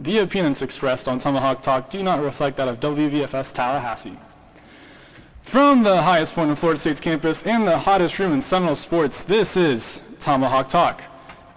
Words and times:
The 0.00 0.18
opinions 0.18 0.62
expressed 0.62 1.06
on 1.08 1.18
Tomahawk 1.18 1.60
Talk 1.60 1.90
do 1.90 2.02
not 2.02 2.22
reflect 2.22 2.56
that 2.56 2.68
of 2.68 2.80
WVFS 2.80 3.52
Tallahassee. 3.52 4.16
From 5.42 5.82
the 5.82 6.00
highest 6.00 6.34
point 6.34 6.50
of 6.50 6.58
Florida 6.58 6.80
State's 6.80 7.00
campus 7.00 7.44
and 7.44 7.68
the 7.68 7.80
hottest 7.80 8.18
room 8.18 8.32
in 8.32 8.40
Seminole 8.40 8.76
sports, 8.76 9.22
this 9.22 9.58
is 9.58 10.00
Tomahawk 10.18 10.70
Talk. 10.70 11.02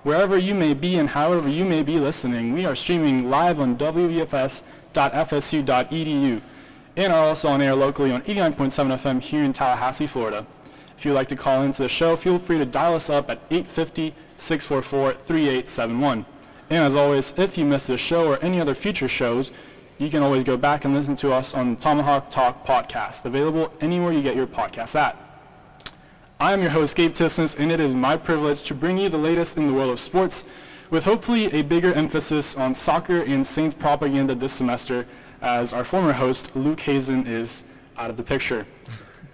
Wherever 0.04 0.38
you 0.38 0.54
may 0.54 0.74
be 0.74 0.98
and 0.98 1.10
however 1.10 1.48
you 1.48 1.64
may 1.64 1.84
be 1.84 2.02
listening, 2.02 2.52
we 2.52 2.66
are 2.66 2.76
streaming 2.76 3.30
live 3.30 3.62
on 3.62 3.78
wvfs.fsu.edu 3.78 4.62
and 6.98 7.14
are 7.14 7.26
also 7.26 7.48
on 7.48 7.62
air 7.62 7.76
locally 7.76 8.12
on 8.12 8.22
89.7 8.24 8.98
FM 8.98 9.22
here 9.22 9.46
in 9.46 9.54
Tallahassee, 9.54 10.06
Florida. 10.06 10.46
If 10.98 11.06
you'd 11.06 11.14
like 11.14 11.30
to 11.30 11.38
call 11.38 11.62
into 11.62 11.82
the 11.82 11.88
show, 11.88 12.18
feel 12.18 12.38
free 12.38 12.58
to 12.58 12.66
dial 12.66 12.96
us 12.96 13.10
up 13.10 13.30
at 13.30 13.50
850-644-3871. 13.50 16.26
And 16.70 16.84
as 16.84 16.96
always, 16.96 17.34
if 17.38 17.58
you 17.58 17.66
missed 17.66 17.88
this 17.88 18.02
show 18.02 18.28
or 18.28 18.40
any 18.40 18.60
other 18.60 18.74
future 18.74 19.08
shows, 19.08 19.52
you 19.98 20.10
can 20.10 20.24
always 20.24 20.44
go 20.44 20.58
back 20.58 20.86
and 20.86 20.94
listen 20.94 21.16
to 21.18 21.32
us 21.32 21.54
on 21.54 21.76
Tomahawk 21.76 22.30
Talk 22.32 22.66
Podcast, 22.66 23.26
available 23.26 23.72
anywhere 23.80 24.12
you 24.12 24.22
get 24.22 24.36
your 24.36 24.48
podcasts 24.48 24.96
at. 24.96 25.18
I 26.40 26.52
am 26.52 26.62
your 26.62 26.72
host, 26.72 26.96
Gabe 26.96 27.14
Tisness, 27.14 27.58
and 27.58 27.72
it 27.72 27.80
is 27.80 27.94
my 27.94 28.18
privilege 28.18 28.64
to 28.64 28.74
bring 28.74 28.98
you 28.98 29.08
the 29.08 29.18
latest 29.18 29.56
in 29.56 29.68
the 29.68 29.74
world 29.74 29.92
of 29.92 30.00
sports, 30.00 30.46
with 30.90 31.04
hopefully 31.04 31.46
a 31.54 31.62
bigger 31.62 31.94
emphasis 31.94 32.58
on 32.58 32.74
soccer 32.74 33.22
and 33.22 33.46
Saints 33.46 33.74
propaganda 33.74 34.36
this 34.36 34.54
semester, 34.54 35.06
as 35.42 35.74
our 35.74 35.84
former 35.84 36.14
host, 36.14 36.56
Luke 36.56 36.80
Hazen, 36.80 37.28
is 37.28 37.64
out 37.98 38.10
of 38.10 38.18
the 38.18 38.24
picture. 38.24 38.66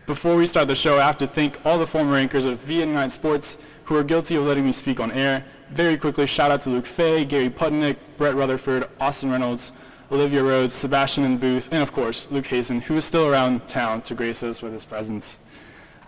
Before 0.08 0.36
we 0.36 0.46
start 0.48 0.68
the 0.68 0.76
show, 0.76 1.00
I 1.00 1.04
have 1.04 1.18
to 1.20 1.28
thank 1.28 1.64
all 1.66 1.78
the 1.78 1.88
former 1.88 2.16
anchors 2.16 2.46
of 2.46 2.60
V89 2.66 3.12
Sports 3.12 3.58
who 3.86 3.96
are 3.96 4.04
guilty 4.04 4.36
of 4.36 4.44
letting 4.44 4.66
me 4.66 4.72
speak 4.72 5.00
on 5.00 5.12
air. 5.12 5.46
Very 5.72 5.98
quickly, 5.98 6.26
shout 6.26 6.50
out 6.50 6.62
to 6.62 6.70
Luke 6.72 6.86
Fay, 6.86 7.26
Gary 7.26 7.50
Putnick, 7.50 7.98
Brett 8.18 8.34
Rutherford, 8.34 8.90
Austin 9.00 9.30
Reynolds, 9.30 9.72
Olivia 10.12 10.44
Rhodes, 10.44 10.74
Sebastian 10.74 11.24
in 11.24 11.34
the 11.34 11.40
booth, 11.40 11.70
and 11.72 11.84
of 11.84 11.92
course, 11.92 12.28
Luke 12.32 12.48
Hazen, 12.48 12.82
who 12.82 12.98
is 12.98 13.06
still 13.06 13.28
around 13.28 13.68
town 13.68 14.02
to 14.02 14.16
grace 14.16 14.42
us 14.42 14.64
with 14.64 14.74
his 14.74 14.84
presence. 14.84 15.38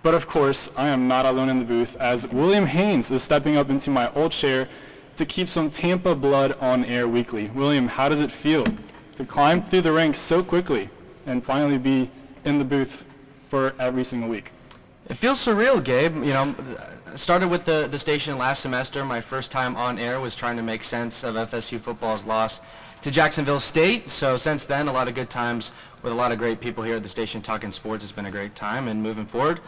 But 0.02 0.16
of 0.16 0.27
course, 0.27 0.72
I 0.75 0.88
am 0.88 1.08
not 1.08 1.27
alone 1.27 1.50
in 1.50 1.59
the 1.59 1.66
booth, 1.66 1.95
as 1.97 2.27
William 2.27 2.66
Haynes 2.66 3.11
is 3.11 3.22
stepping 3.22 3.55
up 3.55 3.69
into 3.69 3.91
my 3.91 4.11
old 4.16 4.31
chair 4.31 4.67
to 5.17 5.25
keep 5.27 5.47
some 5.47 5.69
Tampa 5.69 6.16
blood 6.16 6.57
on 6.59 6.83
air 6.85 7.07
weekly. 7.07 7.50
William, 7.50 7.88
how 7.88 8.09
does 8.09 8.19
it 8.19 8.31
feel 8.31 8.66
to 9.16 9.25
climb 9.25 9.63
through 9.63 9.81
the 9.81 9.91
ranks 9.91 10.17
so 10.17 10.41
quickly 10.41 10.89
and 11.28 11.44
finally 11.44 11.78
be 11.78 12.09
in 12.45 12.57
the 12.57 12.66
booth 12.66 13.05
for 13.47 13.75
every 13.78 14.03
single 14.03 14.28
week? 14.28 14.52
It 15.07 15.16
feels 15.16 15.38
surreal, 15.45 15.83
Gabe. 15.83 16.16
You 16.16 16.33
know, 16.33 16.55
started 17.15 17.49
with 17.49 17.65
the, 17.65 17.87
the 17.89 17.99
station 17.99 18.37
last 18.37 18.61
semester. 18.61 19.03
My 19.03 19.21
first 19.21 19.51
time 19.51 19.75
on 19.75 19.99
air 19.99 20.19
was 20.19 20.35
trying 20.35 20.57
to 20.57 20.63
make 20.63 20.83
sense 20.83 21.23
of 21.23 21.35
FSU 21.35 21.79
football's 21.79 22.25
loss 22.25 22.59
to 23.01 23.11
Jacksonville 23.11 23.59
State. 23.59 24.09
So 24.09 24.37
since 24.37 24.65
then, 24.65 24.87
a 24.87 24.93
lot 24.93 25.07
of 25.07 25.15
good 25.15 25.29
times 25.29 25.71
with 26.03 26.13
a 26.13 26.15
lot 26.15 26.31
of 26.31 26.37
great 26.37 26.59
people 26.59 26.83
here 26.83 26.95
at 26.95 27.03
the 27.03 27.09
station 27.09 27.41
talking 27.41 27.71
sports. 27.71 28.03
It's 28.03 28.11
been 28.11 28.25
a 28.25 28.31
great 28.31 28.55
time. 28.55 28.87
And 28.87 29.01
moving 29.01 29.25
forward, 29.25 29.59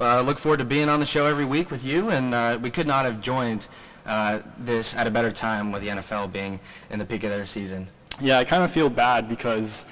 uh, 0.00 0.20
look 0.22 0.38
forward 0.38 0.58
to 0.58 0.64
being 0.64 0.88
on 0.88 1.00
the 1.00 1.06
show 1.06 1.26
every 1.26 1.44
week 1.44 1.70
with 1.70 1.84
you. 1.84 2.10
And 2.10 2.34
uh, 2.34 2.58
we 2.60 2.70
could 2.70 2.86
not 2.86 3.04
have 3.04 3.20
joined 3.20 3.68
uh, 4.06 4.40
this 4.58 4.94
at 4.94 5.06
a 5.06 5.10
better 5.10 5.32
time 5.32 5.72
with 5.72 5.82
the 5.82 5.88
NFL 5.88 6.32
being 6.32 6.60
in 6.90 6.98
the 6.98 7.04
peak 7.04 7.24
of 7.24 7.30
their 7.30 7.46
season. 7.46 7.88
Yeah, 8.20 8.38
I 8.38 8.44
kind 8.44 8.62
of 8.62 8.70
feel 8.70 8.90
bad 8.90 9.28
because 9.28 9.86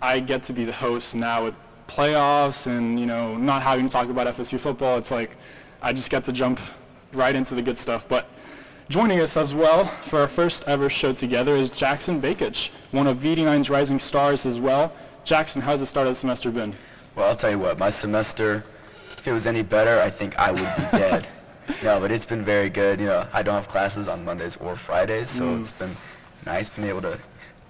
I 0.00 0.20
get 0.20 0.42
to 0.44 0.52
be 0.52 0.64
the 0.64 0.72
host 0.72 1.14
now 1.14 1.44
with 1.44 1.54
playoffs 1.86 2.66
and, 2.66 2.98
you 2.98 3.06
know, 3.06 3.36
not 3.36 3.62
having 3.62 3.86
to 3.86 3.92
talk 3.92 4.08
about 4.08 4.26
FSU 4.26 4.58
football. 4.58 4.96
It's 4.98 5.10
like 5.10 5.36
I 5.82 5.92
just 5.92 6.10
get 6.10 6.24
to 6.24 6.32
jump 6.32 6.60
right 7.12 7.34
into 7.34 7.54
the 7.54 7.62
good 7.62 7.76
stuff. 7.76 8.06
But 8.08 8.28
joining 8.88 9.20
us 9.20 9.36
as 9.36 9.52
well 9.54 9.84
for 9.86 10.20
our 10.20 10.28
first 10.28 10.64
ever 10.66 10.88
show 10.88 11.12
together 11.12 11.56
is 11.56 11.70
Jackson 11.70 12.20
Bakich, 12.20 12.70
one 12.92 13.06
of 13.06 13.18
V89's 13.18 13.68
rising 13.68 13.98
stars 13.98 14.46
as 14.46 14.60
well. 14.60 14.92
Jackson, 15.24 15.60
how's 15.62 15.80
the 15.80 15.86
start 15.86 16.06
of 16.06 16.12
the 16.12 16.16
semester 16.18 16.50
been? 16.50 16.74
Well, 17.14 17.28
I'll 17.28 17.36
tell 17.36 17.50
you 17.50 17.58
what, 17.58 17.78
my 17.78 17.90
semester, 17.90 18.64
if 19.18 19.26
it 19.26 19.32
was 19.32 19.46
any 19.46 19.62
better, 19.62 20.00
I 20.00 20.08
think 20.10 20.36
I 20.38 20.50
would 20.52 20.60
be 20.60 20.98
dead. 20.98 21.28
no, 21.82 22.00
but 22.00 22.10
it's 22.10 22.24
been 22.26 22.42
very 22.42 22.70
good. 22.70 23.00
You 23.00 23.06
know, 23.06 23.26
I 23.32 23.42
don't 23.42 23.54
have 23.54 23.68
classes 23.68 24.08
on 24.08 24.24
Mondays 24.24 24.56
or 24.56 24.74
Fridays, 24.76 25.28
so 25.28 25.44
Mm. 25.44 25.60
it's 25.60 25.72
been 25.72 25.94
nice 26.46 26.68
being 26.70 26.88
able 26.88 27.02
to 27.02 27.18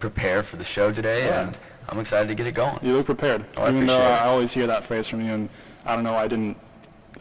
prepare 0.00 0.42
for 0.42 0.56
the 0.56 0.64
show 0.64 0.92
today, 0.92 1.26
Yeah. 1.26 1.42
and 1.48 1.58
I'm 1.88 1.98
excited 1.98 2.28
to 2.28 2.34
get 2.34 2.46
it 2.46 2.52
going. 2.52 2.78
You 2.82 2.92
look 2.94 3.06
prepared. 3.06 3.44
Oh, 3.56 3.62
I 3.64 3.68
Even 3.70 3.86
though 3.86 4.00
it. 4.00 4.04
I 4.04 4.26
always 4.26 4.52
hear 4.52 4.66
that 4.68 4.84
phrase 4.84 5.08
from 5.08 5.24
you, 5.24 5.32
and 5.32 5.48
I 5.84 5.94
don't 5.94 6.04
know, 6.04 6.14
I 6.14 6.26
didn't 6.28 6.56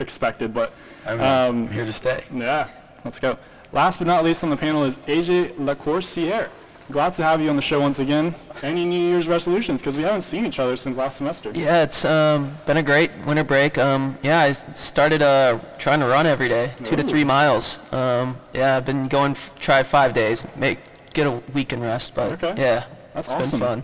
expect 0.02 0.42
it, 0.42 0.54
but 0.54 0.74
I'm 1.06 1.22
um, 1.22 1.70
here 1.70 1.86
to 1.86 1.92
stay. 1.92 2.24
yeah, 2.34 2.70
let's 3.06 3.20
go. 3.20 3.38
Last 3.72 4.00
but 4.00 4.08
not 4.08 4.24
least 4.26 4.44
on 4.44 4.50
the 4.50 4.58
panel 4.58 4.84
is 4.84 4.98
AJ 5.08 5.52
Lacourciere. 5.54 6.50
Glad 6.90 7.14
to 7.14 7.24
have 7.24 7.40
you 7.40 7.50
on 7.50 7.56
the 7.56 7.62
show 7.62 7.80
once 7.80 8.00
again. 8.00 8.36
Any 8.64 8.84
New 8.84 9.00
Year's 9.00 9.26
resolutions? 9.26 9.80
Because 9.80 9.96
we 9.96 10.04
haven't 10.04 10.24
seen 10.24 10.46
each 10.46 10.60
other 10.60 10.76
since 10.76 10.98
last 10.98 11.18
semester. 11.18 11.50
Yeah, 11.56 11.84
it's 11.84 12.04
um, 12.04 12.54
been 12.66 12.78
a 12.78 12.84
great 12.84 13.12
winter 13.26 13.46
break. 13.46 13.78
Um, 13.78 14.18
yeah, 14.24 14.42
I 14.42 14.52
started 14.74 15.22
uh, 15.22 15.60
trying 15.78 16.02
to 16.02 16.08
run 16.08 16.26
every 16.26 16.50
day, 16.50 16.74
two 16.84 16.98
to 16.98 17.04
three 17.04 17.24
miles. 17.24 17.80
Um, 17.94 18.36
yeah, 18.54 18.76
I've 18.76 18.86
been 18.86 19.08
going, 19.08 19.32
f- 19.34 19.52
try 19.58 19.84
five 19.84 20.14
days, 20.14 20.46
make 20.58 20.80
get 21.14 21.28
a 21.28 21.32
weekend 21.54 21.82
rest. 21.84 22.14
But 22.14 22.34
Okay. 22.34 22.56
yeah, 22.62 22.84
That's 23.14 23.30
it's 23.30 23.36
awesome. 23.36 23.60
been 23.60 23.68
fun. 23.70 23.84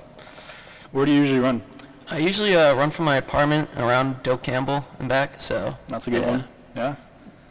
Where 0.91 1.05
do 1.05 1.11
you 1.13 1.19
usually 1.19 1.39
run? 1.39 1.61
I 2.09 2.19
usually 2.19 2.55
uh, 2.55 2.73
run 2.75 2.89
from 2.89 3.05
my 3.05 3.17
apartment 3.17 3.69
around 3.77 4.23
Doak 4.23 4.43
Campbell 4.43 4.85
and 4.99 5.09
back, 5.09 5.41
so 5.41 5.75
That's 5.87 6.07
a 6.07 6.11
good 6.11 6.21
yeah, 6.21 6.29
one. 6.29 6.43
Yeah? 6.75 6.95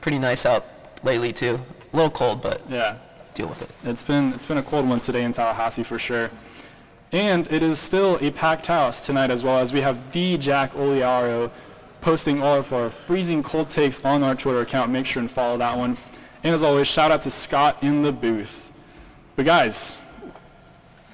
Pretty 0.00 0.18
nice 0.18 0.46
out 0.46 0.64
lately 1.02 1.32
too. 1.32 1.60
A 1.92 1.96
little 1.96 2.10
cold, 2.10 2.42
but 2.42 2.62
Yeah. 2.68 2.96
deal 3.34 3.48
with 3.48 3.60
it. 3.62 3.68
It's 3.84 4.02
been 4.02 4.32
it's 4.32 4.46
been 4.46 4.58
a 4.58 4.62
cold 4.62 4.88
one 4.88 5.00
today 5.00 5.24
in 5.24 5.32
Tallahassee 5.32 5.82
for 5.82 5.98
sure. 5.98 6.30
And 7.12 7.46
it 7.52 7.62
is 7.62 7.78
still 7.78 8.18
a 8.22 8.30
packed 8.30 8.66
house 8.66 9.04
tonight 9.04 9.30
as 9.30 9.42
well 9.42 9.58
as 9.58 9.72
we 9.72 9.80
have 9.82 10.12
the 10.12 10.38
Jack 10.38 10.72
Oliaro 10.72 11.50
posting 12.00 12.42
all 12.42 12.56
of 12.56 12.72
our 12.72 12.88
freezing 12.90 13.42
cold 13.42 13.68
takes 13.68 14.02
on 14.04 14.22
our 14.22 14.34
Twitter 14.34 14.60
account. 14.62 14.90
Make 14.90 15.06
sure 15.06 15.20
and 15.20 15.30
follow 15.30 15.58
that 15.58 15.76
one. 15.76 15.96
And 16.42 16.54
as 16.54 16.62
always, 16.62 16.86
shout 16.86 17.10
out 17.10 17.22
to 17.22 17.30
Scott 17.30 17.82
in 17.82 18.02
the 18.02 18.12
booth. 18.12 18.70
But 19.34 19.44
guys, 19.44 19.94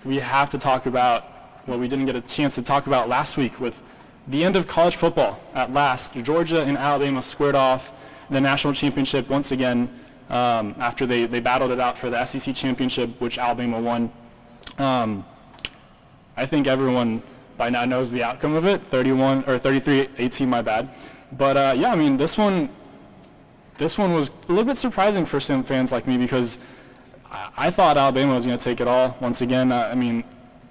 we 0.05 0.19
have 0.19 0.49
to 0.51 0.59
talk 0.59 0.87
about 0.87 1.32
what 1.67 1.79
we 1.79 1.89
didn't 1.89 2.07
get 2.07 2.17
a 2.17 2.21
chance 2.21 2.55
to 2.57 2.63
talk 2.63 2.87
about 2.87 3.09
last 3.09 3.37
week 3.37 3.61
with 3.61 3.83
the 4.29 4.45
end 4.45 4.57
of 4.57 4.67
college 4.67 4.97
football 4.97 5.41
at 5.55 5.73
last. 5.73 6.15
Georgia 6.15 6.63
and 6.63 6.77
Alabama 6.77 7.23
squared 7.23 7.55
off 7.55 7.93
the 8.31 8.41
national 8.41 8.73
championship 8.73 9.29
once 9.29 9.53
again 9.53 9.89
um, 10.31 10.75
after 10.79 11.07
they, 11.07 11.27
they 11.27 11.41
battled 11.41 11.71
it 11.71 11.81
out 11.81 11.99
for 11.99 12.11
the 12.11 12.25
SEC 12.25 12.55
championship, 12.55 13.21
which 13.21 13.39
Alabama 13.39 13.81
won. 13.81 14.11
Um, 14.79 15.25
I 16.37 16.47
think 16.47 16.67
everyone 16.67 17.23
by 17.59 17.69
now 17.69 17.85
knows 17.85 18.11
the 18.11 18.23
outcome 18.23 18.55
of 18.55 18.67
it, 18.67 18.83
31 18.87 19.45
or 19.47 19.59
33-18, 19.59 20.49
my 20.49 20.63
bad. 20.63 20.91
But 21.33 21.57
uh, 21.57 21.75
yeah, 21.77 21.93
I 21.93 21.97
mean 21.97 22.17
this 22.17 22.39
one, 22.39 22.69
this 23.79 23.99
one 23.99 24.13
was 24.13 24.31
a 24.31 24.49
little 24.49 24.65
bit 24.65 24.77
surprising 24.77 25.27
for 25.27 25.41
some 25.41 25.63
fans 25.63 25.93
like 25.93 26.07
me 26.07 26.17
because 26.17 26.59
I, 27.31 27.51
I 27.57 27.71
thought 27.71 27.97
Alabama 27.97 28.35
was 28.35 28.47
going 28.47 28.59
to 28.59 28.65
take 28.65 28.81
it 28.81 28.89
all 28.89 29.17
once 29.21 29.43
again. 29.43 29.73
Uh, 29.73 29.89
I 29.91 29.95
mean, 29.95 30.25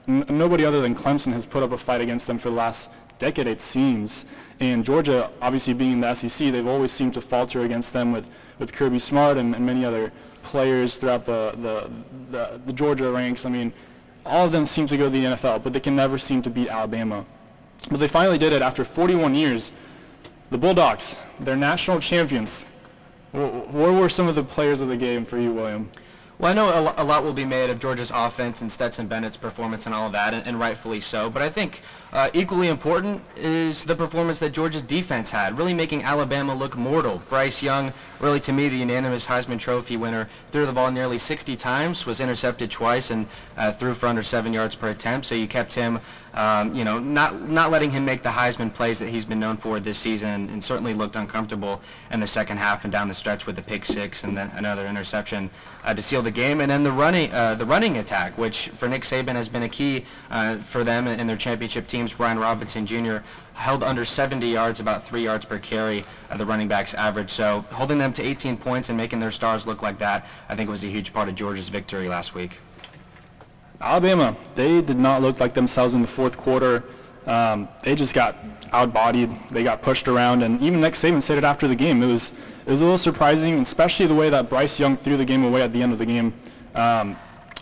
n- 0.08 0.26
nobody 0.30 0.66
other 0.66 0.82
than 0.82 0.96
Clemson 0.96 1.34
has 1.34 1.46
put 1.46 1.64
up 1.64 1.72
a 1.72 1.78
fight 1.78 2.02
against 2.02 2.28
them 2.28 2.38
for 2.38 2.50
the 2.50 2.56
last 2.56 2.90
decade, 3.20 3.48
it 3.48 3.62
seems. 3.62 4.26
And 4.60 4.84
Georgia, 4.86 5.30
obviously 5.42 5.74
being 5.74 5.94
in 5.94 6.02
the 6.02 6.14
SEC, 6.14 6.52
they've 6.52 6.68
always 6.68 6.92
seemed 6.92 7.14
to 7.16 7.22
falter 7.22 7.62
against 7.62 7.94
them 7.94 8.12
with, 8.12 8.28
with 8.60 8.74
Kirby 8.74 9.00
Smart 9.00 9.38
and, 9.38 9.56
and 9.56 9.66
many 9.66 9.86
other 9.86 10.12
players 10.44 10.98
throughout 10.98 11.26
the, 11.26 11.54
the, 11.62 11.90
the, 12.32 12.62
the 12.66 12.74
Georgia 12.74 13.12
ranks. 13.12 13.46
I 13.46 13.50
mean, 13.50 13.72
all 14.26 14.46
of 14.46 14.52
them 14.52 14.66
seem 14.66 14.86
to 14.88 14.98
go 14.98 15.06
to 15.06 15.10
the 15.10 15.24
NFL, 15.24 15.64
but 15.64 15.74
they 15.74 15.80
can 15.80 15.96
never 15.96 16.18
seem 16.18 16.42
to 16.44 16.50
beat 16.50 16.68
Alabama. 16.70 17.26
But 17.90 18.00
they 18.00 18.08
finally 18.08 18.38
did 18.38 18.54
it 18.54 18.62
after 18.62 18.86
41 18.86 19.34
years. 19.34 19.72
The 20.52 20.58
Bulldogs, 20.58 21.18
they're 21.40 21.56
national 21.56 22.00
champions. 22.00 22.66
Wh- 23.32 23.74
Where 23.74 23.92
were 23.92 24.10
some 24.10 24.28
of 24.28 24.36
the 24.36 24.44
players 24.44 24.82
of 24.82 24.90
the 24.90 24.98
game 24.98 25.26
for 25.26 25.40
you, 25.40 25.52
William? 25.54 25.90
Well, 26.42 26.50
I 26.50 26.56
know 26.56 26.70
a, 26.70 26.82
lo- 26.82 26.94
a 26.98 27.04
lot 27.04 27.24
will 27.24 27.34
be 27.34 27.46
made 27.46 27.70
of 27.70 27.78
Georgia's 27.78 28.10
offense 28.10 28.62
and 28.62 28.72
Stetson 28.72 29.06
Bennett's 29.06 29.38
performance 29.38 29.86
and 29.86 29.94
all 29.94 30.08
of 30.08 30.14
that, 30.14 30.34
and, 30.34 30.44
and 30.48 30.60
rightfully 30.60 31.00
so. 31.00 31.30
But 31.30 31.44
I 31.44 31.50
think 31.52 31.84
uh, 32.12 32.32
equally 32.34 32.68
important 32.68 33.22
is 33.36 33.84
the 33.84 33.96
performance 33.96 34.40
that 34.40 34.52
Georgia's 34.52 34.82
defense 34.82 35.30
had, 35.30 35.56
really 35.56 35.76
making 35.76 36.02
Alabama 36.02 36.56
look 36.56 36.76
mortal. 36.76 37.22
Bryce 37.30 37.62
Young, 37.62 37.94
really 38.20 38.40
to 38.40 38.52
me 38.52 38.70
the 38.70 38.78
unanimous 38.78 39.28
Heisman 39.28 39.60
Trophy 39.60 39.98
winner, 39.98 40.28
threw 40.50 40.66
the 40.66 40.74
ball 40.74 40.90
nearly 40.90 41.20
60 41.20 41.56
times, 41.58 42.08
was 42.08 42.20
intercepted 42.20 42.72
twice, 42.72 43.12
and 43.12 43.28
uh, 43.56 43.72
threw 43.72 43.94
for 43.94 44.08
under 44.08 44.24
seven 44.24 44.52
yards 44.52 44.74
per 44.74 44.90
attempt. 44.90 45.28
So 45.28 45.36
you 45.36 45.48
kept 45.48 45.76
him, 45.76 46.00
um, 46.34 46.74
you 46.74 46.84
know, 46.86 47.00
not 47.00 47.50
not 47.50 47.72
letting 47.72 47.92
him 47.92 48.06
make 48.06 48.24
the 48.24 48.30
Heisman 48.30 48.74
plays 48.74 49.00
that 49.00 49.10
he's 49.10 49.26
been 49.26 49.40
known 49.40 49.58
for 49.58 49.80
this 49.80 49.98
season, 49.98 50.50
and 50.50 50.64
certainly 50.64 50.94
looked 50.94 51.16
uncomfortable 51.16 51.82
in 52.12 52.20
the 52.20 52.28
second 52.28 52.58
half 52.58 52.84
and 52.86 52.92
down 52.92 53.08
the 53.08 53.14
stretch 53.14 53.46
with 53.46 53.56
the 53.56 53.62
pick 53.62 53.84
six 53.86 54.24
and 54.24 54.38
then 54.38 54.50
another 54.56 54.88
interception 54.88 55.50
uh, 55.84 55.94
to 55.94 56.02
seal 56.02 56.22
the 56.22 56.32
game. 56.32 56.62
And 56.62 56.72
then 56.72 56.84
the 56.84 56.92
running 56.92 57.32
uh, 57.32 57.56
the 57.56 57.66
running 57.66 57.98
attack, 57.98 58.38
which 58.38 58.70
for 58.70 58.88
Nick 58.88 59.04
Saban 59.04 59.36
has 59.36 59.50
been 59.50 59.64
a 59.64 59.70
key 59.70 60.06
uh, 60.30 60.58
for 60.58 60.84
them 60.84 61.08
in 61.08 61.28
their 61.28 61.38
championship 61.38 61.88
teams. 61.88 62.14
Brian 62.14 62.40
Robinson 62.40 62.86
Jr. 62.86 63.18
held 63.54 63.84
under 63.84 64.06
70 64.06 64.48
yards, 64.48 64.80
about 64.80 65.04
three 65.04 65.24
yards 65.24 65.46
per 65.46 65.60
carry, 65.60 66.06
uh, 66.30 66.38
the 66.38 66.46
running 66.46 66.68
backs 66.68 66.94
average. 66.94 67.30
So 67.30 67.66
holding 67.72 67.98
them 67.98 68.14
to 68.14 68.24
18 68.24 68.58
points 68.58 68.90
and 68.90 68.98
making 68.98 69.20
their 69.20 69.32
stars 69.32 69.68
look 69.68 69.82
like 69.82 69.98
that, 70.00 70.26
I 70.50 70.56
think 70.56 70.70
was 70.70 70.84
a 70.84 70.88
huge 70.88 71.14
part 71.14 71.28
of 71.28 71.36
Georgia's 71.36 71.70
victory 71.70 72.08
last 72.08 72.34
week. 72.34 72.60
Alabama, 73.82 74.36
they 74.56 74.82
did 74.82 74.98
not 74.98 75.22
look 75.22 75.40
like 75.40 75.54
themselves 75.54 75.94
in 75.94 76.02
the 76.02 76.08
fourth 76.08 76.38
quarter. 76.38 76.84
Um, 77.26 77.68
they 77.84 77.96
just 77.96 78.14
got 78.14 78.44
outbodied. 78.72 79.50
They 79.50 79.64
got 79.64 79.82
pushed 79.82 80.08
around, 80.08 80.44
and 80.44 80.62
even 80.62 80.82
Nick 80.82 80.94
Saban 80.94 81.22
said 81.22 81.38
it 81.38 81.44
after 81.44 81.68
the 81.68 81.76
game. 81.76 82.02
It 82.02 82.08
was 82.08 82.32
it 82.66 82.72
was 82.72 82.82
a 82.82 82.84
little 82.84 82.98
surprising, 82.98 83.60
especially 83.60 84.06
the 84.06 84.16
way 84.16 84.30
that 84.30 84.50
Bryce 84.50 84.80
Young 84.80 84.96
threw 84.96 85.18
the 85.18 85.26
game 85.26 85.44
away 85.44 85.62
at 85.62 85.74
the 85.74 85.82
end 85.82 85.94
of 85.94 86.00
the 86.00 86.06
game. 86.06 86.34
Um, 86.76 87.16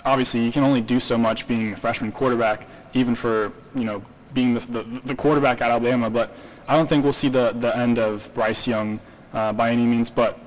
obviously, 0.06 0.44
you 0.44 0.52
can 0.52 0.64
only 0.64 0.82
do 0.82 1.00
so 1.00 1.18
much 1.18 1.48
being 1.48 1.74
a 1.74 1.78
freshman 1.78 2.12
quarterback, 2.12 2.68
even 2.94 3.16
for 3.16 3.52
you 3.76 3.86
know 3.86 4.04
being 4.34 4.54
the, 4.54 4.60
the, 4.60 5.02
the 5.06 5.16
quarterback 5.16 5.62
at 5.62 5.72
Alabama. 5.72 6.10
But 6.10 6.36
I 6.68 6.76
don't 6.76 6.88
think 6.88 7.04
we'll 7.04 7.14
see 7.14 7.30
the, 7.30 7.54
the 7.54 7.76
end 7.76 7.98
of 7.98 8.34
Bryce 8.34 8.68
Young 8.68 9.00
uh, 9.34 9.54
by 9.54 9.72
any 9.72 9.86
means. 9.86 10.10
But 10.10 10.38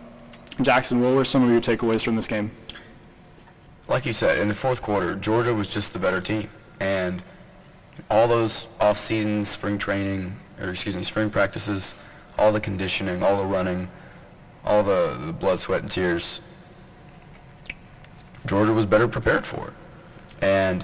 Jackson, 0.60 1.00
what 1.00 1.14
were 1.14 1.24
some 1.24 1.42
of 1.42 1.50
your 1.50 1.60
takeaways 1.60 2.02
from 2.02 2.14
this 2.14 2.26
game? 2.26 2.50
Like 3.88 4.06
you 4.06 4.12
said, 4.12 4.38
in 4.38 4.48
the 4.48 4.54
fourth 4.54 4.80
quarter, 4.80 5.14
Georgia 5.16 5.52
was 5.52 5.72
just 5.72 5.92
the 5.92 5.98
better 5.98 6.20
team, 6.20 6.48
and 6.80 7.22
all 8.10 8.28
those 8.28 8.68
off-season 8.80 9.44
spring 9.44 9.76
training, 9.76 10.36
or 10.60 10.70
excuse 10.70 10.94
me, 10.94 11.02
spring 11.02 11.30
practices, 11.30 11.94
all 12.38 12.52
the 12.52 12.60
conditioning, 12.60 13.22
all 13.22 13.36
the 13.36 13.44
running, 13.44 13.88
all 14.64 14.82
the, 14.82 15.18
the 15.26 15.32
blood, 15.32 15.58
sweat, 15.58 15.82
and 15.82 15.90
tears, 15.90 16.40
Georgia 18.46 18.72
was 18.72 18.86
better 18.86 19.08
prepared 19.08 19.44
for 19.44 19.68
it. 19.68 19.74
And, 20.40 20.82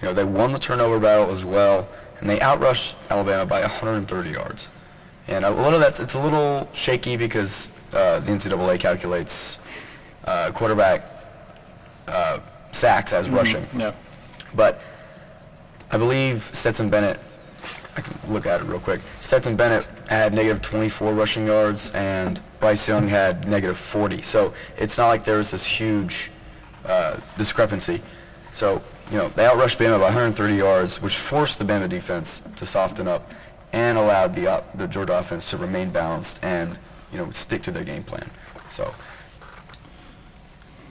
you 0.00 0.08
know, 0.08 0.14
they 0.14 0.24
won 0.24 0.52
the 0.52 0.58
turnover 0.58 0.98
battle 0.98 1.30
as 1.30 1.44
well, 1.44 1.88
and 2.20 2.30
they 2.30 2.38
outrushed 2.38 2.94
Alabama 3.10 3.46
by 3.46 3.60
130 3.60 4.30
yards. 4.30 4.70
And 5.26 5.44
a 5.44 5.50
lot 5.50 5.74
of 5.74 5.80
that's, 5.80 6.00
it's 6.00 6.14
a 6.14 6.20
little 6.20 6.68
shaky 6.72 7.16
because 7.16 7.70
uh, 7.92 8.20
the 8.20 8.32
NCAA 8.32 8.80
calculates 8.80 9.58
uh, 10.24 10.50
quarterback 10.52 11.17
uh, 12.08 12.40
sacks 12.72 13.12
as 13.12 13.30
rushing. 13.30 13.66
Yeah. 13.76 13.92
But 14.54 14.80
I 15.90 15.96
believe 15.96 16.50
Stetson 16.52 16.90
Bennett, 16.90 17.18
I 17.96 18.00
can 18.00 18.32
look 18.32 18.46
at 18.46 18.60
it 18.60 18.64
real 18.64 18.80
quick. 18.80 19.00
Stetson 19.20 19.56
Bennett 19.56 19.86
had 20.08 20.34
negative 20.34 20.62
24 20.62 21.12
rushing 21.12 21.46
yards, 21.46 21.90
and 21.90 22.40
Bryce 22.60 22.88
Young 22.88 23.08
had 23.08 23.48
negative 23.48 23.76
40. 23.76 24.22
So 24.22 24.52
it's 24.76 24.98
not 24.98 25.08
like 25.08 25.24
there 25.24 25.38
was 25.38 25.50
this 25.50 25.66
huge 25.66 26.30
uh, 26.84 27.18
discrepancy. 27.36 28.02
So, 28.52 28.82
you 29.10 29.16
know, 29.16 29.28
they 29.28 29.44
outrushed 29.44 29.78
Bama 29.78 29.98
by 29.98 30.06
130 30.06 30.54
yards, 30.54 31.00
which 31.00 31.16
forced 31.16 31.58
the 31.58 31.64
Bama 31.64 31.88
defense 31.88 32.42
to 32.56 32.66
soften 32.66 33.08
up 33.08 33.30
and 33.72 33.98
allowed 33.98 34.34
the, 34.34 34.50
uh, 34.50 34.62
the 34.74 34.86
Georgia 34.86 35.18
offense 35.18 35.50
to 35.50 35.56
remain 35.56 35.90
balanced 35.90 36.42
and, 36.42 36.78
you 37.12 37.18
know, 37.18 37.30
stick 37.30 37.62
to 37.62 37.70
their 37.70 37.84
game 37.84 38.02
plan. 38.02 38.28
So, 38.70 38.92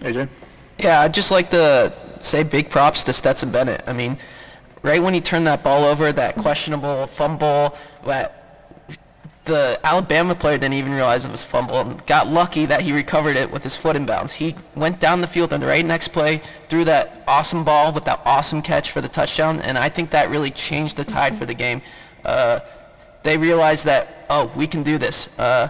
AJ? 0.01 0.29
Yeah, 0.79 1.01
I'd 1.01 1.13
just 1.13 1.31
like 1.31 1.49
to 1.51 1.93
say 2.19 2.43
big 2.43 2.69
props 2.69 3.03
to 3.05 3.13
Stetson 3.13 3.51
Bennett. 3.51 3.83
I 3.87 3.93
mean, 3.93 4.17
right 4.83 5.01
when 5.01 5.13
he 5.13 5.21
turned 5.21 5.47
that 5.47 5.63
ball 5.63 5.85
over, 5.85 6.11
that 6.11 6.35
questionable 6.35 7.07
fumble, 7.07 7.75
that 8.05 8.33
the 9.45 9.79
Alabama 9.83 10.35
player 10.35 10.57
didn't 10.57 10.75
even 10.75 10.91
realize 10.91 11.25
it 11.25 11.31
was 11.31 11.43
a 11.43 11.47
fumble 11.47 11.79
and 11.79 12.05
got 12.05 12.27
lucky 12.27 12.65
that 12.65 12.81
he 12.81 12.91
recovered 12.91 13.37
it 13.37 13.49
with 13.49 13.63
his 13.63 13.75
foot 13.75 13.95
in 13.95 14.05
bounds. 14.05 14.33
He 14.33 14.55
went 14.75 14.99
down 14.99 15.21
the 15.21 15.27
field 15.27 15.53
and 15.53 15.63
the 15.63 15.67
right 15.67 15.85
next 15.85 16.09
play 16.09 16.41
threw 16.67 16.83
that 16.83 17.23
awesome 17.27 17.63
ball 17.63 17.93
with 17.93 18.05
that 18.05 18.19
awesome 18.25 18.61
catch 18.61 18.91
for 18.91 19.01
the 19.01 19.07
touchdown, 19.07 19.61
and 19.61 19.77
I 19.77 19.89
think 19.89 20.11
that 20.11 20.29
really 20.29 20.51
changed 20.51 20.97
the 20.97 21.05
tide 21.05 21.35
for 21.37 21.45
the 21.45 21.53
game. 21.53 21.81
Uh, 22.25 22.59
they 23.23 23.37
realized 23.37 23.85
that, 23.85 24.25
oh, 24.29 24.51
we 24.55 24.67
can 24.67 24.83
do 24.83 24.97
this. 24.97 25.29
Uh, 25.39 25.69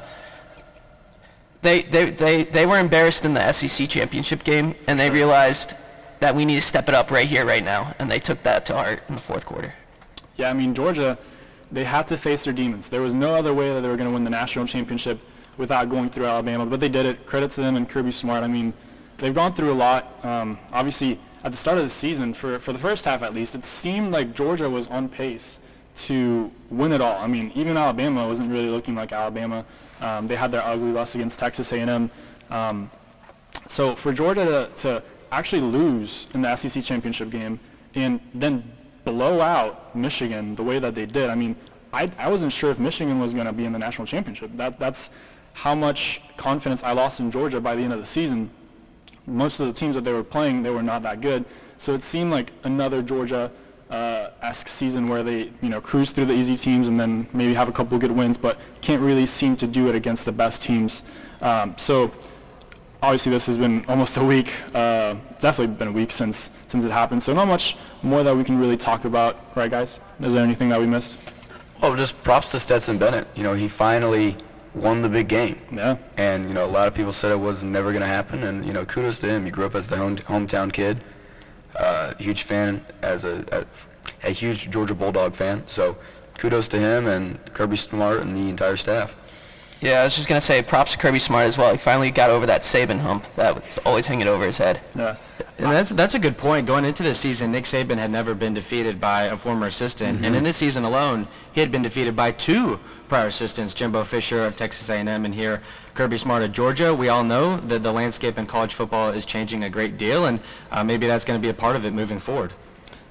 they, 1.61 1.81
they, 1.81 2.11
they, 2.11 2.43
they 2.43 2.65
were 2.65 2.79
embarrassed 2.79 3.25
in 3.25 3.33
the 3.33 3.51
SEC 3.51 3.89
championship 3.89 4.43
game, 4.43 4.75
and 4.87 4.99
they 4.99 5.09
realized 5.09 5.73
that 6.19 6.35
we 6.35 6.45
need 6.45 6.55
to 6.55 6.61
step 6.61 6.87
it 6.89 6.95
up 6.95 7.11
right 7.11 7.27
here, 7.27 7.45
right 7.45 7.63
now, 7.63 7.95
and 7.99 8.09
they 8.09 8.19
took 8.19 8.41
that 8.43 8.65
to 8.67 8.73
heart 8.73 9.01
in 9.07 9.15
the 9.15 9.21
fourth 9.21 9.45
quarter. 9.45 9.73
Yeah, 10.35 10.49
I 10.49 10.53
mean, 10.53 10.73
Georgia, 10.73 11.17
they 11.71 11.83
had 11.83 12.07
to 12.09 12.17
face 12.17 12.43
their 12.43 12.53
demons. 12.53 12.89
There 12.89 13.01
was 13.01 13.13
no 13.13 13.35
other 13.35 13.53
way 13.53 13.73
that 13.73 13.81
they 13.81 13.87
were 13.87 13.97
going 13.97 14.09
to 14.09 14.13
win 14.13 14.23
the 14.23 14.29
national 14.29 14.65
championship 14.65 15.19
without 15.57 15.89
going 15.89 16.09
through 16.09 16.25
Alabama, 16.25 16.65
but 16.65 16.79
they 16.79 16.89
did 16.89 17.05
it. 17.05 17.25
Credit 17.25 17.51
to 17.51 17.61
them 17.61 17.75
and 17.75 17.89
Kirby 17.89 18.11
Smart. 18.11 18.43
I 18.43 18.47
mean, 18.47 18.73
they've 19.17 19.33
gone 19.33 19.53
through 19.53 19.71
a 19.71 19.73
lot. 19.73 20.23
Um, 20.23 20.57
obviously, 20.71 21.19
at 21.43 21.51
the 21.51 21.57
start 21.57 21.77
of 21.77 21.83
the 21.83 21.89
season, 21.89 22.33
for, 22.33 22.59
for 22.59 22.73
the 22.73 22.79
first 22.79 23.05
half 23.05 23.23
at 23.23 23.33
least, 23.33 23.55
it 23.55 23.65
seemed 23.65 24.11
like 24.11 24.33
Georgia 24.33 24.69
was 24.69 24.87
on 24.87 25.09
pace 25.09 25.59
to 25.95 26.51
win 26.69 26.91
it 26.91 27.01
all. 27.01 27.17
I 27.17 27.27
mean, 27.27 27.51
even 27.55 27.75
Alabama 27.75 28.27
wasn't 28.27 28.51
really 28.51 28.69
looking 28.69 28.95
like 28.95 29.11
Alabama. 29.11 29.65
Um, 30.01 30.27
they 30.27 30.35
had 30.35 30.51
their 30.51 30.63
ugly 30.63 30.91
loss 30.91 31.15
against 31.15 31.39
Texas 31.39 31.71
A&M. 31.71 32.09
Um, 32.49 32.91
so 33.67 33.95
for 33.95 34.13
Georgia 34.13 34.45
to, 34.45 34.81
to 34.81 35.03
actually 35.31 35.61
lose 35.61 36.27
in 36.33 36.41
the 36.41 36.55
SEC 36.55 36.83
championship 36.83 37.29
game 37.29 37.59
and 37.95 38.19
then 38.33 38.63
blow 39.03 39.41
out 39.41 39.95
Michigan 39.95 40.55
the 40.55 40.63
way 40.63 40.79
that 40.79 40.95
they 40.95 41.05
did, 41.05 41.29
I 41.29 41.35
mean, 41.35 41.55
I, 41.93 42.09
I 42.17 42.29
wasn't 42.29 42.51
sure 42.51 42.69
if 42.69 42.79
Michigan 42.79 43.19
was 43.19 43.33
going 43.33 43.47
to 43.47 43.53
be 43.53 43.65
in 43.65 43.73
the 43.73 43.79
national 43.79 44.05
championship. 44.05 44.51
That, 44.55 44.79
that's 44.79 45.09
how 45.53 45.73
much 45.73 46.21
confidence 46.37 46.83
I 46.83 46.91
lost 46.91 47.19
in 47.19 47.31
Georgia 47.31 47.59
by 47.59 47.75
the 47.75 47.81
end 47.81 47.93
of 47.93 47.99
the 47.99 48.05
season. 48.05 48.49
Most 49.25 49.59
of 49.59 49.67
the 49.67 49.73
teams 49.73 49.95
that 49.95 50.03
they 50.03 50.13
were 50.13 50.23
playing, 50.23 50.61
they 50.61 50.69
were 50.69 50.83
not 50.83 51.01
that 51.03 51.21
good. 51.21 51.45
So 51.77 51.93
it 51.93 52.03
seemed 52.03 52.31
like 52.31 52.51
another 52.63 53.01
Georgia 53.01 53.51
esque 53.89 54.67
season 54.67 55.07
where 55.07 55.23
they 55.23 55.51
you 55.61 55.69
know 55.69 55.81
cruise 55.81 56.11
through 56.11 56.25
the 56.25 56.33
easy 56.33 56.57
teams 56.57 56.87
and 56.87 56.97
then 56.97 57.27
maybe 57.33 57.53
have 57.53 57.69
a 57.69 57.71
couple 57.71 57.97
good 57.97 58.11
wins, 58.11 58.37
but 58.37 58.57
can't 58.81 59.01
really 59.01 59.25
seem 59.25 59.55
to 59.57 59.67
do 59.67 59.87
it 59.89 59.95
against 59.95 60.25
the 60.25 60.31
best 60.31 60.61
teams. 60.61 61.03
Um, 61.41 61.75
so 61.77 62.11
obviously 63.01 63.31
this 63.31 63.45
has 63.45 63.57
been 63.57 63.85
almost 63.87 64.17
a 64.17 64.23
week, 64.23 64.53
uh, 64.73 65.15
definitely 65.39 65.75
been 65.75 65.87
a 65.89 65.91
week 65.91 66.11
since 66.11 66.49
since 66.67 66.83
it 66.83 66.91
happened. 66.91 67.23
So 67.23 67.33
not 67.33 67.47
much 67.47 67.77
more 68.01 68.23
that 68.23 68.35
we 68.35 68.43
can 68.43 68.59
really 68.59 68.77
talk 68.77 69.05
about, 69.05 69.39
right, 69.55 69.71
guys? 69.71 69.99
Is 70.19 70.33
there 70.33 70.43
anything 70.43 70.69
that 70.69 70.79
we 70.79 70.87
missed? 70.87 71.17
well, 71.81 71.95
just 71.95 72.21
props 72.23 72.51
to 72.51 72.59
Stetson 72.59 72.97
Bennett. 72.97 73.27
You 73.35 73.43
know, 73.43 73.53
he 73.53 73.67
finally 73.67 74.35
won 74.73 75.01
the 75.01 75.09
big 75.09 75.27
game. 75.27 75.59
Yeah. 75.71 75.97
And, 76.17 76.47
you 76.47 76.53
know, 76.53 76.65
a 76.65 76.67
lot 76.67 76.87
of 76.87 76.93
people 76.93 77.11
said 77.11 77.31
it 77.31 77.39
was 77.39 77.63
never 77.63 77.91
going 77.91 78.01
to 78.01 78.07
happen. 78.07 78.43
And, 78.43 78.65
you 78.65 78.73
know, 78.73 78.85
kudos 78.85 79.19
to 79.19 79.27
him. 79.27 79.45
He 79.45 79.51
grew 79.51 79.65
up 79.65 79.75
as 79.75 79.87
the 79.87 79.97
home, 79.97 80.17
hometown 80.17 80.71
kid. 80.71 81.01
Uh, 81.77 82.13
huge 82.15 82.43
fan 82.43 82.83
as 83.01 83.23
a, 83.23 83.45
a, 83.51 84.27
a 84.27 84.31
huge 84.31 84.69
Georgia 84.69 84.95
Bulldog 84.95 85.35
fan. 85.35 85.63
So 85.67 85.97
kudos 86.37 86.67
to 86.69 86.79
him 86.79 87.07
and 87.07 87.43
Kirby 87.53 87.75
Smart 87.75 88.21
and 88.21 88.35
the 88.35 88.49
entire 88.49 88.75
staff. 88.75 89.15
Yeah, 89.79 90.01
I 90.01 90.05
was 90.05 90.15
just 90.15 90.27
gonna 90.27 90.41
say 90.41 90.63
props 90.63 90.93
to 90.93 90.97
Kirby 90.97 91.19
Smart 91.19 91.45
as 91.45 91.57
well. 91.57 91.71
He 91.71 91.77
finally 91.77 92.09
got 92.09 92.31
over 92.31 92.47
that 92.47 92.61
Saban 92.61 92.99
hump 92.99 93.25
that 93.35 93.53
was 93.53 93.77
always 93.85 94.07
hanging 94.07 94.27
over 94.27 94.43
his 94.43 94.57
head. 94.57 94.79
Yeah. 94.95 95.15
And 95.59 95.71
that's 95.71 95.89
that's 95.91 96.15
a 96.15 96.19
good 96.19 96.37
point. 96.37 96.65
Going 96.65 96.85
into 96.85 97.03
this 97.03 97.19
season, 97.19 97.51
Nick 97.51 97.65
Saban 97.65 97.97
had 97.97 98.09
never 98.11 98.33
been 98.33 98.53
defeated 98.53 98.99
by 98.99 99.23
a 99.23 99.37
former 99.37 99.67
assistant, 99.67 100.25
and 100.25 100.35
in 100.35 100.43
this 100.43 100.57
season 100.57 100.83
alone, 100.83 101.27
he 101.51 101.61
had 101.61 101.71
been 101.71 101.81
defeated 101.81 102.15
by 102.15 102.31
two 102.31 102.79
prior 103.07 103.27
assistants, 103.27 103.73
Jimbo 103.73 104.03
Fisher 104.03 104.45
of 104.45 104.55
Texas 104.55 104.89
A&M, 104.89 105.07
and 105.07 105.33
here 105.33 105.61
Kirby 105.97 106.19
Smart 106.19 106.43
of 106.43 106.51
Georgia. 106.51 106.93
We 106.93 107.09
all 107.09 107.23
know 107.23 107.57
that 107.57 107.81
the 107.81 107.91
landscape 107.91 108.37
in 108.37 108.45
college 108.45 108.75
football 108.75 109.09
is 109.09 109.25
changing 109.25 109.63
a 109.63 109.69
great 109.69 109.97
deal, 109.97 110.27
and 110.27 110.39
uh, 110.69 110.83
maybe 110.83 111.07
that's 111.07 111.25
going 111.25 111.41
to 111.41 111.43
be 111.43 111.49
a 111.49 111.55
part 111.55 111.75
of 111.75 111.85
it 111.85 111.91
moving 111.91 112.19
forward. 112.19 112.53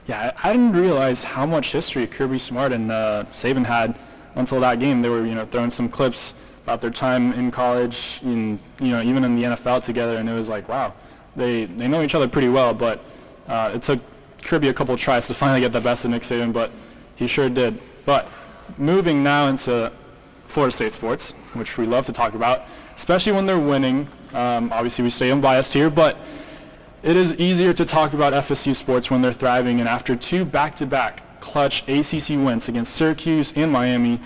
Yeah, 0.06 0.32
I 0.44 0.52
didn't 0.52 0.72
realize 0.72 1.24
how 1.24 1.46
much 1.46 1.72
history 1.72 2.06
Kirby 2.06 2.38
Smart 2.38 2.70
and 2.70 2.92
uh, 2.92 3.24
Saban 3.32 3.66
had 3.66 3.96
until 4.36 4.60
that 4.60 4.78
game. 4.78 5.00
They 5.00 5.08
were, 5.08 5.26
you 5.26 5.34
know, 5.34 5.46
throwing 5.46 5.70
some 5.70 5.88
clips 5.88 6.32
about 6.62 6.80
their 6.80 6.92
time 6.92 7.32
in 7.32 7.50
college, 7.50 8.20
in, 8.22 8.60
you 8.78 8.92
know, 8.92 9.02
even 9.02 9.24
in 9.24 9.34
the 9.34 9.42
NFL 9.42 9.82
together, 9.82 10.18
and 10.18 10.28
it 10.28 10.34
was 10.34 10.48
like, 10.48 10.68
wow, 10.68 10.94
they 11.34 11.64
they 11.64 11.88
know 11.88 12.02
each 12.02 12.14
other 12.14 12.28
pretty 12.28 12.48
well. 12.48 12.72
But 12.72 13.02
uh, 13.48 13.72
it 13.74 13.82
took 13.82 13.98
Kirby 14.44 14.68
a 14.68 14.72
couple 14.72 14.96
tries 14.96 15.26
to 15.26 15.34
finally 15.42 15.58
get 15.58 15.72
the 15.72 15.80
best 15.80 16.04
of 16.04 16.12
Nick 16.12 16.22
Saban, 16.22 16.52
but 16.52 16.70
he 17.16 17.26
sure 17.26 17.48
did. 17.48 17.80
But 18.04 18.28
moving 18.78 19.24
now 19.24 19.48
into 19.48 19.92
Florida 20.46 20.74
State 20.74 20.92
sports, 20.92 21.32
which 21.54 21.76
we 21.76 21.86
love 21.86 22.06
to 22.06 22.12
talk 22.12 22.34
about, 22.34 22.64
especially 22.94 23.32
when 23.32 23.44
they're 23.44 23.58
winning. 23.58 24.08
Um, 24.32 24.72
obviously, 24.72 25.04
we 25.04 25.10
stay 25.10 25.30
unbiased 25.30 25.72
here, 25.72 25.90
but 25.90 26.18
it 27.02 27.16
is 27.16 27.34
easier 27.36 27.72
to 27.72 27.84
talk 27.84 28.12
about 28.14 28.32
FSU 28.32 28.74
sports 28.74 29.10
when 29.10 29.22
they're 29.22 29.32
thriving, 29.32 29.80
and 29.80 29.88
after 29.88 30.16
two 30.16 30.44
back-to-back 30.44 31.40
clutch 31.40 31.82
ACC 31.88 32.30
wins 32.30 32.68
against 32.68 32.94
Syracuse 32.94 33.52
and 33.54 33.70
Miami, 33.70 34.20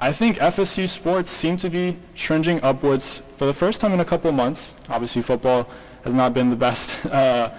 I 0.00 0.12
think 0.12 0.38
FSU 0.38 0.88
sports 0.88 1.30
seem 1.30 1.56
to 1.58 1.68
be 1.68 1.98
trending 2.14 2.62
upwards 2.62 3.20
for 3.36 3.46
the 3.46 3.52
first 3.52 3.80
time 3.80 3.92
in 3.92 4.00
a 4.00 4.04
couple 4.04 4.32
months. 4.32 4.74
Obviously, 4.88 5.22
football 5.22 5.68
has 6.04 6.14
not 6.14 6.32
been 6.32 6.50
the 6.50 6.56
best 6.56 7.04
uh, 7.12 7.50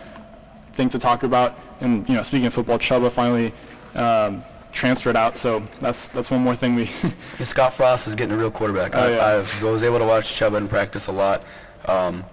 thing 0.73 0.89
to 0.89 0.99
talk 0.99 1.23
about, 1.23 1.59
and 1.81 2.07
you 2.07 2.15
know, 2.15 2.23
speaking 2.23 2.47
of 2.47 2.53
football, 2.53 2.79
Chubba 2.79 3.11
finally 3.11 3.53
um, 3.95 4.43
transferred 4.71 5.15
out, 5.15 5.37
so 5.37 5.61
that's 5.79 6.09
that's 6.09 6.31
one 6.31 6.41
more 6.41 6.55
thing 6.55 6.75
we. 6.75 6.89
And 7.37 7.47
Scott 7.47 7.73
Frost 7.73 8.07
is 8.07 8.15
getting 8.15 8.33
a 8.33 8.37
real 8.37 8.51
quarterback. 8.51 8.95
Oh, 8.95 8.99
I, 8.99 9.11
yeah. 9.11 9.45
I 9.61 9.71
was 9.71 9.83
able 9.83 9.99
to 9.99 10.05
watch 10.05 10.25
Chubba 10.25 10.57
in 10.57 10.67
practice 10.67 11.07
a 11.07 11.11
lot. 11.11 11.45
Um, 11.85 12.23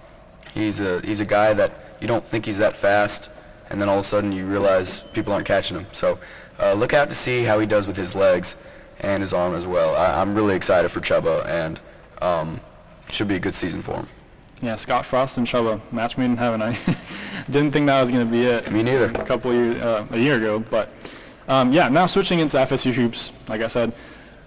he's 0.53 0.79
a 0.79 1.01
he's 1.01 1.19
a 1.19 1.25
guy 1.25 1.53
that 1.53 1.71
you 1.99 2.07
don't 2.07 2.25
think 2.25 2.45
he's 2.45 2.57
that 2.57 2.75
fast, 2.75 3.29
and 3.69 3.81
then 3.81 3.89
all 3.89 3.95
of 3.95 4.05
a 4.05 4.07
sudden 4.07 4.31
you 4.31 4.45
realize 4.45 5.03
people 5.13 5.33
aren't 5.33 5.45
catching 5.45 5.77
him. 5.77 5.87
So 5.91 6.19
uh, 6.59 6.73
look 6.73 6.93
out 6.93 7.09
to 7.09 7.15
see 7.15 7.43
how 7.43 7.59
he 7.59 7.65
does 7.65 7.87
with 7.87 7.97
his 7.97 8.15
legs 8.15 8.55
and 9.01 9.21
his 9.21 9.33
arm 9.33 9.55
as 9.55 9.65
well. 9.65 9.95
I, 9.95 10.21
I'm 10.21 10.35
really 10.35 10.55
excited 10.55 10.89
for 10.89 10.99
Chubba, 10.99 11.45
and 11.45 11.79
um, 12.21 12.59
should 13.09 13.27
be 13.27 13.35
a 13.35 13.39
good 13.39 13.55
season 13.55 13.81
for 13.81 13.95
him. 13.95 14.07
Yeah, 14.61 14.75
Scott 14.75 15.05
Frost 15.05 15.37
and 15.37 15.47
Chubba, 15.47 15.79
match 15.91 16.17
made 16.17 16.25
in 16.25 16.37
heaven. 16.37 16.61
I 16.61 16.77
didn't 17.49 17.71
think 17.71 17.87
that 17.87 18.01
was 18.01 18.11
going 18.11 18.27
to 18.27 18.31
be 18.31 18.43
it. 18.43 18.69
Me 18.71 18.83
neither. 18.83 19.05
A 19.05 19.25
couple 19.25 19.53
years, 19.53 19.81
uh, 19.81 20.05
a 20.11 20.17
year 20.17 20.35
ago, 20.35 20.59
but 20.59 20.89
um, 21.49 21.73
yeah. 21.73 21.89
Now 21.89 22.05
switching 22.05 22.39
into 22.39 22.57
FSU 22.57 22.93
hoops, 22.93 23.33
like 23.49 23.61
I 23.61 23.67
said, 23.67 23.91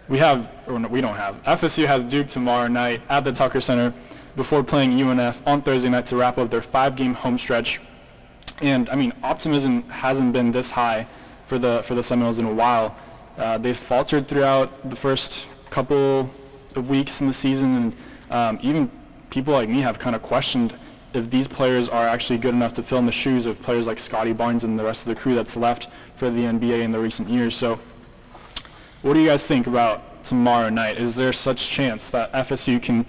we 0.09 0.19
have, 0.19 0.51
or 0.67 0.79
no, 0.79 0.89
we 0.89 1.01
don't 1.01 1.17
have. 1.17 1.43
FSU 1.43 1.87
has 1.87 2.05
Duke 2.05 2.29
tomorrow 2.29 2.69
night 2.69 3.03
at 3.09 3.25
the 3.25 3.33
Tucker 3.33 3.61
Center 3.61 3.93
before 4.37 4.63
playing 4.63 4.93
UNF 4.93 5.43
on 5.47 5.63
Thursday 5.63 5.89
night 5.89 6.07
to 6.07 6.17
wrap 6.17 6.39
up 6.39 6.49
their 6.49 6.63
five-game 6.63 7.15
home 7.15 7.37
stretch. 7.37 7.81
And 8.61 8.89
I 8.89 8.95
mean, 8.97 9.13
optimism 9.23 9.83
hasn't 9.91 10.33
been 10.33 10.53
this 10.53 10.71
high 10.71 11.07
for 11.47 11.59
the 11.59 11.83
for 11.83 11.95
the 11.95 12.03
Seminoles 12.03 12.39
in 12.39 12.47
a 12.47 12.53
while. 12.53 12.97
Uh, 13.37 13.59
they've 13.59 13.77
faltered 13.77 14.29
throughout 14.29 14.89
the 14.89 14.97
first 14.97 15.49
couple 15.71 16.31
of 16.77 16.89
weeks 16.89 17.21
in 17.21 17.27
the 17.27 17.33
season, 17.33 17.77
and 17.77 17.97
um, 18.31 18.59
even 18.63 18.91
people 19.31 19.53
like 19.53 19.69
me 19.69 19.81
have 19.81 19.99
kind 19.99 20.15
of 20.15 20.23
questioned 20.23 20.75
if 21.15 21.31
these 21.31 21.47
players 21.47 21.89
are 21.89 22.07
actually 22.07 22.39
good 22.39 22.55
enough 22.55 22.73
to 22.75 22.83
fill 22.83 22.99
in 22.99 23.07
the 23.07 23.13
shoes 23.13 23.47
of 23.47 23.61
players 23.63 23.87
like 23.87 23.99
Scottie 23.99 24.33
Barnes 24.33 24.65
and 24.65 24.79
the 24.79 24.85
rest 24.85 25.07
of 25.07 25.15
the 25.15 25.21
crew 25.21 25.35
that's 25.35 25.57
left 25.57 25.89
for 26.15 26.31
the 26.31 26.41
NBA 26.41 26.83
in 26.83 26.91
the 26.91 26.99
recent 26.99 27.29
years. 27.29 27.55
So, 27.55 27.79
what 29.03 29.15
do 29.15 29.21
you 29.21 29.29
guys 29.29 29.47
think 29.47 29.67
about 29.67 30.25
tomorrow 30.25 30.69
night? 30.69 30.99
Is 30.99 31.17
there 31.17 31.33
such 31.33 31.69
chance 31.69 32.11
that 32.11 32.33
FSU 32.33 32.83
can, 32.83 33.05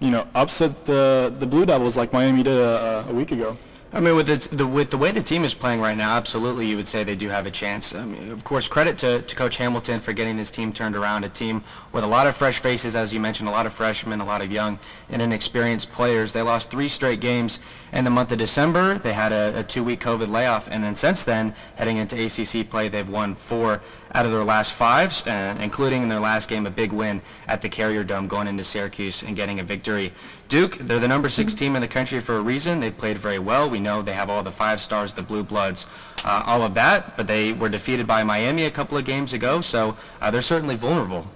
you 0.00 0.10
know, 0.10 0.26
upset 0.34 0.84
the 0.84 1.34
the 1.38 1.46
Blue 1.46 1.66
Devils 1.66 1.96
like 1.96 2.12
Miami 2.12 2.42
did 2.42 2.56
a, 2.56 3.06
a 3.08 3.12
week 3.12 3.32
ago? 3.32 3.56
I 3.94 4.00
mean, 4.00 4.16
with 4.16 4.26
the, 4.26 4.56
the 4.56 4.66
with 4.66 4.90
the 4.90 4.98
way 4.98 5.12
the 5.12 5.22
team 5.22 5.44
is 5.44 5.54
playing 5.54 5.80
right 5.80 5.96
now, 5.96 6.16
absolutely, 6.16 6.66
you 6.66 6.76
would 6.76 6.88
say 6.88 7.04
they 7.04 7.14
do 7.14 7.28
have 7.28 7.46
a 7.46 7.50
chance. 7.50 7.94
I 7.94 8.04
mean, 8.04 8.32
of 8.32 8.42
course, 8.42 8.66
credit 8.66 8.98
to, 8.98 9.22
to 9.22 9.36
Coach 9.36 9.56
Hamilton 9.56 10.00
for 10.00 10.12
getting 10.12 10.36
this 10.36 10.50
team 10.50 10.72
turned 10.72 10.96
around. 10.96 11.24
A 11.24 11.28
team 11.28 11.62
with 11.92 12.02
a 12.02 12.06
lot 12.06 12.26
of 12.26 12.34
fresh 12.34 12.58
faces, 12.58 12.96
as 12.96 13.14
you 13.14 13.20
mentioned, 13.20 13.48
a 13.48 13.52
lot 13.52 13.66
of 13.66 13.72
freshmen, 13.72 14.20
a 14.20 14.24
lot 14.24 14.42
of 14.42 14.50
young 14.50 14.80
and 15.10 15.22
inexperienced 15.22 15.92
players. 15.92 16.32
They 16.32 16.42
lost 16.42 16.72
three 16.72 16.88
straight 16.88 17.20
games 17.20 17.60
in 17.92 18.02
the 18.02 18.10
month 18.10 18.32
of 18.32 18.38
December. 18.38 18.98
They 18.98 19.12
had 19.12 19.30
a, 19.30 19.60
a 19.60 19.62
two-week 19.62 20.00
COVID 20.00 20.28
layoff, 20.28 20.66
and 20.68 20.82
then 20.82 20.96
since 20.96 21.22
then, 21.22 21.54
heading 21.76 21.98
into 21.98 22.16
ACC 22.16 22.68
play, 22.68 22.88
they've 22.88 23.08
won 23.08 23.36
four 23.36 23.80
out 24.14 24.24
of 24.24 24.32
their 24.32 24.44
last 24.44 24.72
five, 24.72 25.26
uh, 25.26 25.56
including 25.58 26.02
in 26.04 26.08
their 26.08 26.20
last 26.20 26.48
game 26.48 26.66
a 26.66 26.70
big 26.70 26.92
win 26.92 27.20
at 27.48 27.60
the 27.60 27.68
Carrier 27.68 28.04
Dome, 28.04 28.28
going 28.28 28.46
into 28.46 28.62
Syracuse 28.62 29.24
and 29.24 29.34
getting 29.34 29.58
a 29.58 29.64
victory. 29.64 30.12
Duke, 30.48 30.78
they're 30.78 31.00
the 31.00 31.08
number 31.08 31.28
six 31.28 31.52
team 31.52 31.74
in 31.74 31.82
the 31.82 31.88
country 31.88 32.20
for 32.20 32.36
a 32.36 32.40
reason. 32.40 32.78
They've 32.78 32.96
played 32.96 33.18
very 33.18 33.40
well. 33.40 33.68
We 33.68 33.80
know 33.80 34.02
they 34.02 34.12
have 34.12 34.30
all 34.30 34.44
the 34.44 34.52
five 34.52 34.80
stars, 34.80 35.14
the 35.14 35.22
blue 35.22 35.42
bloods, 35.42 35.86
uh, 36.24 36.44
all 36.46 36.62
of 36.62 36.74
that, 36.74 37.16
but 37.16 37.26
they 37.26 37.52
were 37.52 37.68
defeated 37.68 38.06
by 38.06 38.22
Miami 38.22 38.64
a 38.64 38.70
couple 38.70 38.96
of 38.96 39.04
games 39.04 39.32
ago, 39.32 39.60
so 39.60 39.96
uh, 40.20 40.30
they're 40.30 40.42
certainly 40.42 40.76
vulnerable. 40.76 41.26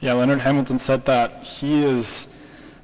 Yeah, 0.00 0.14
Leonard 0.14 0.40
Hamilton 0.40 0.78
said 0.78 1.04
that 1.04 1.42
he 1.42 1.84
is 1.84 2.28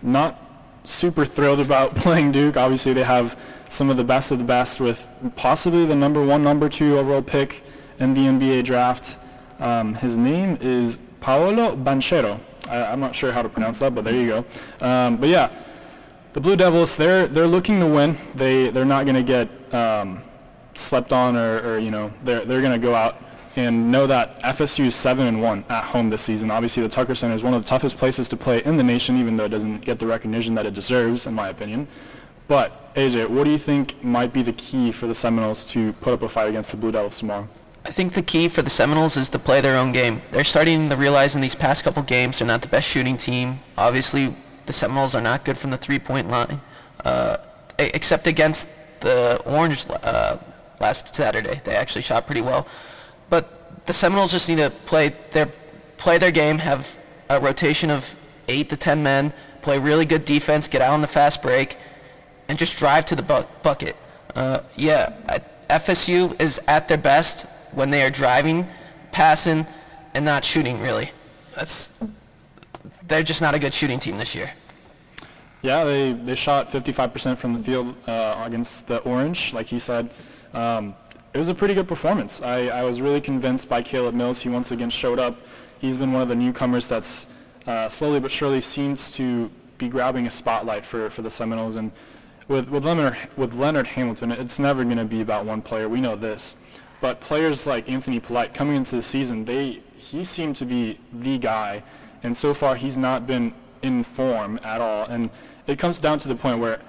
not 0.02 0.38
super 0.84 1.24
thrilled 1.24 1.60
about 1.60 1.94
playing 1.96 2.32
Duke. 2.32 2.58
Obviously, 2.58 2.92
they 2.92 3.04
have 3.04 3.38
some 3.70 3.88
of 3.88 3.96
the 3.96 4.04
best 4.04 4.32
of 4.32 4.38
the 4.38 4.44
best 4.44 4.80
with 4.80 5.08
possibly 5.36 5.86
the 5.86 5.96
number 5.96 6.22
one, 6.22 6.42
number 6.42 6.68
two 6.68 6.98
overall 6.98 7.22
pick 7.22 7.62
in 8.02 8.14
the 8.14 8.20
NBA 8.20 8.64
draft. 8.64 9.16
Um, 9.60 9.94
his 9.94 10.18
name 10.18 10.58
is 10.60 10.98
Paolo 11.20 11.76
Banchero. 11.76 12.38
I, 12.68 12.86
I'm 12.86 13.00
not 13.00 13.14
sure 13.14 13.30
how 13.30 13.42
to 13.42 13.48
pronounce 13.48 13.78
that, 13.78 13.94
but 13.94 14.04
there 14.04 14.14
you 14.14 14.26
go. 14.26 14.86
Um, 14.86 15.16
but 15.16 15.28
yeah, 15.28 15.50
the 16.32 16.40
Blue 16.40 16.56
Devils, 16.56 16.96
they're 16.96 17.28
they're 17.28 17.46
looking 17.46 17.78
to 17.80 17.86
win. 17.86 18.18
They 18.34 18.70
they're 18.70 18.84
not 18.84 19.06
going 19.06 19.14
to 19.14 19.22
get 19.22 19.48
um, 19.74 20.22
slept 20.74 21.12
on 21.12 21.36
or, 21.36 21.60
or 21.60 21.78
you 21.78 21.90
know 21.90 22.12
they're 22.22 22.44
they're 22.44 22.60
going 22.60 22.72
to 22.72 22.84
go 22.84 22.94
out 22.94 23.22
and 23.54 23.92
know 23.92 24.06
that 24.06 24.40
FSU 24.42 24.86
is 24.86 24.94
seven 24.96 25.26
and 25.26 25.40
one 25.40 25.64
at 25.68 25.84
home 25.84 26.08
this 26.08 26.22
season. 26.22 26.50
Obviously, 26.50 26.82
the 26.82 26.88
Tucker 26.88 27.14
Center 27.14 27.34
is 27.34 27.44
one 27.44 27.54
of 27.54 27.62
the 27.62 27.68
toughest 27.68 27.98
places 27.98 28.28
to 28.30 28.36
play 28.36 28.64
in 28.64 28.76
the 28.76 28.82
nation, 28.82 29.18
even 29.18 29.36
though 29.36 29.44
it 29.44 29.50
doesn't 29.50 29.82
get 29.82 29.98
the 29.98 30.06
recognition 30.06 30.54
that 30.54 30.66
it 30.66 30.74
deserves, 30.74 31.26
in 31.26 31.34
my 31.34 31.50
opinion. 31.50 31.86
But 32.48 32.94
AJ, 32.94 33.28
what 33.28 33.44
do 33.44 33.50
you 33.50 33.58
think 33.58 34.02
might 34.02 34.32
be 34.32 34.42
the 34.42 34.54
key 34.54 34.90
for 34.90 35.06
the 35.06 35.14
Seminoles 35.14 35.64
to 35.66 35.92
put 35.94 36.14
up 36.14 36.22
a 36.22 36.28
fight 36.28 36.48
against 36.48 36.70
the 36.70 36.76
Blue 36.76 36.90
Devils 36.90 37.18
tomorrow? 37.18 37.46
I 37.84 37.90
think 37.90 38.14
the 38.14 38.22
key 38.22 38.48
for 38.48 38.62
the 38.62 38.70
Seminoles 38.70 39.16
is 39.16 39.28
to 39.30 39.38
play 39.38 39.60
their 39.60 39.76
own 39.76 39.92
game. 39.92 40.20
They're 40.30 40.44
starting 40.44 40.88
to 40.88 40.96
realize 40.96 41.34
in 41.34 41.40
these 41.40 41.54
past 41.54 41.82
couple 41.82 42.02
games 42.02 42.38
they're 42.38 42.46
not 42.46 42.62
the 42.62 42.68
best 42.68 42.88
shooting 42.88 43.16
team. 43.16 43.58
Obviously, 43.76 44.34
the 44.66 44.72
Seminoles 44.72 45.14
are 45.14 45.20
not 45.20 45.44
good 45.44 45.58
from 45.58 45.70
the 45.70 45.76
three-point 45.76 46.30
line, 46.30 46.60
uh, 47.04 47.38
except 47.78 48.28
against 48.28 48.68
the 49.00 49.42
Orange 49.46 49.84
uh, 49.90 50.38
last 50.80 51.14
Saturday. 51.14 51.60
They 51.64 51.74
actually 51.74 52.02
shot 52.02 52.26
pretty 52.26 52.40
well. 52.40 52.68
But 53.28 53.86
the 53.86 53.92
Seminoles 53.92 54.30
just 54.30 54.48
need 54.48 54.58
to 54.58 54.70
play 54.86 55.12
their 55.32 55.48
play 55.96 56.18
their 56.18 56.30
game, 56.30 56.58
have 56.58 56.96
a 57.30 57.40
rotation 57.40 57.90
of 57.90 58.14
eight 58.48 58.68
to 58.70 58.76
ten 58.76 59.02
men, 59.02 59.32
play 59.60 59.78
really 59.78 60.04
good 60.04 60.24
defense, 60.24 60.68
get 60.68 60.82
out 60.82 60.92
on 60.92 61.00
the 61.00 61.06
fast 61.06 61.42
break, 61.42 61.76
and 62.48 62.58
just 62.58 62.76
drive 62.78 63.04
to 63.06 63.16
the 63.16 63.22
bu- 63.22 63.46
bucket. 63.62 63.96
Uh, 64.34 64.60
yeah, 64.76 65.12
I, 65.28 65.40
FSU 65.78 66.40
is 66.40 66.60
at 66.68 66.88
their 66.88 66.98
best 66.98 67.46
when 67.72 67.90
they 67.90 68.02
are 68.02 68.10
driving, 68.10 68.66
passing, 69.10 69.66
and 70.14 70.24
not 70.24 70.44
shooting. 70.44 70.80
Really, 70.80 71.10
that's 71.54 71.90
they're 73.06 73.22
just 73.22 73.42
not 73.42 73.54
a 73.54 73.58
good 73.58 73.74
shooting 73.74 73.98
team 73.98 74.16
this 74.16 74.34
year. 74.34 74.50
Yeah, 75.62 75.84
they, 75.84 76.12
they 76.12 76.34
shot 76.34 76.68
55% 76.68 77.38
from 77.38 77.52
the 77.52 77.58
field 77.58 77.94
uh, 78.08 78.42
against 78.44 78.88
the 78.88 78.98
Orange, 78.98 79.52
like 79.54 79.66
he 79.66 79.78
said. 79.78 80.10
Um, 80.52 80.96
it 81.32 81.38
was 81.38 81.48
a 81.48 81.54
pretty 81.54 81.72
good 81.72 81.86
performance. 81.86 82.42
I, 82.42 82.66
I 82.66 82.82
was 82.82 83.00
really 83.00 83.20
convinced 83.20 83.68
by 83.68 83.80
Caleb 83.80 84.14
Mills. 84.14 84.40
He 84.40 84.48
once 84.48 84.72
again 84.72 84.90
showed 84.90 85.20
up. 85.20 85.36
He's 85.78 85.96
been 85.96 86.12
one 86.12 86.20
of 86.20 86.28
the 86.28 86.34
newcomers 86.34 86.88
that's 86.88 87.26
uh, 87.66 87.88
slowly 87.88 88.18
but 88.18 88.30
surely 88.30 88.60
seems 88.60 89.10
to 89.12 89.50
be 89.78 89.88
grabbing 89.88 90.26
a 90.26 90.30
spotlight 90.30 90.84
for, 90.84 91.08
for 91.10 91.22
the 91.22 91.30
Seminoles. 91.30 91.76
And 91.76 91.92
with, 92.48 92.68
with, 92.68 92.84
Leonard, 92.84 93.16
with 93.36 93.54
Leonard 93.54 93.86
Hamilton, 93.86 94.32
it's 94.32 94.58
never 94.58 94.84
going 94.84 94.96
to 94.96 95.04
be 95.04 95.20
about 95.20 95.46
one 95.46 95.62
player. 95.62 95.88
We 95.88 96.00
know 96.00 96.16
this. 96.16 96.56
But 97.02 97.20
players 97.20 97.66
like 97.66 97.90
Anthony 97.90 98.20
Polite 98.20 98.54
coming 98.54 98.76
into 98.76 98.96
the 98.96 99.02
season, 99.02 99.44
they 99.44 99.82
he 99.96 100.24
seemed 100.24 100.56
to 100.56 100.64
be 100.64 100.98
the 101.12 101.36
guy. 101.36 101.82
And 102.22 102.34
so 102.34 102.54
far, 102.54 102.76
he's 102.76 102.96
not 102.96 103.26
been 103.26 103.52
in 103.82 104.04
form 104.04 104.60
at 104.62 104.80
all. 104.80 105.06
And 105.06 105.28
it 105.66 105.78
comes 105.78 105.98
down 105.98 106.18
to 106.20 106.28
the 106.28 106.36
point 106.36 106.60
where 106.60 106.80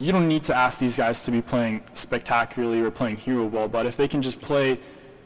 you 0.00 0.10
don't 0.10 0.26
need 0.26 0.42
to 0.44 0.54
ask 0.54 0.80
these 0.80 0.96
guys 0.96 1.24
to 1.24 1.30
be 1.30 1.40
playing 1.40 1.80
spectacularly 1.94 2.80
or 2.80 2.90
playing 2.90 3.16
hero 3.16 3.48
ball, 3.48 3.68
but 3.68 3.86
if 3.86 3.96
they 3.96 4.08
can 4.08 4.20
just 4.20 4.40
play 4.40 4.80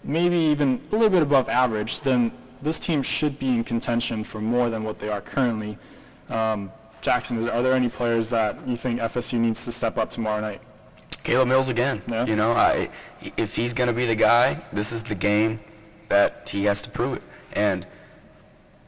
maybe 0.05 0.37
even 0.37 0.83
a 0.93 0.95
little 0.95 1.09
bit 1.09 1.23
above 1.23 1.49
average, 1.49 2.00
then 2.00 2.31
this 2.61 2.78
team 2.78 3.02
should 3.02 3.38
be 3.38 3.49
in 3.49 3.64
contention 3.64 4.23
for 4.23 4.40
more 4.40 4.69
than 4.69 4.85
what 4.85 4.99
they 4.99 5.09
are 5.09 5.23
currently. 5.23 5.78
Um, 6.28 6.71
Jackson, 7.00 7.49
are 7.49 7.62
there 7.62 7.73
any 7.73 7.88
players 7.88 8.28
that 8.28 8.69
you 8.69 8.76
think 8.76 9.00
FSU 9.00 9.38
needs 9.38 9.64
to 9.64 9.73
step 9.73 9.97
up 9.97 10.11
tomorrow 10.11 10.43
night? 10.43 10.61
Caleb 11.26 11.49
Mills 11.49 11.68
again. 11.68 12.00
Yeah. 12.06 12.25
You 12.25 12.37
know, 12.37 12.52
I, 12.52 12.88
if 13.37 13.56
he's 13.56 13.73
going 13.73 13.88
to 13.88 13.92
be 13.92 14.06
the 14.06 14.14
guy, 14.14 14.64
this 14.73 14.92
is 14.92 15.02
the 15.02 15.16
game 15.16 15.59
that 16.09 16.49
he 16.49 16.62
has 16.66 16.80
to 16.83 16.88
prove 16.88 17.16
it. 17.16 17.25
And 17.54 17.85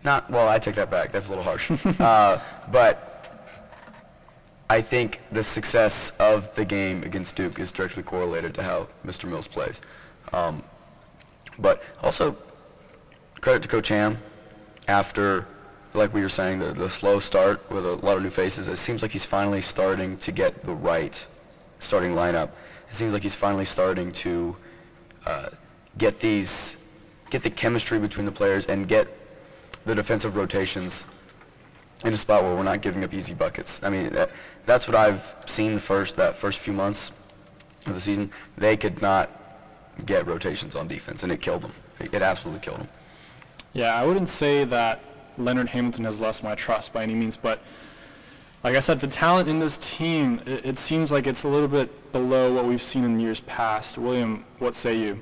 not, 0.05 0.31
well, 0.31 0.49
I 0.49 0.61
take 0.61 0.77
that 0.77 0.89
back. 0.89 1.11
That's 1.11 1.27
a 1.27 1.31
little 1.31 1.43
harsh. 1.43 1.69
uh, 2.01 2.39
but 2.71 3.51
I 4.71 4.81
think 4.81 5.21
the 5.33 5.43
success 5.43 6.13
of 6.21 6.55
the 6.55 6.65
game 6.65 7.03
against 7.03 7.35
Duke 7.35 7.59
is 7.59 7.73
directly 7.73 8.05
correlated 8.05 8.55
to 8.55 8.63
how 8.63 8.87
Mr. 9.05 9.29
Mills 9.29 9.49
plays. 9.49 9.81
Um, 10.33 10.63
but 11.59 11.83
also, 12.05 12.37
credit 13.41 13.63
to 13.63 13.69
Coach 13.69 13.89
Ham. 13.89 14.17
After, 14.87 15.45
like 15.93 16.15
we 16.15 16.21
were 16.21 16.29
saying, 16.29 16.61
the, 16.61 16.73
the 16.73 16.89
slow 16.89 17.19
start 17.19 17.69
with 17.69 17.85
a 17.85 17.97
lot 17.97 18.17
of 18.17 18.23
new 18.23 18.31
faces, 18.31 18.69
it 18.69 18.79
seems 18.79 19.03
like 19.03 19.11
he's 19.11 19.27
finally 19.27 19.61
starting 19.61 20.17
to 20.19 20.31
get 20.31 20.63
the 20.63 20.73
right 20.73 21.27
starting 21.79 22.15
lineup. 22.15 22.51
It 22.89 22.95
seems 22.95 23.13
like 23.13 23.23
he's 23.23 23.35
finally 23.35 23.65
starting 23.65 24.13
to 24.13 24.57
uh, 25.27 25.49
get 25.99 26.21
these, 26.21 26.79
get 27.31 27.43
the 27.43 27.51
chemistry 27.51 27.99
between 27.99 28.27
the 28.27 28.33
players 28.33 28.67
and 28.67 28.89
get 28.89 29.09
the 29.85 29.95
defensive 29.95 30.37
rotations 30.37 31.07
in 32.05 32.13
a 32.13 32.17
spot 32.17 32.43
where 32.43 32.55
we're 32.55 32.63
not 32.63 32.81
giving 32.81 33.05
up 33.05 33.13
easy 33.13 33.35
buckets. 33.35 33.83
I 33.83 33.91
mean, 33.91 34.11
that, 34.13 34.31
that's 34.67 34.87
what 34.87 34.95
I've 34.95 35.35
seen 35.47 35.75
the 35.75 35.81
first 35.81 36.17
that 36.17 36.37
first 36.37 36.61
few 36.61 36.73
months 36.73 37.13
of 37.87 37.95
the 37.95 38.01
season. 38.01 38.31
They 38.57 38.77
could 38.77 39.03
not 39.03 39.31
get 40.07 40.27
rotations 40.27 40.75
on 40.75 40.87
defense, 40.87 41.23
and 41.23 41.33
it 41.33 41.41
killed 41.41 41.63
them. 41.63 41.73
It, 41.99 42.15
it 42.15 42.23
absolutely 42.23 42.61
killed 42.61 42.81
them. 42.81 42.89
Yeah, 43.73 43.95
I 43.95 44.05
wouldn't 44.05 44.29
say 44.29 44.65
that 44.65 45.03
Leonard 45.37 45.69
Hamilton 45.69 46.05
has 46.05 46.21
lost 46.21 46.43
my 46.43 46.55
trust 46.55 46.93
by 46.93 47.03
any 47.03 47.15
means, 47.15 47.37
but 47.37 47.61
like 48.65 48.77
I 48.77 48.81
said, 48.81 49.01
the 49.01 49.07
talent 49.07 49.49
in 49.49 49.59
this 49.59 49.79
team, 49.79 50.41
it, 50.47 50.65
it 50.65 50.79
seems 50.79 51.13
like 51.13 51.27
it's 51.27 51.45
a 51.45 51.49
little 51.49 51.69
bit 51.69 52.13
below 52.13 52.53
what 52.53 52.65
we've 52.65 52.83
seen 52.83 53.05
in 53.05 53.21
years 53.21 53.41
past. 53.41 53.99
William, 53.99 54.45
what 54.59 54.75
say 54.75 54.99
you? 54.99 55.21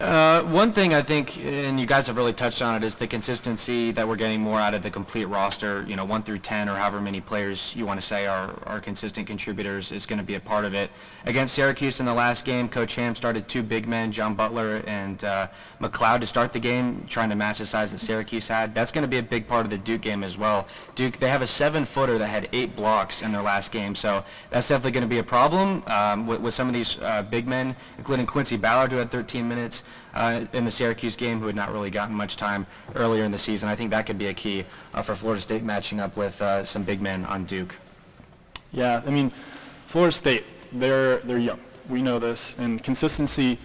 Uh, 0.00 0.42
one 0.42 0.72
thing 0.72 0.92
I 0.92 1.02
think, 1.02 1.38
and 1.38 1.78
you 1.78 1.86
guys 1.86 2.08
have 2.08 2.16
really 2.16 2.32
touched 2.32 2.60
on 2.62 2.74
it, 2.74 2.84
is 2.84 2.96
the 2.96 3.06
consistency 3.06 3.92
that 3.92 4.06
we're 4.06 4.16
getting 4.16 4.40
more 4.40 4.58
out 4.58 4.74
of 4.74 4.82
the 4.82 4.90
complete 4.90 5.26
roster. 5.26 5.84
You 5.86 5.94
know, 5.94 6.04
one 6.04 6.24
through 6.24 6.40
ten, 6.40 6.68
or 6.68 6.74
however 6.74 7.00
many 7.00 7.20
players 7.20 7.72
you 7.76 7.86
want 7.86 8.00
to 8.00 8.06
say 8.06 8.26
are, 8.26 8.58
are 8.66 8.80
consistent 8.80 9.28
contributors, 9.28 9.92
is 9.92 10.04
going 10.04 10.18
to 10.18 10.24
be 10.24 10.34
a 10.34 10.40
part 10.40 10.64
of 10.64 10.74
it. 10.74 10.90
Against 11.26 11.54
Syracuse 11.54 12.00
in 12.00 12.06
the 12.06 12.12
last 12.12 12.44
game, 12.44 12.68
Coach 12.68 12.96
Ham 12.96 13.14
started 13.14 13.46
two 13.46 13.62
big 13.62 13.86
men, 13.86 14.10
John 14.10 14.34
Butler 14.34 14.82
and 14.88 15.22
uh, 15.22 15.46
McLeod, 15.80 16.20
to 16.20 16.26
start 16.26 16.52
the 16.52 16.58
game, 16.58 17.04
trying 17.08 17.28
to 17.28 17.36
match 17.36 17.58
the 17.58 17.66
size 17.66 17.92
that 17.92 17.98
Syracuse 17.98 18.48
had. 18.48 18.74
That's 18.74 18.90
going 18.90 19.02
to 19.02 19.08
be 19.08 19.18
a 19.18 19.22
big 19.22 19.46
part 19.46 19.64
of 19.64 19.70
the 19.70 19.78
Duke 19.78 20.00
game 20.00 20.24
as 20.24 20.36
well. 20.36 20.66
Duke, 20.96 21.18
they 21.18 21.28
have 21.28 21.40
a 21.40 21.46
seven-footer 21.46 22.18
that 22.18 22.26
had 22.26 22.48
eight 22.52 22.74
blocks 22.74 23.22
in 23.22 23.30
their 23.30 23.42
last 23.42 23.70
game, 23.70 23.94
so 23.94 24.24
that's 24.50 24.68
definitely 24.68 24.90
going 24.90 25.02
to 25.02 25.08
be 25.08 25.18
a 25.18 25.24
problem 25.24 25.84
um, 25.86 26.26
with, 26.26 26.40
with 26.40 26.52
some 26.52 26.66
of 26.66 26.74
these 26.74 26.98
uh, 26.98 27.22
big 27.22 27.46
men, 27.46 27.76
including 27.96 28.26
Quincy 28.26 28.56
Ballard, 28.56 28.90
who 28.90 28.98
had 28.98 29.12
13 29.12 29.48
minutes 29.48 29.83
uh, 30.14 30.44
in 30.52 30.64
the 30.64 30.70
Syracuse 30.70 31.16
game, 31.16 31.40
who 31.40 31.46
had 31.46 31.56
not 31.56 31.72
really 31.72 31.90
gotten 31.90 32.14
much 32.14 32.36
time 32.36 32.66
earlier 32.94 33.24
in 33.24 33.32
the 33.32 33.38
season. 33.38 33.68
I 33.68 33.74
think 33.76 33.90
that 33.90 34.06
could 34.06 34.18
be 34.18 34.26
a 34.26 34.34
key 34.34 34.64
uh, 34.92 35.02
for 35.02 35.14
Florida 35.14 35.40
State 35.40 35.62
matching 35.62 36.00
up 36.00 36.16
with 36.16 36.40
uh, 36.40 36.64
some 36.64 36.82
big 36.82 37.00
men 37.00 37.24
on 37.26 37.44
Duke. 37.44 37.76
Yeah, 38.72 39.02
I 39.06 39.10
mean, 39.10 39.32
Florida 39.86 40.12
State, 40.12 40.44
they're 40.72 41.18
they're 41.18 41.38
young. 41.38 41.60
We 41.88 42.02
know 42.02 42.18
this, 42.18 42.56
and 42.58 42.82
consistency 42.82 43.58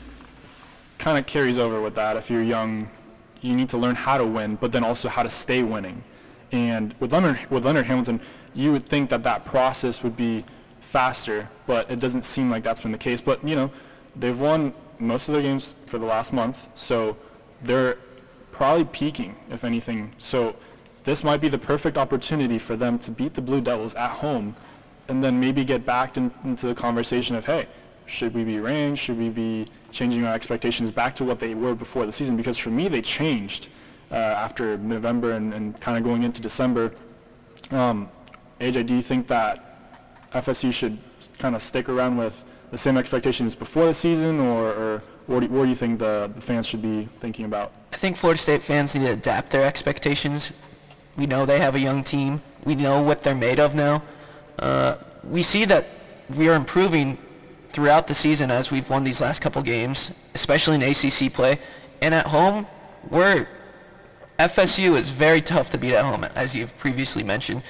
kind 0.97 1.17
of 1.17 1.25
carries 1.25 1.57
over 1.57 1.81
with 1.81 1.95
that. 1.95 2.17
If 2.17 2.29
you're 2.29 2.43
young, 2.43 2.89
you 3.41 3.55
need 3.55 3.69
to 3.69 3.77
learn 3.77 3.95
how 3.95 4.17
to 4.17 4.25
win, 4.25 4.55
but 4.55 4.71
then 4.71 4.83
also 4.83 5.07
how 5.07 5.23
to 5.23 5.29
stay 5.29 5.63
winning. 5.63 6.03
And 6.51 6.93
with 6.99 7.13
Leonard 7.13 7.39
with 7.49 7.65
Leonard 7.65 7.85
Hamilton, 7.85 8.19
you 8.53 8.71
would 8.71 8.85
think 8.85 9.09
that 9.09 9.23
that 9.23 9.45
process 9.45 10.03
would 10.03 10.17
be 10.17 10.43
faster, 10.81 11.47
but 11.67 11.89
it 11.89 11.99
doesn't 11.99 12.25
seem 12.25 12.49
like 12.49 12.63
that's 12.63 12.81
been 12.81 12.91
the 12.91 12.97
case. 12.97 13.21
But 13.21 13.47
you 13.47 13.55
know, 13.55 13.71
they've 14.15 14.39
won 14.39 14.73
most 14.99 15.29
of 15.29 15.33
their 15.33 15.41
games 15.41 15.75
for 15.85 15.97
the 15.97 16.05
last 16.05 16.33
month, 16.33 16.67
so 16.75 17.15
they're 17.63 17.97
probably 18.51 18.85
peaking, 18.85 19.35
if 19.49 19.63
anything. 19.63 20.13
So 20.17 20.55
this 21.03 21.23
might 21.23 21.41
be 21.41 21.49
the 21.49 21.57
perfect 21.57 21.97
opportunity 21.97 22.57
for 22.57 22.75
them 22.75 22.99
to 22.99 23.11
beat 23.11 23.33
the 23.33 23.41
Blue 23.41 23.61
Devils 23.61 23.95
at 23.95 24.11
home, 24.11 24.55
and 25.07 25.23
then 25.23 25.39
maybe 25.39 25.63
get 25.63 25.85
back 25.85 26.17
in, 26.17 26.31
into 26.43 26.67
the 26.67 26.75
conversation 26.75 27.35
of, 27.35 27.45
hey, 27.45 27.67
should 28.05 28.33
we 28.33 28.43
be 28.43 28.59
ranked? 28.59 28.99
Should 28.99 29.17
we 29.17 29.29
be 29.29 29.65
changing 29.91 30.25
our 30.25 30.33
expectations 30.33 30.91
back 30.91 31.15
to 31.15 31.23
what 31.23 31.39
they 31.39 31.53
were 31.53 31.75
before 31.75 32.05
the 32.05 32.11
season? 32.11 32.35
Because 32.35 32.57
for 32.57 32.69
me, 32.69 32.87
they 32.87 33.01
changed 33.01 33.69
uh, 34.11 34.15
after 34.15 34.77
November 34.77 35.33
and, 35.33 35.53
and 35.53 35.79
kind 35.79 35.97
of 35.97 36.03
going 36.03 36.23
into 36.23 36.41
December. 36.41 36.91
Um, 37.71 38.09
AJ, 38.59 38.87
do 38.87 38.95
you 38.95 39.01
think 39.01 39.27
that 39.27 39.65
FSU 40.33 40.73
should 40.73 40.97
kind 41.37 41.55
of 41.55 41.61
stick 41.61 41.87
around 41.87 42.17
with 42.17 42.43
the 42.71 42.77
same 42.77 42.97
expectations 42.97 43.55
before 43.55 43.85
the 43.85 43.93
season, 43.93 44.39
or, 44.39 44.67
or 44.67 45.03
what, 45.27 45.41
do 45.41 45.47
what 45.47 45.63
do 45.63 45.69
you 45.69 45.75
think 45.75 45.99
the, 45.99 46.31
the 46.33 46.41
fans 46.41 46.65
should 46.65 46.81
be 46.81 47.07
thinking 47.19 47.45
about? 47.45 47.71
I 47.93 47.97
think 47.97 48.17
Florida 48.17 48.39
State 48.39 48.61
fans 48.61 48.95
need 48.95 49.05
to 49.05 49.13
adapt 49.13 49.51
their 49.51 49.65
expectations. 49.65 50.51
We 51.17 51.25
know 51.25 51.45
they 51.45 51.59
have 51.59 51.75
a 51.75 51.79
young 51.79 52.03
team. 52.03 52.41
We 52.63 52.75
know 52.75 53.01
what 53.01 53.23
they're 53.23 53.35
made 53.35 53.59
of 53.59 53.75
now. 53.75 54.03
Uh, 54.59 54.95
we 55.23 55.43
see 55.43 55.65
that 55.65 55.85
we 56.37 56.49
are 56.49 56.55
improving 56.55 57.17
throughout 57.71 58.07
the 58.07 58.13
season 58.13 58.51
as 58.51 58.71
we've 58.71 58.89
won 58.89 59.03
these 59.03 59.21
last 59.21 59.41
couple 59.41 59.61
games, 59.61 60.11
especially 60.33 60.75
in 60.75 60.83
ACC 60.83 61.33
play. 61.33 61.59
And 62.01 62.13
at 62.13 62.27
home, 62.27 62.67
we're 63.09 63.47
FSU 64.39 64.95
is 64.95 65.09
very 65.09 65.41
tough 65.41 65.69
to 65.71 65.77
beat 65.77 65.93
at 65.93 66.05
home, 66.05 66.23
as 66.35 66.55
you've 66.55 66.75
previously 66.77 67.23
mentioned. 67.23 67.61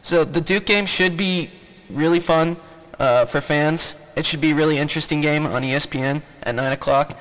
So 0.00 0.24
the 0.24 0.40
Duke 0.40 0.64
game 0.64 0.86
should 0.86 1.16
be 1.18 1.50
really 1.90 2.20
fun 2.20 2.56
uh, 2.98 3.26
for 3.26 3.42
fans. 3.42 3.96
It 4.16 4.24
should 4.24 4.40
be 4.40 4.52
a 4.52 4.54
really 4.54 4.78
interesting 4.78 5.20
game 5.20 5.46
on 5.46 5.62
ESPN 5.62 6.22
at 6.42 6.54
9 6.54 6.72
o'clock. 6.72 7.18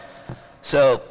So 0.61 1.01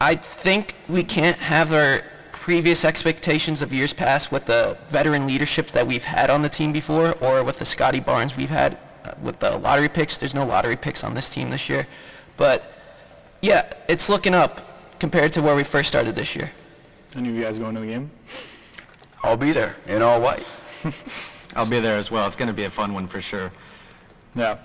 I 0.00 0.16
think 0.16 0.74
we 0.88 1.04
can't 1.04 1.38
have 1.38 1.72
our 1.72 2.02
previous 2.32 2.84
expectations 2.84 3.62
of 3.62 3.72
years 3.72 3.92
past 3.92 4.30
with 4.30 4.44
the 4.44 4.76
veteran 4.88 5.26
leadership 5.26 5.70
that 5.70 5.86
we've 5.86 6.04
had 6.04 6.28
on 6.28 6.42
the 6.42 6.48
team 6.48 6.72
before 6.72 7.12
or 7.22 7.42
with 7.42 7.58
the 7.58 7.64
Scottie 7.64 8.00
Barnes 8.00 8.36
we've 8.36 8.50
had 8.50 8.76
uh, 9.04 9.12
with 9.22 9.38
the 9.38 9.56
lottery 9.58 9.88
picks. 9.88 10.18
There's 10.18 10.34
no 10.34 10.44
lottery 10.44 10.76
picks 10.76 11.04
on 11.04 11.14
this 11.14 11.30
team 11.30 11.48
this 11.48 11.68
year. 11.68 11.86
But 12.36 12.70
yeah, 13.40 13.72
it's 13.88 14.08
looking 14.08 14.34
up 14.34 14.98
compared 14.98 15.32
to 15.34 15.42
where 15.42 15.54
we 15.54 15.64
first 15.64 15.88
started 15.88 16.14
this 16.14 16.36
year. 16.36 16.50
Any 17.16 17.30
of 17.30 17.34
you 17.34 17.42
guys 17.42 17.58
going 17.58 17.74
to 17.76 17.80
the 17.80 17.86
game? 17.86 18.10
I'll 19.22 19.36
be 19.36 19.52
there 19.52 19.76
in 19.86 20.02
all 20.02 20.20
white. 20.20 20.44
I'll 21.56 21.70
be 21.70 21.80
there 21.80 21.96
as 21.96 22.10
well. 22.10 22.26
It's 22.26 22.36
going 22.36 22.48
to 22.48 22.54
be 22.54 22.64
a 22.64 22.70
fun 22.70 22.92
one 22.92 23.06
for 23.06 23.20
sure. 23.20 23.52
Yeah. 24.34 24.58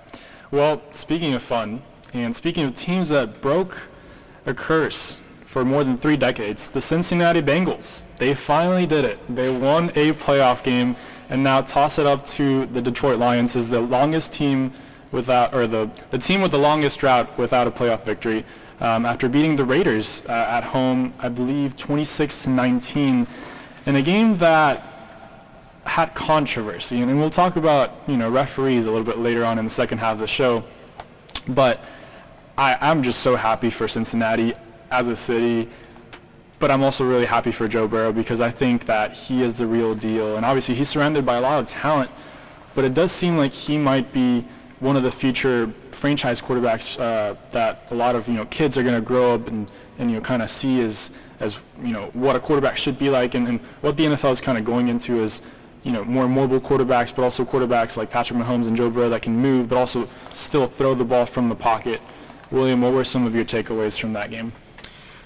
Well, 0.50 0.82
speaking 0.90 1.34
of 1.34 1.42
fun, 1.42 1.82
and 2.12 2.34
speaking 2.34 2.64
of 2.64 2.74
teams 2.74 3.10
that 3.10 3.40
broke 3.40 3.88
a 4.46 4.54
curse 4.54 5.20
for 5.44 5.64
more 5.64 5.84
than 5.84 5.96
three 5.96 6.16
decades, 6.16 6.68
the 6.68 6.80
Cincinnati 6.80 7.42
Bengals. 7.42 8.02
They 8.18 8.34
finally 8.34 8.86
did 8.86 9.04
it. 9.04 9.18
They 9.34 9.50
won 9.50 9.90
a 9.90 10.12
playoff 10.12 10.62
game 10.62 10.96
and 11.28 11.42
now 11.42 11.60
toss 11.60 11.98
it 11.98 12.06
up 12.06 12.26
to 12.28 12.66
the 12.66 12.80
Detroit 12.80 13.18
Lions 13.18 13.56
as 13.56 13.68
the 13.68 13.80
longest 13.80 14.32
team 14.32 14.72
without, 15.12 15.54
or 15.54 15.66
the, 15.66 15.90
the 16.10 16.18
team 16.18 16.40
with 16.40 16.50
the 16.50 16.58
longest 16.58 16.98
drought 16.98 17.36
without 17.38 17.66
a 17.66 17.70
playoff 17.70 18.04
victory 18.04 18.44
um, 18.80 19.04
after 19.04 19.28
beating 19.28 19.56
the 19.56 19.64
Raiders 19.64 20.22
uh, 20.28 20.32
at 20.32 20.64
home, 20.64 21.12
I 21.18 21.28
believe 21.28 21.76
26 21.76 22.44
to 22.44 22.50
19 22.50 23.26
in 23.86 23.96
a 23.96 24.02
game 24.02 24.36
that 24.38 24.89
had 25.90 26.14
controversy, 26.14 27.00
and, 27.00 27.10
and 27.10 27.18
we'll 27.18 27.28
talk 27.28 27.56
about 27.56 27.94
you 28.06 28.16
know 28.16 28.30
referees 28.30 28.86
a 28.86 28.90
little 28.90 29.04
bit 29.04 29.18
later 29.18 29.44
on 29.44 29.58
in 29.58 29.64
the 29.64 29.70
second 29.70 29.98
half 29.98 30.12
of 30.12 30.20
the 30.20 30.26
show. 30.26 30.62
But 31.48 31.80
I, 32.56 32.78
I'm 32.80 33.02
just 33.02 33.20
so 33.20 33.34
happy 33.34 33.70
for 33.70 33.88
Cincinnati 33.88 34.54
as 34.92 35.08
a 35.08 35.16
city, 35.16 35.68
but 36.60 36.70
I'm 36.70 36.84
also 36.84 37.04
really 37.04 37.26
happy 37.26 37.50
for 37.50 37.66
Joe 37.66 37.88
Burrow 37.88 38.12
because 38.12 38.40
I 38.40 38.50
think 38.50 38.86
that 38.86 39.14
he 39.14 39.42
is 39.42 39.56
the 39.56 39.66
real 39.66 39.96
deal, 39.96 40.36
and 40.36 40.46
obviously 40.46 40.76
he's 40.76 40.88
surrounded 40.88 41.26
by 41.26 41.36
a 41.38 41.40
lot 41.40 41.58
of 41.58 41.66
talent, 41.66 42.08
but 42.76 42.84
it 42.84 42.94
does 42.94 43.10
seem 43.10 43.36
like 43.36 43.50
he 43.50 43.76
might 43.76 44.12
be 44.12 44.44
one 44.78 44.96
of 44.96 45.02
the 45.02 45.10
future 45.10 45.72
franchise 45.90 46.40
quarterbacks 46.40 47.00
uh, 47.00 47.34
that 47.50 47.88
a 47.90 47.94
lot 47.96 48.14
of 48.14 48.28
you 48.28 48.34
know 48.34 48.44
kids 48.46 48.78
are 48.78 48.84
going 48.84 48.94
to 48.94 49.00
grow 49.00 49.34
up 49.34 49.48
and, 49.48 49.68
and 49.98 50.08
you 50.08 50.16
know 50.16 50.22
kind 50.22 50.40
of 50.40 50.48
see 50.50 50.82
as 50.82 51.10
as 51.40 51.58
you 51.82 51.92
know 51.92 52.10
what 52.12 52.36
a 52.36 52.40
quarterback 52.40 52.76
should 52.76 52.96
be 52.96 53.10
like, 53.10 53.34
and, 53.34 53.48
and 53.48 53.58
what 53.80 53.96
the 53.96 54.04
NFL 54.04 54.30
is 54.30 54.40
kind 54.40 54.56
of 54.56 54.64
going 54.64 54.86
into 54.86 55.20
is 55.20 55.42
you 55.82 55.92
know, 55.92 56.04
more 56.04 56.28
mobile 56.28 56.60
quarterbacks, 56.60 57.14
but 57.14 57.22
also 57.22 57.44
quarterbacks 57.44 57.96
like 57.96 58.10
Patrick 58.10 58.38
Mahomes 58.38 58.66
and 58.66 58.76
Joe 58.76 58.90
Burrow 58.90 59.08
that 59.08 59.22
can 59.22 59.36
move, 59.36 59.68
but 59.68 59.78
also 59.78 60.08
still 60.34 60.66
throw 60.66 60.94
the 60.94 61.04
ball 61.04 61.26
from 61.26 61.48
the 61.48 61.54
pocket. 61.54 62.00
William, 62.50 62.82
what 62.82 62.92
were 62.92 63.04
some 63.04 63.26
of 63.26 63.34
your 63.34 63.44
takeaways 63.44 63.98
from 63.98 64.12
that 64.12 64.30
game? 64.30 64.52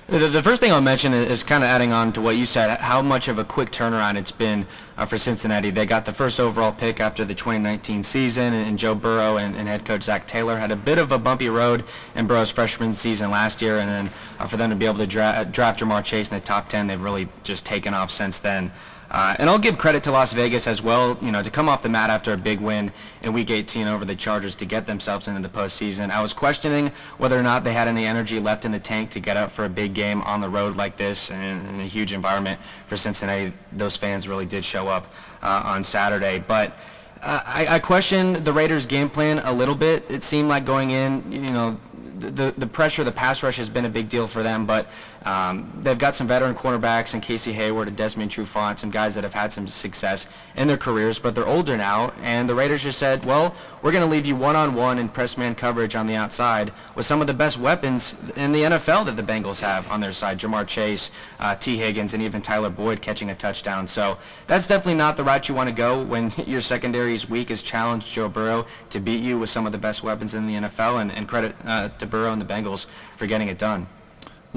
The, 0.06 0.28
the 0.28 0.42
first 0.42 0.60
thing 0.60 0.70
I'll 0.70 0.82
mention 0.82 1.14
is, 1.14 1.30
is 1.30 1.42
kind 1.42 1.64
of 1.64 1.70
adding 1.70 1.90
on 1.90 2.12
to 2.12 2.20
what 2.20 2.36
you 2.36 2.44
said, 2.44 2.78
how 2.78 3.00
much 3.00 3.26
of 3.28 3.38
a 3.38 3.44
quick 3.44 3.70
turnaround 3.70 4.16
it's 4.16 4.30
been 4.30 4.66
uh, 4.98 5.06
for 5.06 5.16
Cincinnati. 5.16 5.70
They 5.70 5.86
got 5.86 6.04
the 6.04 6.12
first 6.12 6.38
overall 6.38 6.72
pick 6.72 7.00
after 7.00 7.24
the 7.24 7.34
2019 7.34 8.02
season, 8.02 8.52
and, 8.52 8.68
and 8.68 8.78
Joe 8.78 8.94
Burrow 8.94 9.38
and, 9.38 9.56
and 9.56 9.66
head 9.66 9.86
coach 9.86 10.02
Zac 10.02 10.26
Taylor 10.26 10.58
had 10.58 10.70
a 10.70 10.76
bit 10.76 10.98
of 10.98 11.10
a 11.10 11.18
bumpy 11.18 11.48
road 11.48 11.84
in 12.14 12.26
Burrow's 12.26 12.50
freshman 12.50 12.92
season 12.92 13.30
last 13.30 13.62
year, 13.62 13.78
and 13.78 13.88
then 13.88 14.10
uh, 14.38 14.46
for 14.46 14.58
them 14.58 14.68
to 14.68 14.76
be 14.76 14.84
able 14.84 14.98
to 14.98 15.06
dra- 15.06 15.48
draft 15.50 15.80
Ja'Marr 15.80 16.04
Chase 16.04 16.28
in 16.28 16.34
the 16.34 16.44
top 16.44 16.68
10, 16.68 16.86
they've 16.86 17.00
really 17.00 17.26
just 17.42 17.64
taken 17.64 17.94
off 17.94 18.10
since 18.10 18.38
then. 18.38 18.70
Uh, 19.14 19.36
and 19.38 19.48
I'll 19.48 19.60
give 19.60 19.78
credit 19.78 20.02
to 20.02 20.10
Las 20.10 20.32
Vegas 20.32 20.66
as 20.66 20.82
well, 20.82 21.16
you 21.22 21.30
know, 21.30 21.40
to 21.40 21.48
come 21.48 21.68
off 21.68 21.82
the 21.82 21.88
mat 21.88 22.10
after 22.10 22.32
a 22.32 22.36
big 22.36 22.58
win 22.60 22.90
in 23.22 23.32
Week 23.32 23.48
18 23.48 23.86
over 23.86 24.04
the 24.04 24.16
Chargers 24.16 24.56
to 24.56 24.64
get 24.64 24.86
themselves 24.86 25.28
into 25.28 25.40
the 25.40 25.48
postseason. 25.48 26.10
I 26.10 26.20
was 26.20 26.32
questioning 26.32 26.90
whether 27.18 27.38
or 27.38 27.42
not 27.44 27.62
they 27.62 27.72
had 27.72 27.86
any 27.86 28.06
energy 28.06 28.40
left 28.40 28.64
in 28.64 28.72
the 28.72 28.80
tank 28.80 29.10
to 29.10 29.20
get 29.20 29.36
up 29.36 29.52
for 29.52 29.66
a 29.66 29.68
big 29.68 29.94
game 29.94 30.20
on 30.22 30.40
the 30.40 30.48
road 30.48 30.74
like 30.74 30.96
this 30.96 31.30
and 31.30 31.64
in 31.68 31.80
a 31.80 31.84
huge 31.84 32.12
environment 32.12 32.58
for 32.86 32.96
Cincinnati. 32.96 33.52
Those 33.70 33.96
fans 33.96 34.26
really 34.26 34.46
did 34.46 34.64
show 34.64 34.88
up 34.88 35.06
uh, 35.44 35.62
on 35.64 35.84
Saturday, 35.84 36.40
but. 36.40 36.76
Uh, 37.22 37.40
I, 37.46 37.66
I 37.76 37.78
question 37.78 38.44
the 38.44 38.52
Raiders' 38.52 38.84
game 38.84 39.08
plan 39.08 39.38
a 39.38 39.52
little 39.52 39.74
bit. 39.74 40.04
It 40.10 40.22
seemed 40.22 40.46
like 40.46 40.66
going 40.66 40.90
in, 40.90 41.32
you 41.32 41.52
know, 41.52 41.80
the 42.18 42.54
the 42.56 42.66
pressure, 42.66 43.04
the 43.04 43.12
pass 43.12 43.42
rush 43.42 43.56
has 43.56 43.68
been 43.68 43.84
a 43.84 43.88
big 43.88 44.08
deal 44.08 44.26
for 44.26 44.42
them, 44.42 44.66
but 44.66 44.88
um, 45.24 45.72
they've 45.80 45.98
got 45.98 46.14
some 46.14 46.26
veteran 46.26 46.54
cornerbacks 46.54 47.14
and 47.14 47.22
Casey 47.22 47.52
Hayward 47.52 47.88
and 47.88 47.96
Desmond 47.96 48.30
Trufant, 48.30 48.78
some 48.78 48.90
guys 48.90 49.14
that 49.14 49.24
have 49.24 49.32
had 49.32 49.52
some 49.52 49.66
success 49.66 50.26
in 50.56 50.68
their 50.68 50.76
careers, 50.76 51.18
but 51.18 51.34
they're 51.34 51.46
older 51.46 51.76
now. 51.76 52.12
And 52.22 52.48
the 52.48 52.54
Raiders 52.54 52.82
just 52.82 52.98
said, 52.98 53.24
well, 53.24 53.54
we're 53.82 53.92
going 53.92 54.04
to 54.04 54.10
leave 54.10 54.26
you 54.26 54.36
one-on-one 54.36 54.98
in 54.98 55.08
press 55.08 55.38
man 55.38 55.54
coverage 55.54 55.96
on 55.96 56.06
the 56.06 56.14
outside 56.14 56.72
with 56.94 57.06
some 57.06 57.20
of 57.20 57.26
the 57.26 57.34
best 57.34 57.58
weapons 57.58 58.14
in 58.36 58.52
the 58.52 58.62
NFL 58.62 59.06
that 59.06 59.16
the 59.16 59.22
Bengals 59.22 59.60
have 59.60 59.90
on 59.90 60.00
their 60.00 60.12
side. 60.12 60.38
Ja'Marr 60.38 60.66
Chase, 60.66 61.10
uh, 61.40 61.54
Tee 61.56 61.78
Higgins, 61.78 62.12
and 62.12 62.22
even 62.22 62.42
Tyler 62.42 62.70
Boyd 62.70 63.00
catching 63.00 63.30
a 63.30 63.34
touchdown. 63.34 63.88
So 63.88 64.18
that's 64.46 64.66
definitely 64.66 64.96
not 64.96 65.16
the 65.16 65.24
route 65.24 65.48
you 65.48 65.54
want 65.54 65.70
to 65.70 65.74
go 65.74 66.02
when 66.02 66.32
your 66.46 66.60
secondary 66.60 67.14
is 67.14 67.30
weak, 67.30 67.48
has 67.48 67.62
challenged 67.62 68.12
Joe 68.12 68.28
Burrow 68.28 68.66
to 68.90 69.00
beat 69.00 69.22
you 69.22 69.38
with 69.38 69.48
some 69.48 69.64
of 69.64 69.72
the 69.72 69.78
best 69.78 70.02
weapons 70.02 70.34
in 70.34 70.46
the 70.46 70.54
NFL, 70.54 71.00
and, 71.00 71.12
and 71.12 71.26
credit 71.26 71.56
uh, 71.64 71.88
to 71.88 72.06
Burrow 72.06 72.32
and 72.32 72.40
the 72.40 72.46
Bengals 72.46 72.86
for 73.16 73.26
getting 73.26 73.48
it 73.48 73.58
done. 73.58 73.86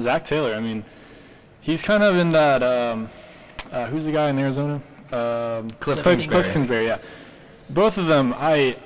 Zac 0.00 0.24
Taylor, 0.24 0.54
I 0.54 0.60
mean, 0.60 0.84
he's 1.60 1.82
kind 1.82 2.02
of 2.02 2.16
in 2.16 2.32
that, 2.32 2.62
um, 2.62 3.08
uh, 3.72 3.86
who's 3.86 4.04
the 4.04 4.12
guy 4.12 4.30
in 4.30 4.38
Arizona? 4.38 4.74
Um, 5.10 5.70
Kliff 5.80 5.96
Kliff, 6.02 6.52
Kingsbury. 6.52 6.86
Yeah. 6.86 6.98
Both 7.70 7.98
of 7.98 8.06
them, 8.06 8.34
I, 8.36 8.76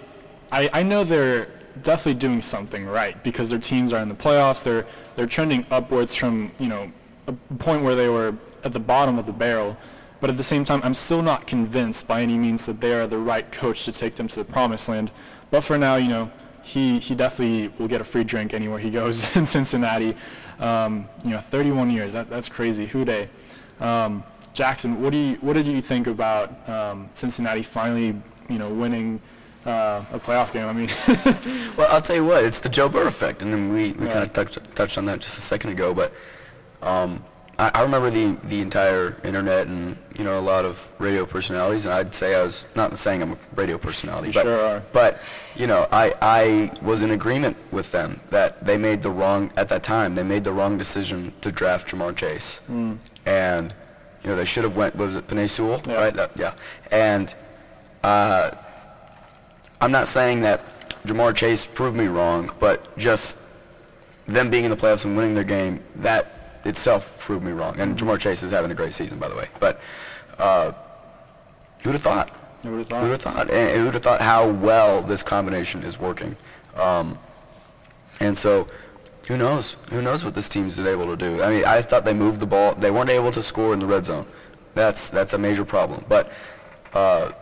I, 0.51 0.71
I 0.73 0.83
know 0.83 1.05
they're 1.05 1.49
definitely 1.83 2.15
doing 2.15 2.43
something 2.43 2.87
right 2.87 3.23
because 3.25 3.51
their 3.51 3.59
teams 3.59 3.93
are 3.93 4.03
in 4.03 4.09
the 4.09 4.15
playoffs. 4.15 4.63
They're 4.63 4.87
they're 5.15 5.27
trending 5.27 5.67
upwards 5.71 6.15
from 6.15 6.53
you 6.59 6.69
know 6.69 6.93
a 7.27 7.33
point 7.59 7.83
where 7.83 7.95
they 7.95 8.09
were 8.09 8.35
at 8.65 8.73
the 8.73 8.81
bottom 8.81 9.19
of 9.19 9.27
the 9.27 9.33
barrel. 9.33 9.77
But 10.21 10.31
at 10.31 10.37
the 10.37 10.45
same 10.45 10.65
time, 10.65 10.81
I'm 10.85 10.95
still 10.95 11.21
not 11.21 11.49
convinced 11.49 12.07
by 12.07 12.23
any 12.23 12.39
means 12.39 12.65
that 12.67 12.81
they 12.81 12.93
are 12.93 13.09
the 13.09 13.19
right 13.19 13.51
coach 13.51 13.85
to 13.87 13.93
take 13.93 14.15
them 14.15 14.29
to 14.29 14.37
the 14.37 14.45
promised 14.45 14.89
land. 14.89 15.11
But 15.51 15.63
for 15.63 15.77
now, 15.77 15.97
you 15.97 16.09
know, 16.09 16.31
he, 16.63 17.01
he 17.01 17.17
definitely 17.17 17.73
will 17.77 17.89
get 17.89 18.01
a 18.01 18.05
free 18.05 18.23
drink 18.23 18.55
anywhere 18.55 18.79
he 18.79 18.89
goes 18.89 19.35
in 19.37 19.45
Cincinnati. 19.45 20.17
Um, 20.63 21.09
you 21.25 21.31
know, 21.31 21.41
31 21.41 21.91
years, 21.91 22.13
that, 22.13 22.29
that's 22.29 22.49
crazy. 22.49 22.87
Who 22.87 23.05
Dey? 23.05 23.29
Um, 23.81 24.23
Jackson, 24.55 25.03
what 25.03 25.11
do 25.11 25.19
you 25.19 25.35
what 25.41 25.55
did 25.55 25.67
you 25.67 25.83
think 25.83 26.07
about 26.07 26.69
um, 26.69 27.09
Cincinnati 27.15 27.63
finally, 27.63 28.15
you 28.49 28.59
know, 28.59 28.69
winning 28.69 29.21
uh, 29.67 30.05
a 30.13 30.21
playoff 30.21 30.53
game? 30.53 30.69
I 30.69 30.73
mean, 30.73 30.89
Well, 31.77 31.89
I'll 31.91 32.01
tell 32.03 32.15
you 32.17 32.25
what, 32.25 32.45
it's 32.45 32.61
the 32.61 32.69
Joe 32.69 32.89
Burrow 32.89 33.07
effect, 33.09 33.43
and 33.43 33.53
then 33.53 33.71
we, 33.73 33.93
we 33.93 34.07
Yeah. 34.07 34.13
kind 34.13 34.25
of 34.25 34.33
touched 34.33 34.59
touched 34.77 34.99
on 34.99 35.05
that 35.07 35.21
just 35.21 35.37
a 35.39 35.41
second 35.41 35.71
ago. 35.71 35.93
But 35.95 36.13
um, 36.83 37.25
I, 37.63 37.71
I 37.79 37.83
remember 37.83 38.11
the 38.11 38.37
the 38.49 38.61
entire 38.61 39.17
internet 39.25 39.67
and 39.69 39.97
you 40.19 40.25
know 40.25 40.39
a 40.39 40.47
lot 40.53 40.65
of 40.65 40.75
radio 40.99 41.25
personalities, 41.25 41.85
and 41.87 41.95
I'd 41.95 42.15
say 42.15 42.35
I 42.35 42.43
was 42.43 42.67
not 42.75 42.99
saying 42.99 43.23
I'm 43.23 43.33
a 43.33 43.39
radio 43.55 43.79
personality, 43.79 44.29
You 44.29 44.35
but 44.35 44.43
sure 44.43 44.61
are. 44.69 44.83
but 44.93 45.21
you 45.55 45.67
know 45.67 45.87
I 45.93 46.05
I 46.21 46.73
was 46.83 47.03
in 47.03 47.11
agreement 47.13 47.57
with 47.71 47.89
them 47.93 48.21
that 48.31 48.65
they 48.65 48.77
made 48.77 49.01
the 49.03 49.11
wrong 49.11 49.51
at 49.57 49.69
that 49.69 49.83
time 49.83 50.15
they 50.15 50.23
made 50.35 50.45
the 50.45 50.53
wrong 50.53 50.77
decision 50.77 51.33
to 51.43 51.53
draft 51.53 51.89
Ja'Marr 51.89 52.17
Chase, 52.17 52.61
and 53.27 53.75
you 54.23 54.29
know 54.31 54.37
they 54.37 54.45
should 54.53 54.65
have 54.65 54.77
went 54.77 54.97
was 54.97 55.15
it 55.17 55.27
Penei 55.29 55.49
Sewell 55.49 55.81
Yeah. 55.87 55.95
right 56.05 56.15
that, 56.15 56.31
yeah 56.37 56.55
and. 56.91 57.35
Uh, 58.05 58.51
I'm 59.81 59.93
not 59.93 60.09
saying 60.09 60.41
that 60.43 60.61
Ja'Marr 61.07 61.35
Chase 61.37 61.67
proved 61.67 61.97
me 61.97 62.07
wrong, 62.07 62.51
but 62.59 62.97
just 62.99 63.39
them 64.27 64.51
being 64.51 64.65
in 64.65 64.71
the 64.71 64.77
playoffs 64.77 65.05
and 65.05 65.17
winning 65.17 65.35
their 65.35 65.45
game, 65.45 65.81
that 65.97 66.42
itself 66.65 67.19
proved 67.19 67.45
me 67.45 67.53
wrong. 67.53 67.79
And 67.79 67.97
Ja'Marr 67.97 68.19
Chase 68.19 68.43
is 68.43 68.51
having 68.51 68.71
a 68.71 68.75
great 68.75 68.95
season, 68.95 69.19
by 69.19 69.29
the 69.29 69.37
way. 69.37 69.49
But 69.61 69.81
uh, 70.39 70.73
who'd 71.83 71.93
have 71.93 72.03
thought? 72.03 72.43
who 72.63 72.71
would 72.71 72.79
have 72.79 72.87
thought? 72.87 73.03
Who'd 73.03 73.11
have 73.11 73.23
thought? 73.23 73.35
thought? 73.35 73.51
And 73.51 73.81
who'd 73.81 73.95
have 73.95 74.03
thought 74.03 74.21
how 74.21 74.49
well 74.49 75.03
this 75.03 75.23
combination 75.23 75.83
is 75.83 75.99
working? 75.99 76.37
Um, 76.77 77.19
and 78.21 78.37
so, 78.37 78.69
who 79.29 79.37
knows? 79.37 79.77
Who 79.91 80.01
knows 80.01 80.25
what 80.25 80.35
this 80.35 80.49
team's 80.49 80.79
able 80.79 81.07
to 81.07 81.17
do? 81.17 81.43
I 81.43 81.51
mean, 81.51 81.65
I 81.65 81.83
thought 81.83 82.05
they 82.05 82.15
moved 82.15 82.41
the 82.41 82.47
ball. 82.47 82.75
They 82.75 82.91
weren't 82.91 83.11
able 83.11 83.33
to 83.33 83.43
score 83.43 83.73
in 83.75 83.81
the 83.81 83.87
red 83.87 84.05
zone. 84.05 84.27
That's 84.75 85.11
that's 85.11 85.33
a 85.33 85.39
major 85.39 85.65
problem. 85.65 86.05
But 86.09 86.33
uh, 86.95 87.33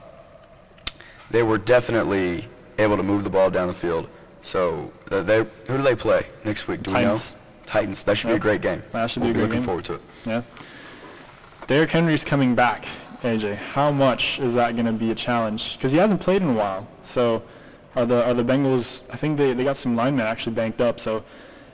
they 1.30 1.42
were 1.42 1.58
definitely 1.58 2.48
able 2.78 2.96
to 2.96 3.02
move 3.02 3.24
the 3.24 3.30
ball 3.30 3.50
down 3.50 3.68
the 3.68 3.74
field. 3.74 4.08
So 4.42 4.90
uh, 5.10 5.20
they 5.20 5.38
who 5.38 5.76
do 5.76 5.82
they 5.82 5.94
play 5.94 6.26
next 6.44 6.66
week? 6.66 6.82
Do 6.82 6.92
Titans. 6.92 7.34
we 7.34 7.36
know? 7.36 7.39
Titans. 7.70 8.02
That 8.02 8.16
should 8.16 8.28
be 8.28 8.34
a 8.34 8.38
great 8.38 8.62
game. 8.62 8.82
That 8.90 9.08
should 9.08 9.22
we'll 9.22 9.28
be 9.28 9.30
a 9.30 9.34
great 9.34 9.42
looking 9.42 9.58
game. 9.60 9.66
forward 9.66 9.84
to 9.84 9.94
it. 9.94 10.00
Yeah. 10.26 10.42
Derrick 11.68 11.90
Henry's 11.90 12.24
coming 12.24 12.56
back, 12.56 12.84
AJ. 13.22 13.56
How 13.56 13.92
much 13.92 14.40
is 14.40 14.54
that 14.54 14.74
going 14.74 14.86
to 14.86 14.92
be 14.92 15.12
a 15.12 15.14
challenge? 15.14 15.76
Because 15.76 15.92
he 15.92 15.98
hasn't 15.98 16.20
played 16.20 16.42
in 16.42 16.50
a 16.50 16.52
while. 16.52 16.88
So 17.04 17.44
are 17.94 18.04
the 18.04 18.26
are 18.26 18.34
the 18.34 18.42
Bengals? 18.42 19.04
I 19.10 19.16
think 19.16 19.38
they, 19.38 19.52
they 19.52 19.62
got 19.62 19.76
some 19.76 19.94
linemen 19.94 20.26
actually 20.26 20.56
banked 20.56 20.80
up. 20.80 20.98
So 20.98 21.22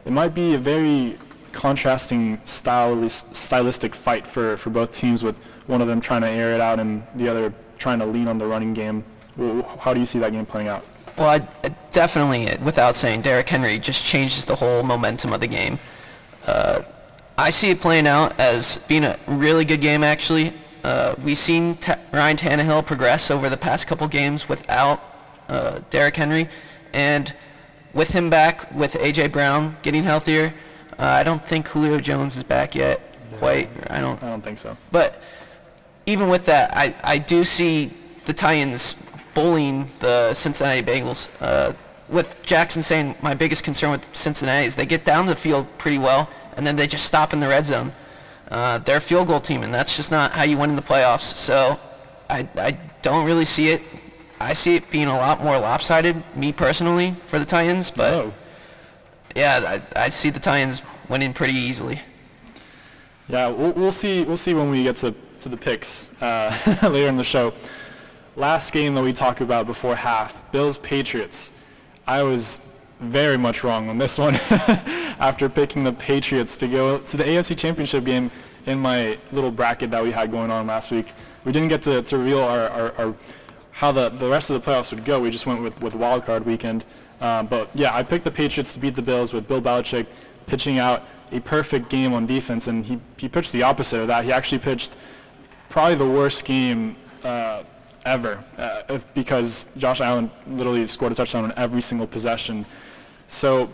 it 0.04 0.12
might 0.12 0.34
be 0.34 0.52
a 0.52 0.58
very 0.58 1.16
contrasting 1.52 2.38
stylistic 2.44 3.94
fight 3.94 4.26
for, 4.26 4.58
for 4.58 4.68
both 4.68 4.92
teams 4.92 5.24
with 5.24 5.38
one 5.66 5.80
of 5.80 5.88
them 5.88 6.02
trying 6.02 6.20
to 6.20 6.28
air 6.28 6.52
it 6.54 6.60
out 6.60 6.78
and 6.78 7.02
the 7.14 7.26
other 7.26 7.54
trying 7.78 7.98
to 8.00 8.04
lean 8.04 8.28
on 8.28 8.36
the 8.36 8.46
running 8.46 8.74
game. 8.74 9.02
How 9.78 9.94
do 9.94 10.00
you 10.00 10.04
see 10.04 10.18
that 10.18 10.32
game 10.32 10.44
playing 10.44 10.68
out? 10.68 10.84
Well, 11.16 11.28
I, 11.28 11.48
I 11.64 11.68
definitely, 11.90 12.56
without 12.62 12.94
saying, 12.94 13.22
Derrick 13.22 13.48
Henry 13.48 13.78
just 13.78 14.04
changes 14.04 14.44
the 14.44 14.54
whole 14.54 14.82
momentum 14.82 15.32
of 15.32 15.40
the 15.40 15.46
game. 15.46 15.78
Uh, 16.46 16.82
I 17.38 17.50
see 17.50 17.70
it 17.70 17.80
playing 17.80 18.06
out 18.06 18.38
as 18.38 18.78
being 18.88 19.04
a 19.04 19.18
really 19.26 19.64
good 19.64 19.80
game, 19.80 20.04
actually. 20.04 20.52
Uh, 20.84 21.14
we've 21.24 21.38
seen 21.38 21.74
Ta 21.76 21.98
Ryan 22.12 22.36
Tannehill 22.36 22.86
progress 22.86 23.30
over 23.30 23.48
the 23.48 23.56
past 23.56 23.86
couple 23.86 24.06
games 24.08 24.48
without 24.48 25.00
uh, 25.48 25.80
Derrick 25.90 26.16
Henry, 26.16 26.48
and 26.92 27.34
with 27.92 28.10
him 28.10 28.30
back, 28.30 28.72
with 28.74 28.94
A.J. 28.96 29.28
Brown 29.28 29.76
getting 29.82 30.02
healthier, 30.02 30.52
uh, 30.98 31.04
I 31.04 31.22
don't 31.24 31.44
think 31.44 31.66
Julio 31.68 31.98
Jones 31.98 32.36
is 32.36 32.42
back 32.42 32.74
yet. 32.74 33.00
Quite, 33.38 33.68
I 33.90 34.00
don't. 34.00 34.22
I 34.22 34.28
don't 34.28 34.42
think 34.42 34.58
so. 34.58 34.76
But 34.92 35.20
even 36.06 36.28
with 36.28 36.46
that, 36.46 36.74
I, 36.76 36.94
I 37.02 37.18
do 37.18 37.44
see 37.44 37.92
the 38.24 38.32
Titans 38.32 38.94
bullying 39.36 39.88
the 40.00 40.32
Cincinnati 40.34 40.82
Bengals. 40.82 41.28
Uh, 41.40 41.74
with 42.08 42.40
Jackson 42.42 42.82
saying 42.82 43.14
my 43.20 43.34
biggest 43.34 43.62
concern 43.64 43.90
with 43.90 44.16
Cincinnati 44.16 44.64
is 44.66 44.74
they 44.74 44.86
get 44.86 45.04
down 45.04 45.26
the 45.26 45.36
field 45.36 45.66
pretty 45.78 45.98
well, 45.98 46.28
and 46.56 46.66
then 46.66 46.74
they 46.74 46.86
just 46.86 47.04
stop 47.04 47.32
in 47.34 47.38
the 47.40 47.46
red 47.46 47.66
zone. 47.66 47.92
Uh, 48.50 48.78
they're 48.78 48.96
a 48.96 49.00
field 49.00 49.26
goal 49.26 49.40
team, 49.40 49.62
and 49.62 49.74
that's 49.74 49.94
just 49.96 50.10
not 50.10 50.32
how 50.32 50.42
you 50.44 50.56
win 50.56 50.70
in 50.70 50.76
the 50.76 50.82
playoffs. 50.82 51.34
So 51.34 51.78
I, 52.30 52.48
I 52.56 52.78
don't 53.02 53.26
really 53.26 53.44
see 53.44 53.68
it. 53.68 53.82
I 54.40 54.52
see 54.54 54.76
it 54.76 54.90
being 54.90 55.08
a 55.08 55.16
lot 55.16 55.42
more 55.44 55.58
lopsided, 55.58 56.16
me 56.34 56.52
personally, 56.52 57.14
for 57.26 57.38
the 57.38 57.44
Titans. 57.44 57.90
But 57.90 58.14
Oh. 58.14 58.32
yeah, 59.34 59.80
I, 59.96 60.04
I 60.04 60.08
see 60.08 60.30
the 60.30 60.40
Titans 60.40 60.80
winning 61.10 61.32
pretty 61.34 61.54
easily. 61.54 62.00
Yeah, 63.28 63.48
we'll, 63.48 63.72
we'll 63.72 63.92
see. 63.92 64.22
We'll 64.22 64.36
see 64.36 64.54
when 64.54 64.70
we 64.70 64.82
get 64.84 64.96
to, 64.96 65.12
to 65.40 65.48
the 65.48 65.56
picks 65.56 66.08
uh, 66.22 66.56
later 66.84 67.08
in 67.08 67.16
the 67.16 67.24
show. 67.24 67.52
Last 68.36 68.74
game 68.74 68.94
that 68.94 69.02
we 69.02 69.14
talked 69.14 69.40
about 69.40 69.66
before 69.66 69.96
half, 69.96 70.52
Bills 70.52 70.76
Patriots. 70.76 71.50
I 72.06 72.22
was 72.22 72.60
very 73.00 73.38
much 73.38 73.64
wrong 73.64 73.88
on 73.88 73.96
this 73.96 74.18
one 74.18 74.34
after 75.18 75.48
picking 75.48 75.84
the 75.84 75.92
Patriots 75.94 76.54
to 76.58 76.68
go 76.68 76.98
to 76.98 77.16
the 77.16 77.24
AFC 77.24 77.56
Championship 77.56 78.04
game 78.04 78.30
in 78.66 78.78
my 78.78 79.16
little 79.32 79.50
bracket 79.50 79.90
that 79.90 80.02
we 80.02 80.10
had 80.10 80.30
going 80.30 80.50
on 80.50 80.66
last 80.66 80.90
week. 80.90 81.06
We 81.46 81.52
didn't 81.52 81.68
get 81.68 81.80
to, 81.84 82.02
to 82.02 82.18
reveal 82.18 82.40
our, 82.40 82.68
our, 82.68 82.92
our 82.98 83.14
how 83.70 83.90
the, 83.90 84.10
the 84.10 84.28
rest 84.28 84.50
of 84.50 84.62
the 84.62 84.70
playoffs 84.70 84.92
would 84.94 85.06
go. 85.06 85.18
We 85.18 85.30
just 85.30 85.46
went 85.46 85.62
with, 85.62 85.80
with 85.80 85.94
wild 85.94 86.24
card 86.24 86.44
weekend. 86.44 86.84
Um, 87.22 87.46
but 87.46 87.70
yeah, 87.74 87.96
I 87.96 88.02
picked 88.02 88.24
the 88.24 88.30
Patriots 88.30 88.74
to 88.74 88.78
beat 88.78 88.96
the 88.96 89.02
Bills 89.02 89.32
with 89.32 89.48
Bill 89.48 89.62
Belichick 89.62 90.06
pitching 90.46 90.78
out 90.78 91.04
a 91.32 91.40
perfect 91.40 91.88
game 91.88 92.12
on 92.12 92.26
defense, 92.26 92.66
and 92.66 92.84
he, 92.84 93.00
he 93.16 93.28
pitched 93.28 93.52
the 93.52 93.62
opposite 93.62 94.00
of 94.00 94.08
that. 94.08 94.26
He 94.26 94.32
actually 94.32 94.58
pitched 94.58 94.92
probably 95.70 95.94
the 95.94 96.08
worst 96.08 96.44
game 96.44 96.96
uh, 97.24 97.62
ever 98.06 98.42
uh, 98.56 98.82
if, 98.88 99.12
because 99.14 99.66
Josh 99.76 100.00
Allen 100.00 100.30
literally 100.46 100.86
scored 100.86 101.12
a 101.12 101.14
touchdown 101.14 101.44
on 101.44 101.52
every 101.56 101.82
single 101.82 102.06
possession. 102.06 102.64
So 103.28 103.68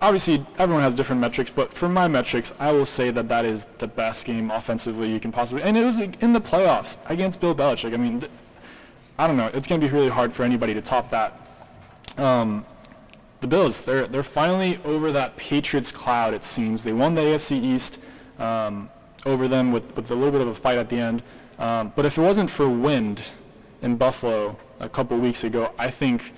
obviously 0.00 0.44
everyone 0.58 0.82
has 0.82 0.94
different 0.94 1.20
metrics, 1.20 1.50
but 1.50 1.72
for 1.72 1.88
my 1.88 2.06
metrics, 2.06 2.52
I 2.60 2.70
will 2.70 2.86
say 2.86 3.10
that 3.10 3.28
that 3.28 3.44
is 3.44 3.64
the 3.78 3.88
best 3.88 4.26
game 4.26 4.50
offensively 4.50 5.10
you 5.10 5.18
can 5.18 5.32
possibly. 5.32 5.62
And 5.62 5.76
it 5.76 5.84
was 5.84 5.98
in 5.98 6.32
the 6.32 6.40
playoffs 6.40 6.98
against 7.06 7.40
Bill 7.40 7.54
Belichick. 7.54 7.94
I 7.94 7.96
mean, 7.96 8.20
th- 8.20 8.32
I 9.18 9.26
don't 9.26 9.36
know. 9.36 9.50
It's 9.54 9.66
going 9.66 9.80
to 9.80 9.86
be 9.86 9.92
really 9.92 10.10
hard 10.10 10.32
for 10.32 10.42
anybody 10.42 10.74
to 10.74 10.82
top 10.82 11.10
that. 11.10 11.40
Um, 12.18 12.66
the 13.40 13.46
Bills, 13.46 13.84
they're 13.84 14.06
they're 14.06 14.22
finally 14.22 14.78
over 14.84 15.12
that 15.12 15.36
Patriots 15.36 15.92
cloud. 15.92 16.32
It 16.34 16.44
seems 16.44 16.82
they 16.82 16.92
won 16.92 17.14
the 17.14 17.20
AFC 17.20 17.62
East 17.62 17.98
um, 18.38 18.88
over 19.26 19.48
them 19.48 19.70
with 19.70 19.94
with 19.96 20.10
a 20.10 20.14
little 20.14 20.32
bit 20.32 20.40
of 20.40 20.48
a 20.48 20.54
fight 20.54 20.78
at 20.78 20.88
the 20.88 20.98
end. 20.98 21.22
Um, 21.58 21.92
but 21.94 22.06
if 22.06 22.18
it 22.18 22.22
wasn't 22.22 22.50
for 22.50 22.68
wind 22.68 23.22
in 23.84 23.96
Buffalo 23.96 24.56
a 24.80 24.88
couple 24.88 25.18
weeks 25.18 25.44
ago, 25.44 25.70
I 25.78 25.90
think 25.90 26.32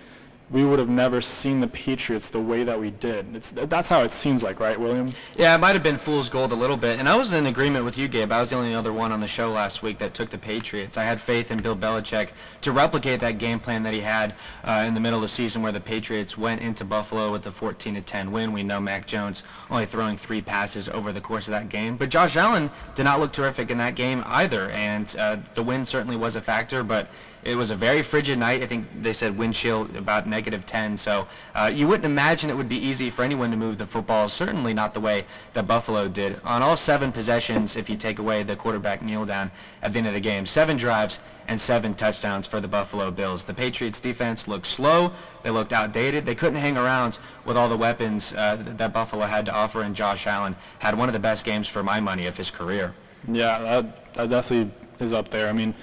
we 0.50 0.64
would 0.64 0.78
have 0.78 0.88
never 0.88 1.20
seen 1.20 1.60
the 1.60 1.66
Patriots 1.66 2.30
the 2.30 2.40
way 2.40 2.62
that 2.62 2.78
we 2.78 2.90
did. 2.90 3.34
It's 3.34 3.50
that's 3.50 3.88
how 3.88 4.02
it 4.02 4.12
seems 4.12 4.44
like, 4.44 4.60
right, 4.60 4.78
William? 4.78 5.12
Yeah, 5.36 5.56
it 5.56 5.58
might 5.58 5.72
have 5.72 5.82
been 5.82 5.96
fool's 5.96 6.28
gold 6.28 6.52
a 6.52 6.54
little 6.54 6.76
bit, 6.76 7.00
and 7.00 7.08
I 7.08 7.16
was 7.16 7.32
in 7.32 7.46
agreement 7.46 7.84
with 7.84 7.98
you, 7.98 8.06
Gabe. 8.06 8.30
I 8.30 8.38
was 8.38 8.50
the 8.50 8.56
only 8.56 8.72
other 8.72 8.92
one 8.92 9.10
on 9.10 9.20
the 9.20 9.26
show 9.26 9.50
last 9.50 9.82
week 9.82 9.98
that 9.98 10.14
took 10.14 10.30
the 10.30 10.38
Patriots. 10.38 10.96
I 10.96 11.02
had 11.02 11.20
faith 11.20 11.50
in 11.50 11.58
Bill 11.60 11.74
Belichick 11.74 12.28
to 12.60 12.70
replicate 12.70 13.18
that 13.20 13.38
game 13.38 13.58
plan 13.58 13.82
that 13.82 13.92
he 13.92 14.00
had 14.00 14.34
uh, 14.62 14.84
in 14.86 14.94
the 14.94 15.00
middle 15.00 15.18
of 15.18 15.22
the 15.22 15.28
season, 15.28 15.62
where 15.62 15.72
the 15.72 15.80
Patriots 15.80 16.38
went 16.38 16.60
into 16.60 16.84
Buffalo 16.84 17.32
with 17.32 17.44
a 17.46 17.50
14-10 17.50 18.30
win. 18.30 18.52
We 18.52 18.62
know 18.62 18.80
Mac 18.80 19.06
Jones 19.06 19.42
only 19.68 19.86
throwing 19.86 20.16
three 20.16 20.42
passes 20.42 20.88
over 20.88 21.12
the 21.12 21.20
course 21.20 21.48
of 21.48 21.52
that 21.52 21.68
game, 21.68 21.96
but 21.96 22.08
Josh 22.08 22.36
Allen 22.36 22.70
did 22.94 23.02
not 23.02 23.18
look 23.18 23.32
terrific 23.32 23.72
in 23.72 23.78
that 23.78 23.96
game 23.96 24.22
either, 24.26 24.70
and 24.70 25.16
uh, 25.18 25.38
the 25.54 25.62
win 25.62 25.84
certainly 25.84 26.16
was 26.16 26.36
a 26.36 26.40
factor, 26.40 26.84
but. 26.84 27.08
It 27.46 27.56
was 27.56 27.70
a 27.70 27.76
very 27.76 28.02
frigid 28.02 28.40
night. 28.40 28.60
I 28.60 28.66
think 28.66 28.88
they 29.02 29.12
said 29.12 29.38
wind 29.38 29.54
chill 29.54 29.82
about 29.96 30.26
negative 30.26 30.66
10. 30.66 30.96
So 30.96 31.28
uh, 31.54 31.70
you 31.72 31.86
wouldn't 31.86 32.04
imagine 32.04 32.50
it 32.50 32.56
would 32.56 32.68
be 32.68 32.76
easy 32.76 33.08
for 33.08 33.22
anyone 33.22 33.52
to 33.52 33.56
move 33.56 33.78
the 33.78 33.86
football. 33.86 34.28
Certainly 34.28 34.74
not 34.74 34.94
the 34.94 35.00
way 35.00 35.26
that 35.52 35.68
Buffalo 35.68 36.08
did. 36.08 36.40
On 36.44 36.60
all 36.60 36.76
seven 36.76 37.12
possessions, 37.12 37.76
if 37.76 37.88
you 37.88 37.96
take 37.96 38.18
away 38.18 38.42
the 38.42 38.56
quarterback 38.56 39.00
kneel 39.00 39.24
down 39.24 39.52
at 39.80 39.92
the 39.92 39.98
end 39.98 40.08
of 40.08 40.14
the 40.14 40.20
game, 40.20 40.44
seven 40.44 40.76
drives 40.76 41.20
and 41.46 41.60
seven 41.60 41.94
touchdowns 41.94 42.48
for 42.48 42.60
the 42.60 42.66
Buffalo 42.66 43.12
Bills. 43.12 43.44
The 43.44 43.54
Patriots 43.54 44.00
defense 44.00 44.48
looked 44.48 44.66
slow. 44.66 45.12
They 45.44 45.50
looked 45.50 45.72
outdated. 45.72 46.26
They 46.26 46.34
couldn't 46.34 46.58
hang 46.58 46.76
around 46.76 47.20
with 47.44 47.56
all 47.56 47.68
the 47.68 47.76
weapons 47.76 48.32
uh, 48.32 48.56
that 48.60 48.92
Buffalo 48.92 49.24
had 49.24 49.46
to 49.46 49.54
offer. 49.54 49.82
And 49.82 49.94
Josh 49.94 50.26
Allen 50.26 50.56
had 50.80 50.98
one 50.98 51.08
of 51.08 51.12
the 51.12 51.20
best 51.20 51.44
games 51.44 51.68
for 51.68 51.84
my 51.84 52.00
money 52.00 52.26
of 52.26 52.36
his 52.36 52.50
career. 52.50 52.92
Yeah, 53.28 53.60
that, 53.60 54.14
that 54.14 54.30
definitely 54.30 54.72
is 54.98 55.12
up 55.12 55.28
there. 55.28 55.48
I 55.48 55.52
mean, 55.52 55.74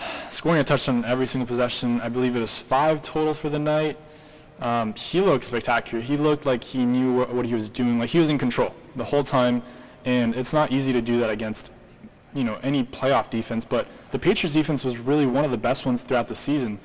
scoring 0.30 0.60
a 0.60 0.64
touchdown 0.64 1.04
every 1.04 1.26
single 1.26 1.46
possession. 1.46 2.00
I 2.00 2.08
believe 2.08 2.36
it 2.36 2.40
was 2.40 2.58
five 2.58 3.02
total 3.02 3.34
for 3.34 3.48
the 3.48 3.58
night. 3.58 3.96
um, 4.60 4.94
he 4.94 5.20
looked 5.20 5.44
spectacular. 5.44 6.02
He 6.02 6.16
looked 6.16 6.44
like 6.46 6.62
he 6.62 6.84
knew 6.84 7.14
what, 7.14 7.32
what 7.32 7.46
he 7.46 7.54
was 7.54 7.70
doing. 7.70 7.98
Like 7.98 8.10
he 8.10 8.18
was 8.18 8.30
in 8.30 8.38
control 8.38 8.74
the 8.96 9.04
whole 9.04 9.24
time, 9.24 9.62
and 10.04 10.34
it's 10.34 10.52
not 10.52 10.72
easy 10.72 10.92
to 10.92 11.00
do 11.00 11.18
that 11.20 11.30
against, 11.30 11.70
you 12.34 12.44
know, 12.44 12.58
any 12.62 12.84
playoff 12.84 13.30
defense. 13.30 13.64
But 13.64 13.86
the 14.12 14.18
Patriots 14.18 14.54
defense 14.54 14.84
was 14.84 14.98
really 14.98 15.26
one 15.26 15.44
of 15.44 15.50
the 15.50 15.58
best 15.58 15.86
ones 15.86 16.02
throughout 16.02 16.28
the 16.28 16.34
season. 16.34 16.78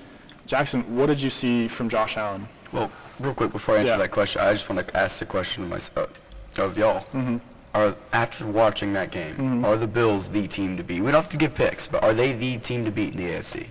Jackson, 0.47 0.81
what 0.95 1.07
did 1.07 1.21
you 1.21 1.29
see 1.29 1.67
from 1.67 1.89
Josh 1.89 2.17
Allen? 2.17 2.47
Well, 2.71 2.91
real 3.19 3.33
quick 3.33 3.51
before 3.51 3.75
I 3.75 3.79
answer 3.79 3.93
Yeah. 3.93 3.97
that 3.97 4.11
question, 4.11 4.41
I 4.41 4.53
just 4.53 4.69
want 4.69 4.87
to 4.87 4.97
ask 4.97 5.19
the 5.19 5.25
question 5.25 5.63
of 5.63 5.69
myself, 5.69 6.09
of 6.57 6.77
y'all. 6.77 7.01
Mm-hmm. 7.13 7.37
Are 7.75 7.93
after 8.13 8.45
watching 8.47 8.93
that 8.93 9.11
game, 9.11 9.65
are 9.65 9.75
the 9.75 9.85
Bills 9.87 10.29
the 10.29 10.47
team 10.47 10.77
to 10.77 10.83
beat? 10.83 11.01
We 11.01 11.07
don't 11.11 11.21
have 11.21 11.27
to 11.29 11.37
give 11.37 11.53
picks, 11.53 11.87
but 11.87 12.01
are 12.05 12.13
they 12.13 12.31
the 12.31 12.57
team 12.57 12.85
to 12.85 12.91
beat 12.91 13.11
in 13.13 13.17
the 13.17 13.25
AFC? 13.33 13.67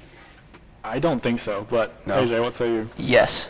I 0.84 0.98
don't 0.98 1.20
think 1.20 1.40
so, 1.40 1.66
but 1.70 2.06
No. 2.06 2.22
AJ, 2.22 2.42
what 2.42 2.54
say 2.54 2.68
you? 2.70 2.90
Yes. 2.98 3.48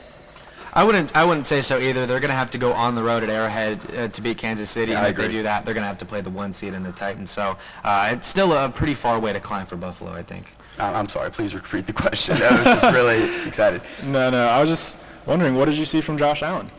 I 0.73 0.85
wouldn't. 0.85 1.14
I 1.17 1.25
wouldn't 1.25 1.49
say 1.49 1.61
so 1.61 1.79
either. 1.79 2.07
They're 2.07 2.21
going 2.21 2.31
to 2.31 2.37
have 2.37 2.53
to 2.53 2.59
go 2.59 2.73
on 2.73 2.95
the 2.95 3.03
road 3.03 3.25
at 3.25 3.31
Arrowhead 3.31 3.79
uh, 3.97 4.09
to 4.09 4.21
beat 4.23 4.38
Kansas 4.38 4.71
City, 4.71 4.93
Yeah, 4.93 4.99
and 4.99 5.07
I 5.07 5.11
if 5.11 5.17
they 5.17 5.29
do 5.29 5.43
that, 5.43 5.64
they're 5.64 5.75
going 5.75 5.83
to 5.83 5.88
have 5.88 5.99
to 5.99 6.05
play 6.05 6.21
the 6.21 6.31
one 6.31 6.53
seed 6.53 6.73
in 6.75 6.85
the 6.85 6.93
Titans. 6.93 7.31
So 7.33 7.57
uh, 7.83 8.11
it's 8.12 8.29
still 8.29 8.53
a 8.53 8.69
pretty 8.69 8.95
far 8.95 9.19
way 9.19 9.33
to 9.33 9.40
climb 9.40 9.67
for 9.67 9.75
Buffalo, 9.77 10.12
I 10.12 10.23
think. 10.23 10.53
I- 10.79 10.93
I'm 10.95 11.09
sorry, 11.09 11.31
please 11.33 11.53
repeat 11.55 11.87
the 11.87 11.93
question. 11.93 12.37
I 12.40 12.51
was 12.57 12.81
just 12.81 12.95
really 12.95 13.47
excited. 13.49 13.83
No, 14.05 14.31
no. 14.31 14.47
I 14.47 14.61
was 14.61 14.71
just 14.71 14.99
wondering, 15.27 15.57
what 15.57 15.64
did 15.64 15.77
you 15.77 15.85
see 15.85 16.01
from 16.01 16.17
Josh 16.17 16.43
Allen? 16.45 16.71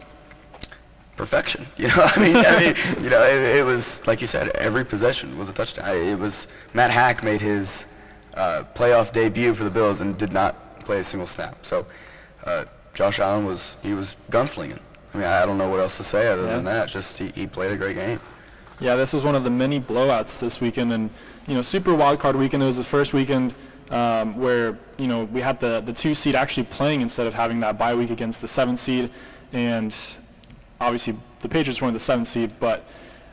Perfection. 1.16 1.66
You 1.78 1.88
know, 1.88 1.94
I 2.16 2.20
mean, 2.20 2.36
I 2.36 2.60
mean, 2.60 3.04
you 3.04 3.10
know, 3.10 3.24
it, 3.24 3.58
it 3.60 3.66
was 3.66 4.06
like 4.08 4.22
you 4.22 4.28
said, 4.28 4.50
every 4.50 4.84
possession 4.86 5.38
was 5.38 5.50
a 5.50 5.54
touchdown. 5.54 5.86
I- 5.86 5.94
It 6.12 6.20
was 6.20 6.48
Matt 6.74 6.92
Haack 6.92 7.24
made 7.24 7.42
his 7.42 7.86
uh, 8.34 8.64
playoff 8.76 9.12
debut 9.14 9.54
for 9.54 9.64
the 9.64 9.70
Bills 9.70 10.02
and 10.02 10.18
did 10.18 10.32
not 10.34 10.82
play 10.86 11.00
a 11.00 11.04
single 11.04 11.28
snap. 11.28 11.58
So 11.66 11.86
uh, 12.46 12.66
Josh 12.94 13.20
Allen 13.20 13.46
was 13.46 13.78
he 13.82 13.94
was 13.94 14.16
gunslinging. 14.30 14.80
I 15.14 15.18
mean, 15.18 15.28
I 15.28 15.46
don't 15.46 15.58
know 15.58 15.70
what 15.70 15.80
else 15.80 15.96
to 15.98 16.04
say 16.04 16.28
other 16.28 16.44
than 16.48 16.64
that. 16.66 16.90
Just 16.90 17.18
he, 17.18 17.30
he 17.30 17.48
played 17.48 17.72
a 17.72 17.78
great 17.78 17.96
game. 17.96 18.20
Yeah, 18.82 18.96
this 18.98 19.14
was 19.14 19.24
one 19.24 19.36
of 19.36 19.46
the 19.46 19.50
many 19.50 19.80
blowouts 19.80 20.38
this 20.38 20.60
weekend, 20.60 20.92
and 20.92 21.10
you 21.48 21.54
know, 21.54 21.62
super 21.62 21.96
wild 21.96 22.20
card 22.20 22.36
weekend. 22.36 22.62
It 22.62 22.66
was 22.66 22.76
the 22.78 22.84
first 22.84 23.14
weekend 23.14 23.54
um, 23.90 24.36
where 24.38 24.78
you 24.98 25.08
know 25.08 25.24
we 25.26 25.40
had 25.40 25.62
the 25.62 25.80
the 25.80 25.94
two 25.94 26.14
seed 26.14 26.36
actually 26.36 26.64
playing 26.66 27.00
instead 27.02 27.26
of 27.26 27.34
having 27.34 27.60
that 27.60 27.78
bye 27.78 27.96
week 27.96 28.10
against 28.10 28.42
the 28.42 28.48
seven 28.50 28.76
seed, 28.76 29.10
and 29.54 29.96
obviously 30.80 31.16
the 31.40 31.50
Patriots 31.50 31.82
were 31.82 31.88
in 31.88 31.94
the 31.94 32.00
seventh 32.00 32.28
seed, 32.28 32.52
but 32.60 32.86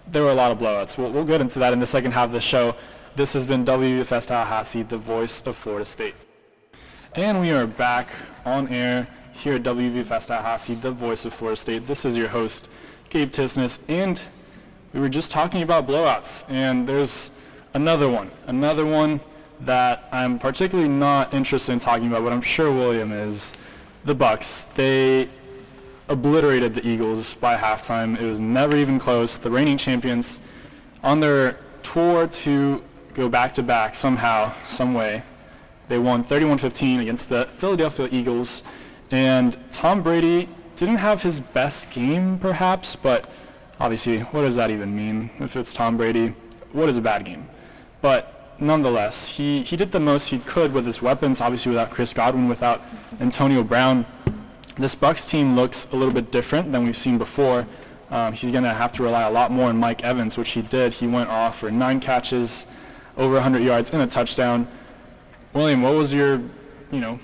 there 0.08 0.22
were 0.22 0.30
a 0.30 0.34
lot 0.34 0.50
of 0.50 0.58
blowouts. 0.58 0.98
We'll, 0.98 1.10
we'll 1.10 1.24
get 1.24 1.40
into 1.40 1.58
that 1.60 1.72
in 1.72 1.80
the 1.80 1.86
second 1.86 2.12
half 2.12 2.26
of 2.26 2.32
the 2.32 2.40
show. 2.40 2.74
This 3.14 3.32
has 3.34 3.46
been 3.46 3.64
WFS 3.64 4.26
Tallahassee, 4.26 4.82
the 4.82 4.98
voice 4.98 5.42
of 5.46 5.56
Florida 5.56 5.84
State. 5.84 6.14
And 7.14 7.40
we 7.40 7.50
are 7.50 7.66
back 7.66 8.08
on 8.44 8.68
air 8.68 9.06
here 9.32 9.54
at 9.54 9.62
WVFS 9.62 10.28
Tallahassee, 10.28 10.74
the 10.74 10.90
voice 10.90 11.24
of 11.24 11.34
Florida 11.34 11.60
State. 11.60 11.86
This 11.86 12.04
is 12.04 12.16
your 12.16 12.28
host, 12.28 12.68
Gabe 13.10 13.30
Tisness, 13.30 13.80
and 13.88 14.20
we 14.92 15.00
were 15.00 15.08
just 15.08 15.30
talking 15.30 15.62
about 15.62 15.86
blowouts, 15.86 16.44
and 16.48 16.86
there's 16.86 17.30
another 17.74 18.08
one, 18.08 18.30
another 18.46 18.84
one 18.84 19.20
that 19.60 20.08
I'm 20.10 20.38
particularly 20.38 20.88
not 20.88 21.32
interested 21.32 21.72
in 21.72 21.80
talking 21.80 22.08
about, 22.08 22.24
but 22.24 22.32
I'm 22.32 22.42
sure 22.42 22.72
William 22.72 23.12
is. 23.12 23.52
The 24.04 24.14
Bucks. 24.14 24.64
They 24.74 25.28
obliterated 26.12 26.74
the 26.74 26.86
Eagles 26.86 27.34
by 27.34 27.56
halftime. 27.56 28.20
It 28.20 28.28
was 28.28 28.38
never 28.38 28.76
even 28.76 28.98
close. 28.98 29.38
The 29.38 29.50
reigning 29.50 29.78
champions 29.78 30.38
on 31.02 31.20
their 31.20 31.58
tour 31.82 32.26
to 32.28 32.82
go 33.14 33.28
back 33.28 33.54
to 33.54 33.62
back 33.62 33.94
somehow, 33.94 34.52
some 34.64 34.94
way. 34.94 35.22
They 35.88 35.98
won 35.98 36.22
31-15 36.22 37.00
against 37.00 37.28
the 37.28 37.46
Philadelphia 37.56 38.08
Eagles, 38.12 38.62
and 39.10 39.56
Tom 39.72 40.02
Brady 40.02 40.48
didn't 40.76 40.96
have 40.96 41.22
his 41.22 41.40
best 41.40 41.90
game, 41.90 42.38
perhaps, 42.38 42.94
but 42.94 43.30
obviously, 43.80 44.20
what 44.20 44.42
does 44.42 44.56
that 44.56 44.70
even 44.70 44.94
mean? 44.94 45.30
If 45.40 45.56
it's 45.56 45.72
Tom 45.72 45.96
Brady, 45.96 46.34
what 46.72 46.88
is 46.88 46.96
a 46.96 47.02
bad 47.02 47.24
game? 47.24 47.48
But 48.00 48.54
nonetheless, 48.60 49.28
he, 49.28 49.62
he 49.62 49.76
did 49.76 49.92
the 49.92 50.00
most 50.00 50.28
he 50.28 50.38
could 50.38 50.72
with 50.72 50.86
his 50.86 51.02
weapons, 51.02 51.40
obviously 51.40 51.70
without 51.70 51.90
Chris 51.90 52.12
Godwin, 52.12 52.48
without 52.48 52.82
Antonio 53.20 53.62
Brown. 53.62 54.06
This 54.76 54.94
Bucks 54.94 55.26
team 55.26 55.54
looks 55.54 55.86
a 55.92 55.96
little 55.96 56.14
bit 56.14 56.30
different 56.30 56.72
than 56.72 56.84
we've 56.84 56.96
seen 56.96 57.18
before. 57.18 57.66
Um, 58.10 58.32
he's 58.32 58.50
going 58.50 58.64
to 58.64 58.70
have 58.70 58.92
to 58.92 59.02
rely 59.02 59.22
a 59.22 59.30
lot 59.30 59.50
more 59.50 59.68
on 59.68 59.76
Mike 59.76 60.02
Evans, 60.04 60.36
which 60.36 60.50
he 60.50 60.62
did. 60.62 60.92
He 60.92 61.06
went 61.06 61.28
off 61.28 61.58
for 61.58 61.70
nine 61.70 62.00
catches, 62.00 62.66
over 63.16 63.34
100 63.34 63.62
yards, 63.62 63.90
and 63.90 64.02
a 64.02 64.06
touchdown. 64.06 64.66
William, 65.54 65.82
what 65.82 65.94
was 65.94 66.12
your, 66.12 66.40
you 66.90 67.00
know, 67.00 67.18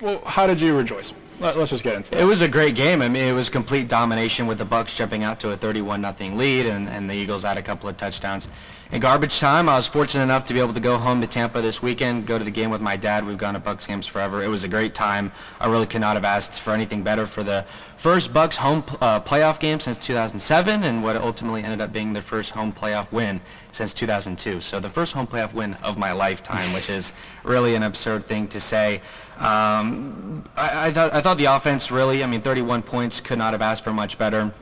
well, 0.00 0.20
how 0.24 0.46
did 0.46 0.60
you 0.60 0.76
rejoice? 0.76 1.12
Let, 1.38 1.56
us 1.56 1.70
just 1.70 1.84
get 1.84 1.96
into 1.96 2.16
It 2.16 2.22
It 2.22 2.24
was 2.24 2.40
a 2.40 2.48
great 2.48 2.74
game. 2.74 3.02
I 3.02 3.08
mean, 3.08 3.28
it 3.28 3.32
was 3.32 3.50
complete 3.50 3.88
domination 3.88 4.46
with 4.46 4.58
the 4.58 4.64
Bucks 4.64 4.96
jumping 4.96 5.22
out 5.22 5.38
to 5.40 5.50
a 5.50 5.56
31 5.56 6.00
nothing 6.00 6.38
lead, 6.38 6.66
and, 6.66 6.88
and 6.88 7.10
the 7.10 7.14
Eagles 7.14 7.42
had 7.42 7.58
a 7.58 7.62
couple 7.62 7.88
of 7.88 7.96
touchdowns. 7.96 8.48
In 8.92 9.00
garbage 9.00 9.40
time, 9.40 9.68
I 9.68 9.74
was 9.74 9.88
fortunate 9.88 10.22
enough 10.22 10.44
to 10.44 10.54
be 10.54 10.60
able 10.60 10.72
to 10.72 10.78
go 10.78 10.96
home 10.96 11.20
to 11.20 11.26
Tampa 11.26 11.60
this 11.60 11.82
weekend, 11.82 12.24
go 12.24 12.38
to 12.38 12.44
the 12.44 12.52
game 12.52 12.70
with 12.70 12.80
my 12.80 12.96
dad. 12.96 13.26
We've 13.26 13.36
gone 13.36 13.54
to 13.54 13.60
Bucks 13.60 13.84
games 13.84 14.06
forever. 14.06 14.44
It 14.44 14.46
was 14.46 14.62
a 14.62 14.68
great 14.68 14.94
time. 14.94 15.32
I 15.58 15.68
really 15.68 15.86
could 15.86 16.00
not 16.00 16.14
have 16.14 16.24
asked 16.24 16.60
for 16.60 16.72
anything 16.72 17.02
better 17.02 17.26
for 17.26 17.42
the 17.42 17.64
first 17.96 18.32
Bucks 18.32 18.56
home 18.58 18.84
uh, 19.00 19.18
playoff 19.18 19.58
game 19.58 19.80
since 19.80 19.96
2007, 19.96 20.84
and 20.84 21.02
what 21.02 21.16
ultimately 21.16 21.64
ended 21.64 21.80
up 21.80 21.92
being 21.92 22.12
their 22.12 22.22
first 22.22 22.52
home 22.52 22.72
playoff 22.72 23.10
win 23.10 23.40
since 23.72 23.92
2002. 23.92 24.60
So 24.60 24.78
the 24.78 24.88
first 24.88 25.14
home 25.14 25.26
playoff 25.26 25.52
win 25.52 25.74
of 25.82 25.98
my 25.98 26.12
lifetime, 26.12 26.72
which 26.72 26.88
is 26.88 27.12
really 27.42 27.74
an 27.74 27.82
absurd 27.82 28.26
thing 28.26 28.46
to 28.48 28.60
say. 28.60 29.00
Um, 29.38 30.44
I, 30.56 30.86
I, 30.86 30.92
thought, 30.92 31.12
I 31.12 31.20
thought 31.20 31.38
the 31.38 31.46
offense 31.46 31.90
really, 31.90 32.22
I 32.22 32.28
mean, 32.28 32.40
31 32.40 32.82
points, 32.82 33.20
could 33.20 33.38
not 33.38 33.52
have 33.52 33.62
asked 33.62 33.82
for 33.82 33.92
much 33.92 34.16
better. 34.16 34.52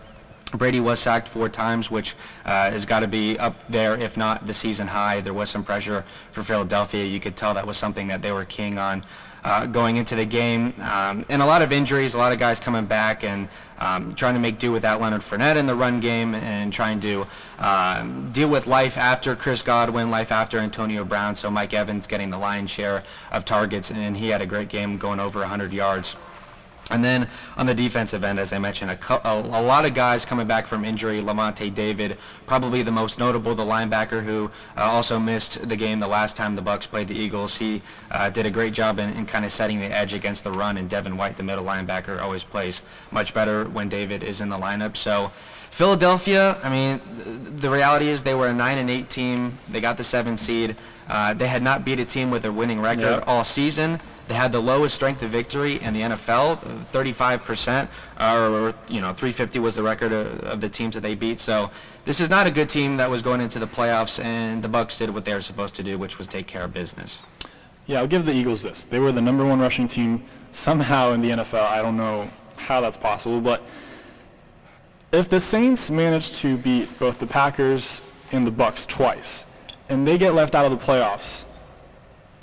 Brady 0.54 0.80
was 0.80 1.00
sacked 1.00 1.28
four 1.28 1.48
times, 1.48 1.90
which 1.90 2.14
uh, 2.44 2.70
has 2.70 2.86
got 2.86 3.00
to 3.00 3.08
be 3.08 3.38
up 3.38 3.56
there, 3.68 3.96
if 3.96 4.16
not 4.16 4.46
the 4.46 4.54
season 4.54 4.88
high. 4.88 5.20
There 5.20 5.34
was 5.34 5.50
some 5.50 5.64
pressure 5.64 6.04
for 6.32 6.42
Philadelphia. 6.42 7.04
You 7.04 7.20
could 7.20 7.36
tell 7.36 7.54
that 7.54 7.66
was 7.66 7.76
something 7.76 8.08
that 8.08 8.22
they 8.22 8.32
were 8.32 8.44
keying 8.44 8.78
on 8.78 9.04
uh, 9.44 9.66
going 9.66 9.96
into 9.96 10.16
the 10.16 10.24
game. 10.24 10.74
Um, 10.80 11.24
and 11.28 11.42
a 11.42 11.46
lot 11.46 11.62
of 11.62 11.72
injuries, 11.72 12.14
a 12.14 12.18
lot 12.18 12.32
of 12.32 12.38
guys 12.38 12.58
coming 12.58 12.86
back 12.86 13.24
and 13.24 13.48
um, 13.78 14.14
trying 14.14 14.34
to 14.34 14.40
make 14.40 14.58
do 14.58 14.72
without 14.72 15.00
Leonard 15.00 15.20
Fournette 15.20 15.56
in 15.56 15.66
the 15.66 15.74
run 15.74 16.00
game 16.00 16.34
and 16.34 16.72
trying 16.72 17.00
to 17.00 17.26
um, 17.58 18.30
deal 18.30 18.48
with 18.48 18.66
life 18.66 18.96
after 18.96 19.36
Chris 19.36 19.60
Godwin, 19.62 20.10
life 20.10 20.32
after 20.32 20.58
Antonio 20.58 21.04
Brown. 21.04 21.36
So 21.36 21.50
Mike 21.50 21.74
Evans 21.74 22.06
getting 22.06 22.30
the 22.30 22.38
lion's 22.38 22.70
share 22.70 23.02
of 23.30 23.44
targets, 23.44 23.90
and 23.90 24.16
he 24.16 24.28
had 24.28 24.40
a 24.40 24.46
great 24.46 24.68
game 24.68 24.96
going 24.96 25.20
over 25.20 25.40
100 25.40 25.72
yards. 25.72 26.16
And 26.90 27.02
then 27.02 27.28
on 27.56 27.64
the 27.66 27.74
defensive 27.74 28.24
end, 28.24 28.38
as 28.38 28.52
I 28.52 28.58
mentioned, 28.58 28.90
a, 28.90 29.28
a, 29.28 29.40
a 29.40 29.62
lot 29.62 29.86
of 29.86 29.94
guys 29.94 30.24
coming 30.26 30.46
back 30.46 30.66
from 30.66 30.84
injury. 30.84 31.22
Lavonte 31.22 31.72
David, 31.74 32.18
probably 32.46 32.82
the 32.82 32.92
most 32.92 33.18
notable, 33.18 33.54
the 33.54 33.64
linebacker 33.64 34.22
who 34.22 34.50
uh, 34.76 34.82
also 34.82 35.18
missed 35.18 35.66
the 35.68 35.76
game 35.76 35.98
the 35.98 36.06
last 36.08 36.36
time 36.36 36.54
the 36.56 36.62
Bucks 36.62 36.86
played 36.86 37.08
the 37.08 37.14
Eagles. 37.18 37.56
He 37.56 37.80
uh, 38.10 38.28
did 38.28 38.44
a 38.44 38.50
great 38.50 38.74
job 38.74 38.98
in, 38.98 39.10
in 39.16 39.24
kind 39.24 39.44
of 39.46 39.52
setting 39.52 39.80
the 39.80 39.86
edge 39.86 40.12
against 40.12 40.44
the 40.44 40.52
run, 40.52 40.76
and 40.76 40.90
Devin 40.90 41.16
White, 41.16 41.36
the 41.38 41.42
middle 41.42 41.64
linebacker, 41.64 42.20
always 42.20 42.44
plays 42.44 42.82
much 43.10 43.32
better 43.32 43.64
when 43.64 43.88
David 43.88 44.22
is 44.22 44.42
in 44.42 44.50
the 44.50 44.58
lineup. 44.58 44.96
So 44.96 45.32
Philadelphia, 45.70 46.56
I 46.62 46.68
mean, 46.70 47.00
th- 47.24 47.36
the 47.62 47.70
reality 47.70 48.08
is 48.08 48.22
they 48.22 48.34
were 48.34 48.48
a 48.48 48.54
9 48.54 48.78
and 48.78 48.88
8 48.88 49.10
team. 49.10 49.58
They 49.68 49.80
got 49.80 49.96
the 49.96 50.04
7 50.04 50.36
seed. 50.36 50.76
Uh, 51.08 51.34
they 51.34 51.48
had 51.48 51.62
not 51.62 51.84
beat 51.84 51.98
a 51.98 52.04
team 52.04 52.30
with 52.30 52.44
a 52.44 52.52
winning 52.52 52.80
record 52.80 53.02
Yeah. 53.02 53.24
all 53.26 53.42
season. 53.42 54.00
They 54.26 54.34
had 54.34 54.52
the 54.52 54.60
lowest 54.60 54.94
strength 54.94 55.22
of 55.22 55.30
victory 55.30 55.80
in 55.82 55.92
the 55.92 56.00
NFL, 56.00 56.56
uh, 56.56 56.84
35%, 56.86 57.88
or, 58.18 58.74
you 58.88 59.00
know, 59.00 59.12
350 59.12 59.58
was 59.58 59.74
the 59.74 59.82
record 59.82 60.12
of, 60.12 60.40
of 60.40 60.60
the 60.60 60.68
teams 60.68 60.94
that 60.94 61.02
they 61.02 61.14
beat. 61.14 61.40
So 61.40 61.70
this 62.06 62.20
is 62.20 62.30
not 62.30 62.46
a 62.46 62.50
good 62.50 62.70
team 62.70 62.96
that 62.96 63.10
was 63.10 63.20
going 63.20 63.42
into 63.42 63.58
the 63.58 63.66
playoffs, 63.66 64.22
and 64.22 64.62
the 64.62 64.68
Bucks 64.68 64.96
did 64.96 65.10
what 65.10 65.26
they 65.26 65.34
were 65.34 65.42
supposed 65.42 65.74
to 65.76 65.82
do, 65.82 65.98
which 65.98 66.16
was 66.16 66.26
take 66.26 66.46
care 66.46 66.64
of 66.64 66.72
business. 66.72 67.18
Yeah, 67.86 67.98
I'll 67.98 68.06
give 68.06 68.24
the 68.24 68.32
Eagles 68.32 68.62
this. 68.62 68.84
They 68.84 68.98
were 68.98 69.12
the 69.12 69.20
number 69.20 69.44
one 69.44 69.60
rushing 69.60 69.88
team 69.88 70.24
somehow 70.52 71.12
in 71.12 71.20
the 71.20 71.30
NFL. 71.30 71.66
I 71.66 71.82
don't 71.82 71.98
know 71.98 72.30
how 72.56 72.80
that's 72.80 72.96
possible, 72.96 73.42
but 73.42 73.62
if 75.12 75.28
the 75.28 75.38
Saints 75.38 75.90
manage 75.90 76.38
to 76.38 76.56
beat 76.56 76.98
both 76.98 77.18
the 77.18 77.26
Packers 77.26 78.00
and 78.32 78.46
the 78.46 78.50
Bucks 78.50 78.86
twice, 78.86 79.44
and 79.90 80.06
they 80.08 80.16
get 80.16 80.34
left 80.34 80.54
out 80.54 80.64
of 80.64 80.78
the 80.78 80.84
playoffs, 80.84 81.44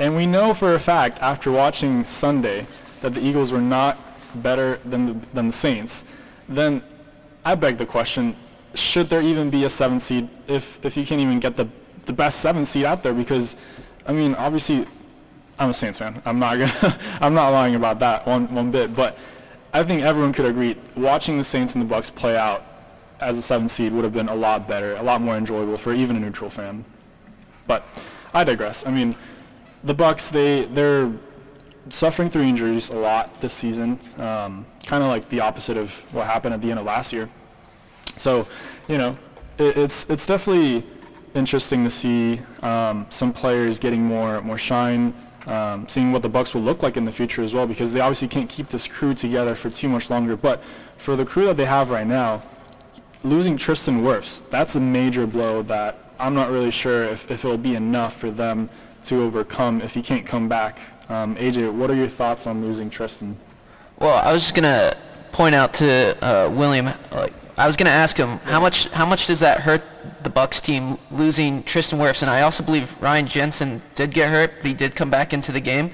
and 0.01 0.15
we 0.15 0.25
know 0.25 0.51
for 0.51 0.73
a 0.73 0.79
fact 0.79 1.19
after 1.21 1.51
watching 1.51 2.03
Sunday 2.03 2.65
that 3.01 3.13
the 3.13 3.21
Eagles 3.21 3.51
were 3.51 3.61
not 3.61 3.99
better 4.41 4.79
than 4.83 5.05
the, 5.05 5.13
than 5.33 5.47
the 5.47 5.53
Saints, 5.53 6.03
then 6.49 6.81
I 7.45 7.53
beg 7.53 7.77
the 7.77 7.85
question, 7.85 8.35
should 8.73 9.11
there 9.11 9.21
even 9.21 9.51
be 9.51 9.65
a 9.65 9.69
seven 9.69 9.99
seed 9.99 10.27
if, 10.47 10.83
if 10.83 10.97
you 10.97 11.05
can't 11.05 11.21
even 11.21 11.39
get 11.39 11.55
the, 11.55 11.67
the 12.05 12.13
best 12.13 12.39
seven 12.39 12.65
seed 12.65 12.83
out 12.83 13.03
there? 13.03 13.13
Because, 13.13 13.55
I 14.07 14.13
mean, 14.13 14.33
obviously, 14.33 14.87
I'm 15.59 15.69
a 15.69 15.73
Saints 15.73 15.99
fan. 15.99 16.19
I'm 16.25 16.39
not 16.39 16.57
gonna, 16.81 16.99
I'm 17.21 17.35
not 17.35 17.49
lying 17.49 17.75
about 17.75 17.99
that 17.99 18.25
one, 18.25 18.51
one 18.55 18.71
bit. 18.71 18.95
But 18.95 19.19
I 19.71 19.83
think 19.83 20.01
everyone 20.01 20.33
could 20.33 20.45
agree 20.45 20.77
watching 20.97 21.37
the 21.37 21.43
Saints 21.43 21.75
and 21.75 21.81
the 21.81 21.87
Bucks 21.87 22.09
play 22.09 22.35
out 22.35 22.65
as 23.19 23.37
a 23.37 23.41
seven 23.41 23.69
seed 23.69 23.93
would 23.93 24.03
have 24.03 24.13
been 24.13 24.29
a 24.29 24.35
lot 24.35 24.67
better, 24.67 24.95
a 24.95 25.03
lot 25.03 25.21
more 25.21 25.37
enjoyable 25.37 25.77
for 25.77 25.93
even 25.93 26.15
a 26.15 26.19
neutral 26.19 26.49
fan. 26.49 26.83
But 27.67 27.85
I 28.33 28.43
digress. 28.43 28.83
I 28.87 28.89
mean, 28.89 29.15
the 29.83 29.93
Bucks 29.93 30.29
they 30.29 30.65
they're 30.65 31.11
suffering 31.89 32.29
through 32.29 32.43
injuries 32.43 32.89
a 32.91 32.95
lot 32.95 33.39
this 33.41 33.53
season, 33.53 33.99
um, 34.17 34.65
kind 34.85 35.03
of 35.03 35.09
like 35.09 35.27
the 35.29 35.39
opposite 35.39 35.77
of 35.77 35.91
what 36.13 36.27
happened 36.27 36.53
at 36.53 36.61
the 36.61 36.69
end 36.69 36.79
of 36.79 36.85
last 36.85 37.11
year. 37.11 37.29
So, 38.17 38.47
you 38.87 38.97
know, 38.97 39.17
it, 39.57 39.77
it's 39.77 40.09
it's 40.09 40.25
definitely 40.25 40.85
interesting 41.33 41.83
to 41.83 41.89
see 41.89 42.41
um, 42.61 43.05
some 43.09 43.33
players 43.33 43.79
getting 43.79 44.03
more 44.03 44.41
more 44.41 44.57
shine, 44.57 45.13
um, 45.47 45.87
seeing 45.87 46.11
what 46.11 46.21
the 46.21 46.29
Bucks 46.29 46.53
will 46.53 46.61
look 46.61 46.83
like 46.83 46.97
in 46.97 47.05
the 47.05 47.11
future 47.11 47.41
as 47.41 47.53
well, 47.53 47.65
because 47.65 47.93
they 47.93 47.99
obviously 47.99 48.27
can't 48.27 48.49
keep 48.49 48.67
this 48.67 48.87
crew 48.87 49.13
together 49.13 49.55
for 49.55 49.69
too 49.69 49.89
much 49.89 50.09
longer. 50.09 50.35
But 50.35 50.63
for 50.97 51.15
the 51.15 51.25
crew 51.25 51.45
that 51.45 51.57
they 51.57 51.65
have 51.65 51.89
right 51.89 52.07
now, 52.07 52.43
losing 53.23 53.57
Tristan 53.57 54.01
Wirfs, 54.01 54.41
that's 54.49 54.75
a 54.75 54.79
major 54.79 55.25
blow 55.25 55.63
that 55.63 55.97
I'm 56.19 56.35
not 56.35 56.51
really 56.51 56.69
sure 56.69 57.03
if, 57.03 57.29
if 57.31 57.43
it'll 57.43 57.57
be 57.57 57.75
enough 57.75 58.15
for 58.15 58.29
them 58.29 58.69
to 59.05 59.21
overcome 59.23 59.81
if 59.81 59.93
he 59.93 60.01
can't 60.01 60.25
come 60.25 60.47
back. 60.47 60.79
Um, 61.09 61.35
AJ, 61.35 61.73
what 61.73 61.89
are 61.89 61.95
your 61.95 62.07
thoughts 62.07 62.47
on 62.47 62.61
losing 62.61 62.89
Tristan? 62.89 63.35
Well, 63.99 64.15
I 64.23 64.31
was 64.31 64.41
just 64.43 64.55
gonna 64.55 64.95
point 65.31 65.55
out 65.55 65.73
to 65.75 66.17
uh, 66.23 66.49
William, 66.49 66.89
like, 67.11 67.33
I 67.57 67.67
was 67.67 67.75
gonna 67.75 67.89
ask 67.89 68.17
him 68.17 68.37
how 68.39 68.59
much 68.59 68.87
how 68.89 69.05
much 69.05 69.27
does 69.27 69.39
that 69.41 69.59
hurt 69.59 69.83
the 70.23 70.29
Bucks 70.29 70.61
team 70.61 70.97
losing 71.11 71.63
Tristan 71.63 71.99
Wirfs, 71.99 72.21
and 72.21 72.31
I 72.31 72.41
also 72.41 72.63
believe 72.63 72.95
Ryan 73.01 73.27
Jensen 73.27 73.81
did 73.95 74.11
get 74.11 74.29
hurt, 74.29 74.53
but 74.57 74.67
he 74.67 74.73
did 74.73 74.95
come 74.95 75.09
back 75.09 75.33
into 75.33 75.51
the 75.51 75.59
game. 75.59 75.91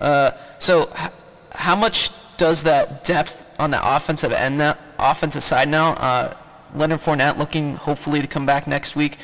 Uh, 0.00 0.30
so, 0.58 0.90
h- 0.98 1.10
how 1.52 1.76
much 1.76 2.10
does 2.36 2.62
that 2.62 3.04
depth 3.04 3.44
on 3.58 3.70
the 3.70 3.96
offensive 3.96 4.32
end, 4.32 4.58
now, 4.58 4.76
offensive 4.98 5.42
side 5.42 5.68
now? 5.68 5.92
Uh, 5.94 6.34
Leonard 6.74 7.00
Fournette 7.00 7.36
looking 7.36 7.74
hopefully 7.74 8.20
to 8.20 8.26
come 8.26 8.46
back 8.46 8.66
next 8.66 8.96
week. 8.96 9.18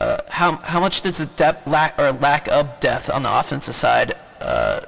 Uh, 0.00 0.16
how 0.28 0.56
how 0.56 0.80
much 0.80 1.02
does 1.02 1.18
the 1.18 1.26
depth 1.26 1.66
lack 1.66 1.98
or 1.98 2.10
lack 2.12 2.48
of 2.48 2.80
depth 2.80 3.10
on 3.10 3.22
the 3.22 3.38
offensive 3.38 3.74
side 3.74 4.14
uh, 4.40 4.80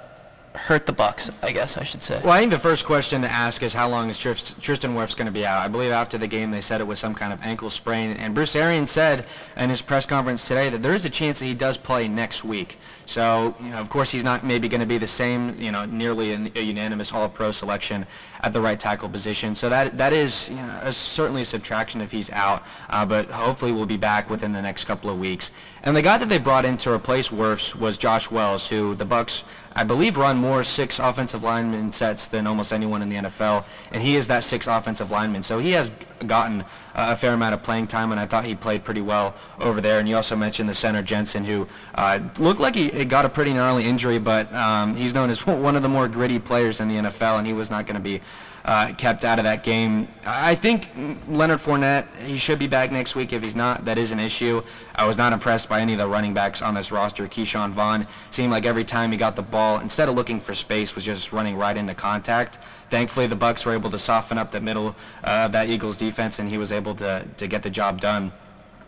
hurt 0.67 0.87
the 0.87 0.93
Bucks? 0.93 1.31
I 1.43 1.51
guess 1.51 1.77
I 1.77 1.83
should 1.83 2.03
say. 2.03 2.21
Well, 2.23 2.33
I 2.33 2.39
think 2.39 2.53
the 2.53 2.59
first 2.59 2.85
question 2.87 3.23
to 3.23 3.31
ask 3.31 3.63
is 3.63 3.75
how 3.75 3.89
long 3.89 4.11
is 4.11 4.19
Tristan 4.19 4.95
Wirfs 4.95 5.17
going 5.17 5.27
to 5.27 5.33
be 5.33 5.45
out? 5.45 5.61
I 5.61 5.69
believe 5.69 5.91
after 5.91 6.19
the 6.19 6.29
game 6.29 6.51
they 6.51 6.61
said 6.61 6.81
it 6.81 6.87
was 6.87 7.01
some 7.01 7.15
kind 7.15 7.33
of 7.33 7.43
ankle 7.43 7.69
sprain, 7.69 8.17
and 8.17 8.35
Bruce 8.35 8.55
Arians 8.55 8.91
said 8.91 9.27
in 9.57 9.71
his 9.71 9.83
press 9.83 10.07
conference 10.07 10.47
today 10.47 10.71
that 10.71 10.83
there 10.83 10.95
is 10.95 11.05
a 11.05 11.11
chance 11.11 11.41
that 11.41 11.47
he 11.47 11.55
does 11.55 11.77
play 11.77 12.07
next 12.07 12.45
week. 12.45 12.79
So, 13.07 13.55
you 13.61 13.71
know, 13.71 13.79
of 13.79 13.91
course, 13.91 14.11
he's 14.11 14.23
not 14.23 14.45
maybe 14.45 14.69
going 14.69 14.81
to 14.81 14.87
be 14.87 14.99
the 14.99 15.07
same, 15.07 15.59
you 15.59 15.73
know, 15.73 15.85
nearly 15.85 16.33
an, 16.33 16.51
a 16.55 16.61
unanimous 16.61 17.13
All-Pro 17.13 17.51
selection 17.51 18.07
at 18.41 18.53
the 18.53 18.61
right 18.61 18.79
tackle 18.79 19.09
position. 19.09 19.55
So 19.55 19.69
that 19.69 19.99
that 19.99 20.13
is 20.13 20.49
you 20.49 20.57
know, 20.57 20.81
a, 20.83 20.93
certainly 20.93 21.43
a 21.43 21.45
subtraction 21.45 22.01
if 22.01 22.11
he's 22.11 22.31
out, 22.31 22.63
uh, 22.89 23.05
but 23.05 23.31
hopefully 23.31 23.73
we'll 23.73 23.87
be 23.87 23.97
back 23.97 24.31
within 24.31 24.53
the 24.53 24.63
next 24.63 24.85
couple 24.85 25.11
of 25.11 25.19
weeks. 25.19 25.51
And 25.83 25.97
the 25.97 26.03
guy 26.03 26.19
that 26.19 26.29
they 26.29 26.39
brought 26.39 26.65
in 26.65 26.77
to 26.79 26.93
replace 26.93 27.31
Wirfs 27.31 27.75
was 27.75 27.99
Josh 27.99 28.31
Wells, 28.31 28.69
who 28.69 28.95
the 28.95 29.05
Bucks 29.05 29.43
I 29.75 29.85
believe 29.85 30.17
run 30.17 30.37
more 30.37 30.65
six 30.65 30.99
offensive 30.99 31.43
lineman 31.43 31.93
sets 31.93 32.27
than 32.27 32.47
almost 32.47 32.73
anyone 32.73 33.03
in 33.03 33.09
the 33.09 33.17
NFL, 33.17 33.65
and 33.91 34.03
he 34.03 34.17
is 34.17 34.27
that 34.29 34.45
six 34.45 34.67
offensive 34.67 35.11
lineman. 35.11 35.43
So 35.43 35.59
he 35.59 35.73
has 35.73 35.91
gotten 36.27 36.65
a 36.95 37.17
fair 37.17 37.33
amount 37.33 37.55
of 37.55 37.63
playing 37.63 37.87
time, 37.87 38.11
and 38.11 38.21
I 38.21 38.27
thought 38.27 38.45
he 38.45 38.55
played 38.55 38.85
pretty 38.85 39.01
well 39.01 39.35
over 39.59 39.81
there. 39.81 39.99
And 39.99 40.09
you 40.09 40.17
also 40.17 40.37
mentioned 40.37 40.69
the 40.69 40.75
center 40.75 41.03
Jensen, 41.03 41.45
who 41.45 41.67
uh, 41.95 42.21
looked 42.39 42.61
like 42.61 42.75
he, 42.75 42.91
he 42.91 43.05
got 43.05 43.25
a 43.25 43.29
pretty 43.29 43.53
gnarly 43.53 43.85
injury, 43.85 44.19
but 44.19 44.53
um, 44.55 44.95
he's 44.95 45.15
known 45.15 45.31
as 45.31 45.47
one 45.47 45.77
of 45.77 45.83
the 45.83 45.89
more 45.89 46.09
gritty 46.09 46.39
players 46.39 46.81
in 46.81 46.89
the 46.89 46.97
NFL, 46.97 47.39
and 47.39 47.47
he 47.47 47.53
was 47.53 47.71
not 47.71 47.87
going 47.87 47.97
to 47.97 48.03
be 48.03 48.21
uh, 48.65 48.93
kept 48.97 49.25
out 49.25 49.39
of 49.39 49.45
that 49.45 49.65
game. 49.65 50.09
I 50.25 50.55
think 50.55 50.91
Leonard 51.29 51.59
Fournette, 51.59 52.07
he 52.23 52.37
should 52.37 52.59
be 52.59 52.67
back 52.67 52.93
next 52.93 53.17
week. 53.17 53.33
If 53.33 53.43
he's 53.43 53.57
not, 53.57 53.85
that 53.85 53.99
is 53.99 54.13
an 54.13 54.21
issue. 54.21 54.63
I 54.95 55.07
was 55.07 55.19
not 55.19 55.33
impressed 55.33 55.69
by 55.69 55.81
any 55.81 55.93
of 55.93 55.99
the 55.99 56.07
running 56.07 56.33
backs 56.33 56.63
on 56.63 56.75
this 56.75 56.93
roster. 56.93 57.27
Ke'Shawn 57.27 57.73
Vaughn 57.73 58.07
seemed 58.31 58.53
like 58.53 58.65
every 58.65 58.85
time 58.85 59.11
he 59.11 59.19
got 59.19 59.37
the 59.37 59.43
ball, 59.43 59.81
instead 59.81 60.09
of 60.09 60.15
looking 60.15 60.39
for 60.39 60.55
space, 60.55 60.95
was 60.95 61.05
just 61.05 61.33
running 61.33 61.57
right 61.57 61.77
into 61.77 61.95
contact. 61.95 62.59
Thankfully, 62.91 63.27
the 63.27 63.37
Bucks 63.37 63.65
were 63.65 63.73
able 63.73 63.91
to 63.91 63.99
soften 63.99 64.39
up 64.39 64.53
the 64.53 64.61
middle 64.61 64.95
uh, 65.25 65.45
of 65.47 65.53
that 65.53 65.69
Eagles 65.69 65.97
defense, 65.97 66.39
and 66.39 66.49
he 66.49 66.59
was 66.59 66.71
able 66.71 66.95
to, 66.97 67.27
to 67.37 67.47
get 67.47 67.63
the 67.63 67.71
job 67.71 68.01
done. 68.01 68.33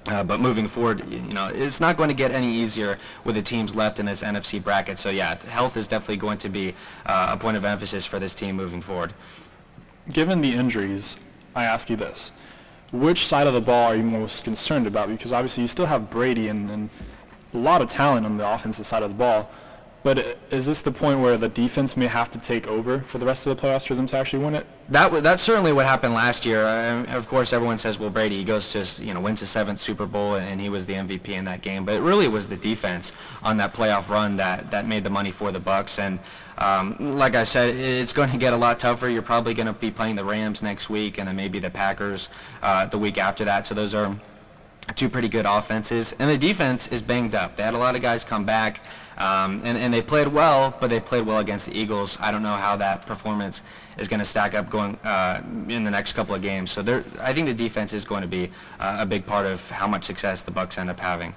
Uh, 0.07 0.23
but 0.23 0.39
moving 0.39 0.67
forward, 0.67 1.09
you 1.11 1.33
know, 1.33 1.47
it's 1.47 1.81
not 1.81 1.97
going 1.97 2.11
to 2.11 2.15
get 2.15 2.31
any 2.31 2.53
easier 2.53 2.99
with 3.25 3.35
the 3.37 3.43
teams 3.43 3.75
left 3.75 3.99
in 3.99 4.05
this 4.05 4.23
NFC 4.23 4.63
bracket. 4.63 4.99
So 4.99 5.09
yeah, 5.09 5.43
health 5.47 5.79
is 5.79 5.89
definitely 5.89 6.19
going 6.19 6.37
to 6.39 6.51
be 6.51 6.75
uh, 7.07 7.29
a 7.31 7.37
point 7.39 7.57
of 7.57 7.65
emphasis 7.65 8.05
for 8.05 8.19
this 8.19 8.35
team 8.35 8.55
moving 8.55 8.83
forward. 8.83 9.15
Given 10.13 10.43
the 10.43 10.53
injuries, 10.53 11.17
I 11.55 11.65
ask 11.65 11.89
you 11.89 11.97
this. 11.97 12.31
Which 12.93 13.27
side 13.27 13.47
of 13.47 13.55
the 13.55 13.61
ball 13.61 13.93
are 13.93 13.97
you 13.97 14.03
most 14.03 14.45
concerned 14.45 14.87
about? 14.87 15.09
Because 15.09 15.33
obviously 15.33 15.63
you 15.63 15.69
still 15.69 15.87
have 15.87 16.11
Brady 16.11 16.49
and, 16.49 16.71
and 16.71 16.91
a 17.55 17.59
lot 17.59 17.81
of 17.81 17.89
talent 17.89 18.27
on 18.27 18.37
the 18.37 18.49
offensive 18.49 18.87
side 18.87 19.03
of 19.03 19.11
the 19.11 19.17
ball. 19.17 19.51
But 20.05 20.37
is 20.51 20.67
this 20.67 20.83
the 20.83 20.93
point 20.93 21.21
where 21.21 21.39
the 21.39 21.49
defense 21.49 21.97
may 21.97 22.07
have 22.07 22.31
to 22.33 22.39
take 22.39 22.69
over 22.69 23.01
for 23.01 23.17
the 23.17 23.25
rest 23.25 23.47
of 23.47 23.57
the 23.57 23.61
playoffs 23.67 23.87
for 23.87 23.95
them 23.95 24.07
to 24.09 24.19
actually 24.19 24.45
win 24.45 24.55
it? 24.55 24.67
That 24.91 25.11
wa- 25.11 25.21
that's 25.21 25.43
certainly 25.43 25.73
what 25.73 25.87
happened 25.87 26.13
last 26.13 26.45
year. 26.45 26.67
Of 27.09 27.27
course, 27.27 27.55
everyone 27.55 27.79
says, 27.79 27.99
well, 27.99 28.11
Brady 28.11 28.37
he 28.37 28.45
goes 28.45 28.71
to 28.73 28.81
his, 28.81 29.01
you 29.01 29.15
know 29.15 29.21
wins 29.21 29.41
his 29.41 29.49
seventh 29.49 29.81
Super 29.81 30.05
Bowl 30.05 30.35
and 30.35 30.61
he 30.61 30.69
was 30.69 30.85
the 30.85 30.93
MVP 30.93 31.31
in 31.31 31.47
that 31.47 31.63
game. 31.63 31.87
But 31.87 31.95
it 31.95 32.01
really 32.03 32.29
was 32.29 32.51
the 32.51 32.59
defense 32.59 33.13
on 33.43 33.57
that 33.57 33.73
playoff 33.73 34.11
run 34.11 34.37
that 34.37 34.71
that 34.71 34.87
made 34.87 35.05
the 35.05 35.11
money 35.11 35.31
for 35.31 35.51
the 35.51 35.59
Bucks. 35.59 35.99
And 35.99 36.19
um, 36.59 36.97
like 37.01 37.35
I 37.35 37.45
said, 37.45 37.75
it's 37.75 38.13
going 38.13 38.31
to 38.31 38.37
get 38.37 38.53
a 38.53 38.59
lot 38.59 38.79
tougher. 38.79 39.09
You're 39.09 39.23
probably 39.23 39.55
going 39.55 39.69
to 39.69 39.73
be 39.73 39.91
playing 39.91 40.17
the 40.17 40.25
Rams 40.25 40.63
next 40.63 40.91
week 40.91 41.17
and 41.17 41.27
then 41.27 41.35
maybe 41.35 41.61
the 41.61 41.71
Packers 41.71 42.29
uh, 42.63 42.85
the 42.85 42.99
week 42.99 43.17
after 43.17 43.47
that. 43.47 43.67
So 43.67 43.75
those 43.75 43.95
are 43.95 44.15
two 44.97 45.09
pretty 45.09 45.29
good 45.29 45.47
offenses, 45.47 46.15
and 46.19 46.29
the 46.31 46.39
defense 46.39 46.89
is 46.89 47.01
banged 47.01 47.35
up. 47.35 47.57
They 47.57 47.63
had 47.63 47.75
a 47.75 47.79
lot 47.79 47.97
of 47.97 48.03
guys 48.03 48.25
come 48.25 48.45
back, 48.45 48.81
um, 49.17 49.61
and, 49.65 49.79
and 49.79 49.93
they 49.93 50.03
played 50.03 50.29
well, 50.29 50.77
but 50.81 50.91
they 50.91 51.01
played 51.01 51.27
well 51.27 51.39
against 51.39 51.67
the 51.67 51.79
Eagles. 51.79 52.19
I 52.21 52.31
don't 52.31 52.43
know 52.43 52.55
how 52.55 52.77
that 52.77 53.07
performance 53.07 53.63
is 53.99 54.09
going 54.09 54.21
to 54.21 54.27
stack 54.27 54.55
up 54.55 54.69
going 54.69 54.97
uh, 55.05 55.43
in 55.69 55.85
the 55.85 55.91
next 55.91 56.13
couple 56.13 56.35
of 56.35 56.43
games. 56.43 56.73
So 56.73 56.83
I 57.21 57.33
think 57.33 57.47
the 57.47 57.55
defense 57.55 57.93
is 57.93 58.05
going 58.05 58.23
to 58.23 58.29
be 58.29 58.51
uh, 58.79 58.99
a 59.01 59.07
big 59.07 59.25
part 59.25 59.47
of 59.47 59.69
how 59.71 59.87
much 59.87 60.05
success 60.05 60.43
the 60.43 60.51
Bucks 60.51 60.77
end 60.79 60.91
up 60.91 61.01
having. 61.01 61.35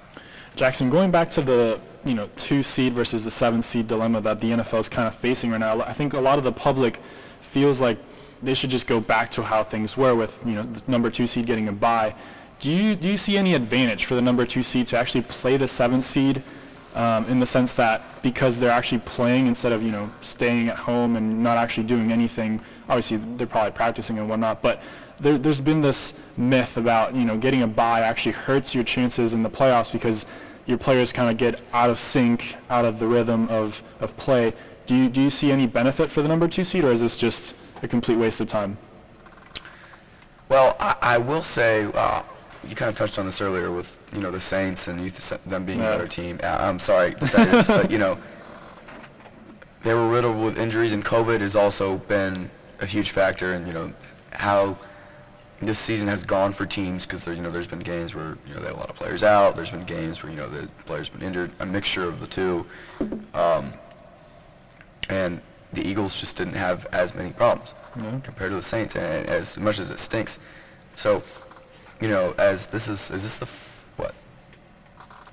Jackson, 0.56 0.90
going 0.90 1.12
back 1.12 1.30
to 1.32 1.42
the 1.42 1.80
you 2.04 2.16
know 2.16 2.30
two 2.36 2.64
seed 2.64 2.94
versus 2.94 3.24
the 3.24 3.32
seven 3.32 3.62
seed 3.62 3.88
dilemma 3.88 4.22
that 4.22 4.42
the 4.42 4.52
NFL 4.52 4.80
is 4.80 4.90
kind 4.90 5.08
of 5.08 5.14
facing 5.14 5.52
right 5.52 5.60
now, 5.60 5.82
I 5.82 5.94
think 5.94 6.14
a 6.14 6.20
lot 6.20 6.38
of 6.38 6.44
the 6.44 6.52
public 6.52 7.00
feels 7.42 7.80
like 7.80 8.00
they 8.42 8.54
should 8.54 8.70
just 8.70 8.88
go 8.88 9.00
back 9.00 9.32
to 9.32 9.44
how 9.44 9.64
things 9.64 9.98
were 9.98 10.16
with 10.16 10.44
you 10.46 10.54
know 10.54 10.64
the 10.64 10.82
number 10.88 11.10
two 11.10 11.28
seed 11.28 11.46
getting 11.46 11.68
a 11.68 11.72
bye. 11.72 12.16
Do 12.60 12.72
you 12.72 12.96
do 12.96 13.08
you 13.08 13.18
see 13.18 13.38
any 13.38 13.54
advantage 13.54 14.06
for 14.06 14.16
the 14.16 14.22
number 14.22 14.46
two 14.46 14.64
seed 14.64 14.88
to 14.88 14.98
actually 14.98 15.22
play 15.22 15.58
the 15.58 15.68
seventh 15.68 16.04
seed 16.04 16.42
um, 16.96 17.26
in 17.26 17.40
the 17.40 17.46
sense 17.46 17.74
that 17.76 18.02
because 18.24 18.60
they're 18.60 18.72
actually 18.72 19.00
playing 19.00 19.48
instead 19.48 19.72
of 19.72 19.84
you 19.84 19.92
know 19.92 20.10
staying 20.22 20.70
at 20.70 20.78
home 20.78 21.16
and 21.16 21.44
not 21.44 21.58
actually 21.58 21.86
doing 21.86 22.12
anything? 22.12 22.60
Obviously, 22.90 23.18
they're 23.38 23.48
probably 23.48 23.72
practicing 23.72 24.18
and 24.18 24.28
whatnot, 24.28 24.62
but 24.62 24.82
there, 25.20 25.38
there's 25.38 25.62
been 25.62 25.82
this 25.82 26.14
myth 26.36 26.78
about 26.78 27.14
you 27.14 27.26
know 27.26 27.38
getting 27.38 27.62
a 27.62 27.68
bye 27.68 28.02
actually 28.02 28.32
hurts 28.32 28.74
your 28.74 28.84
chances 28.84 29.34
in 29.34 29.44
the 29.44 29.50
playoffs 29.50 29.92
because 29.92 30.26
your 30.68 30.78
players 30.78 31.14
kind 31.14 31.32
of 31.32 31.38
get 31.38 31.62
out 31.74 31.90
of 31.90 31.98
sync, 31.98 32.56
out 32.70 32.86
of 32.86 33.00
the 33.00 33.08
rhythm 33.08 33.48
of, 33.50 33.82
of 34.00 34.16
play. 34.18 34.54
Do 34.86 34.96
you, 34.96 35.10
do 35.10 35.22
you 35.22 35.30
see 35.30 35.52
any 35.52 35.66
benefit 35.66 36.12
for 36.12 36.22
the 36.22 36.28
number 36.28 36.48
two 36.48 36.64
seed, 36.64 36.84
or 36.84 36.92
is 36.92 37.02
this 37.02 37.18
just 37.18 37.56
a 37.82 37.88
complete 37.88 38.18
waste 38.18 38.42
of 38.42 38.48
time? 38.48 38.78
Well, 40.50 40.76
I, 40.80 40.96
I 41.02 41.18
will 41.18 41.42
say, 41.42 41.90
uh, 41.94 42.22
you 42.68 42.76
kind 42.76 42.90
of 42.90 42.96
touched 42.96 43.18
on 43.18 43.26
this 43.26 43.42
earlier 43.42 43.72
with, 43.72 44.04
you 44.14 44.20
know, 44.22 44.32
the 44.32 44.40
Saints 44.40 44.88
and 44.88 45.00
them 45.46 45.66
being 45.66 45.80
Yeah. 45.80 45.90
a 45.90 45.92
better 45.98 46.08
team. 46.08 46.40
Uh, 46.44 46.48
I'm 46.60 46.80
sorry 46.80 47.14
to 47.14 47.28
tell 47.28 47.46
this, 47.46 47.68
but, 47.68 47.90
you 47.92 47.98
know, 47.98 48.18
they 49.84 49.94
were 49.94 50.08
riddled 50.10 50.42
with 50.44 50.58
injuries, 50.60 50.92
and 50.94 51.04
COVID 51.06 51.40
has 51.42 51.56
also 51.56 51.98
been 51.98 52.50
a 52.80 52.86
huge 52.86 53.12
factor 53.12 53.54
in, 53.54 53.66
you 53.66 53.74
know, 53.74 53.94
how 54.34 54.78
this 55.62 55.80
season 55.80 56.08
has 56.08 56.24
gone 56.24 56.52
for 56.52 56.66
teams 56.66 57.06
because, 57.06 57.26
you 57.26 57.36
know, 57.42 57.50
there's 57.50 57.68
been 57.68 57.80
games 57.80 58.14
where, 58.14 58.38
you 58.48 58.54
know, 58.54 58.60
they 58.60 58.68
had 58.68 58.76
a 58.76 58.78
lot 58.78 58.90
of 58.90 58.96
players 58.96 59.24
out. 59.24 59.56
There's 59.56 59.72
been 59.72 59.86
games 59.86 60.22
where, 60.22 60.32
you 60.32 60.38
know, 60.38 60.48
the 60.50 60.68
players 60.86 61.10
been 61.10 61.24
injured, 61.24 61.52
a 61.60 61.66
mixture 61.66 62.04
of 62.04 62.20
the 62.20 62.28
two. 62.28 62.66
Um, 63.34 63.74
and 65.10 65.42
the 65.74 65.88
Eagles 65.88 66.20
just 66.20 66.36
didn't 66.38 66.54
have 66.54 66.86
as 66.92 67.16
many 67.16 67.32
problems 67.32 67.74
No. 67.96 68.22
compared 68.24 68.52
to 68.52 68.56
the 68.58 68.62
Saints, 68.62 68.96
and 68.96 69.26
as 69.28 69.58
much 69.58 69.80
as 69.80 69.90
it 69.90 70.00
stinks. 70.00 70.38
So, 70.96 71.24
you 72.02 72.08
know, 72.08 72.34
as 72.38 72.68
this 72.68 72.88
is, 72.88 73.12
is 73.12 73.24
this 73.24 73.40
the 73.40 73.46
f- 73.46 73.90
what? 73.98 74.14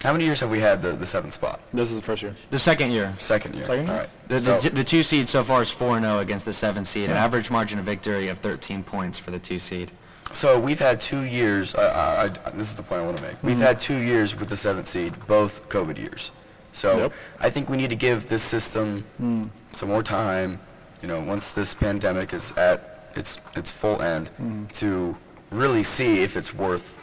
How 0.03 0.13
many 0.13 0.25
years 0.25 0.41
have 0.41 0.51
we 0.51 0.61
had 0.61 0.81
the, 0.81 0.93
the 0.93 1.07
seventh 1.07 1.33
spot? 1.33 1.61
This 1.73 1.91
is 1.91 1.97
the 1.97 2.03
first 2.03 2.23
year. 2.23 2.35
The 2.51 2.59
second 2.59 2.91
year. 2.91 3.15
Second 3.19 3.55
year. 3.55 3.67
Second 3.67 3.87
year? 3.87 3.95
All 3.95 4.01
right. 4.01 4.11
The, 4.29 4.35
the, 4.35 4.61
So- 4.61 4.69
the 4.69 4.85
two 4.85 5.03
seed 5.03 5.29
so 5.29 5.43
far 5.43 5.63
is 5.63 5.71
4-0 5.71 6.21
against 6.21 6.45
the 6.45 6.53
seven 6.53 6.85
seed, 6.85 7.11
an 7.11 7.17
average 7.17 7.51
margin 7.51 7.79
of 7.79 7.85
victory 7.85 8.29
of 8.29 8.39
13 8.39 8.83
points 8.83 9.19
for 9.19 9.31
the 9.31 9.39
two 9.39 9.59
seed. 9.59 9.91
So 10.33 10.59
we've 10.59 10.79
had 10.79 11.01
two 11.01 11.23
years. 11.23 11.75
Uh, 11.75 11.79
uh 11.79 12.31
I, 12.45 12.49
I, 12.49 12.51
this 12.53 12.69
is 12.69 12.77
the 12.77 12.83
point 12.83 13.03
I 13.03 13.05
want 13.05 13.19
to 13.19 13.23
make. 13.23 13.43
We've 13.43 13.55
mm-hmm. 13.55 13.63
had 13.63 13.79
two 13.79 13.99
years 13.99 14.37
with 14.37 14.49
the 14.49 14.57
seventh 14.57 14.87
seed, 14.87 15.15
both 15.27 15.69
COVID 15.69 15.97
years. 15.97 16.33
So 16.73 16.99
Yep. 16.99 17.13
I 17.41 17.51
think 17.51 17.69
we 17.69 17.77
need 17.77 17.91
to 17.91 17.97
give 17.97 18.27
this 18.27 18.43
system 18.43 19.03
hmm. 19.19 19.45
some 19.71 19.91
more 19.91 20.03
time. 20.03 20.59
You 21.03 21.09
know, 21.09 21.21
once 21.21 21.53
this 21.53 21.73
pandemic 21.73 22.33
is 22.33 22.51
at 22.53 23.11
its 23.15 23.39
its 23.55 23.71
full 23.71 24.03
end, 24.03 24.29
hmm. 24.31 24.65
to 24.67 25.17
really 25.55 25.83
see 25.83 26.23
if 26.23 26.37
it's 26.37 26.53
worth 26.55 26.99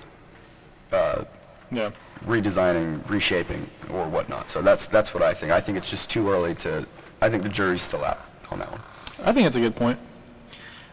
uh, 0.91 1.23
Yeah. 1.71 1.91
redesigning, 2.25 3.07
reshaping, 3.09 3.69
or 3.89 4.05
whatnot. 4.07 4.49
So 4.49 4.61
that's 4.61 4.87
that's 4.87 5.13
what 5.13 5.23
I 5.23 5.33
think. 5.33 5.51
I 5.51 5.61
think 5.61 5.77
it's 5.77 5.89
just 5.89 6.09
too 6.09 6.29
early 6.29 6.53
to 6.55 6.85
I 7.21 7.29
think 7.29 7.43
the 7.43 7.49
jury's 7.49 7.81
still 7.81 8.03
out 8.03 8.19
on 8.51 8.59
that 8.59 8.69
one. 8.71 8.81
I 9.23 9.31
think 9.31 9.47
it's 9.47 9.55
a 9.55 9.59
good 9.61 9.75
point. 9.75 9.97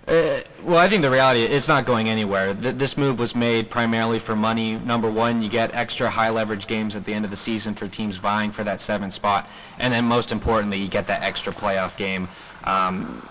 Uh, 0.06 0.40
well, 0.64 0.78
I 0.78 0.88
think 0.88 1.02
the 1.02 1.10
reality 1.10 1.42
it's 1.42 1.68
not 1.68 1.84
going 1.84 2.08
anywhere. 2.08 2.54
Th- 2.54 2.74
this 2.76 2.96
move 2.96 3.18
was 3.18 3.34
made 3.34 3.68
primarily 3.68 4.18
for 4.18 4.34
money. 4.36 4.78
Number 4.78 5.10
one, 5.10 5.42
you 5.42 5.50
get 5.50 5.74
extra 5.74 6.08
high 6.08 6.30
leverage 6.30 6.66
games 6.66 6.96
at 6.96 7.04
the 7.04 7.12
end 7.12 7.24
of 7.26 7.30
the 7.30 7.36
season 7.36 7.74
for 7.74 7.88
teams 7.88 8.16
vying 8.16 8.50
for 8.50 8.64
that 8.64 8.80
seventh 8.80 9.12
spot, 9.12 9.48
and 9.78 9.92
then 9.92 10.04
most 10.06 10.32
importantly, 10.32 10.78
you 10.78 10.88
get 10.88 11.06
that 11.08 11.22
extra 11.22 11.52
playoff 11.52 11.96
game. 11.96 12.26
Um, 12.64 13.22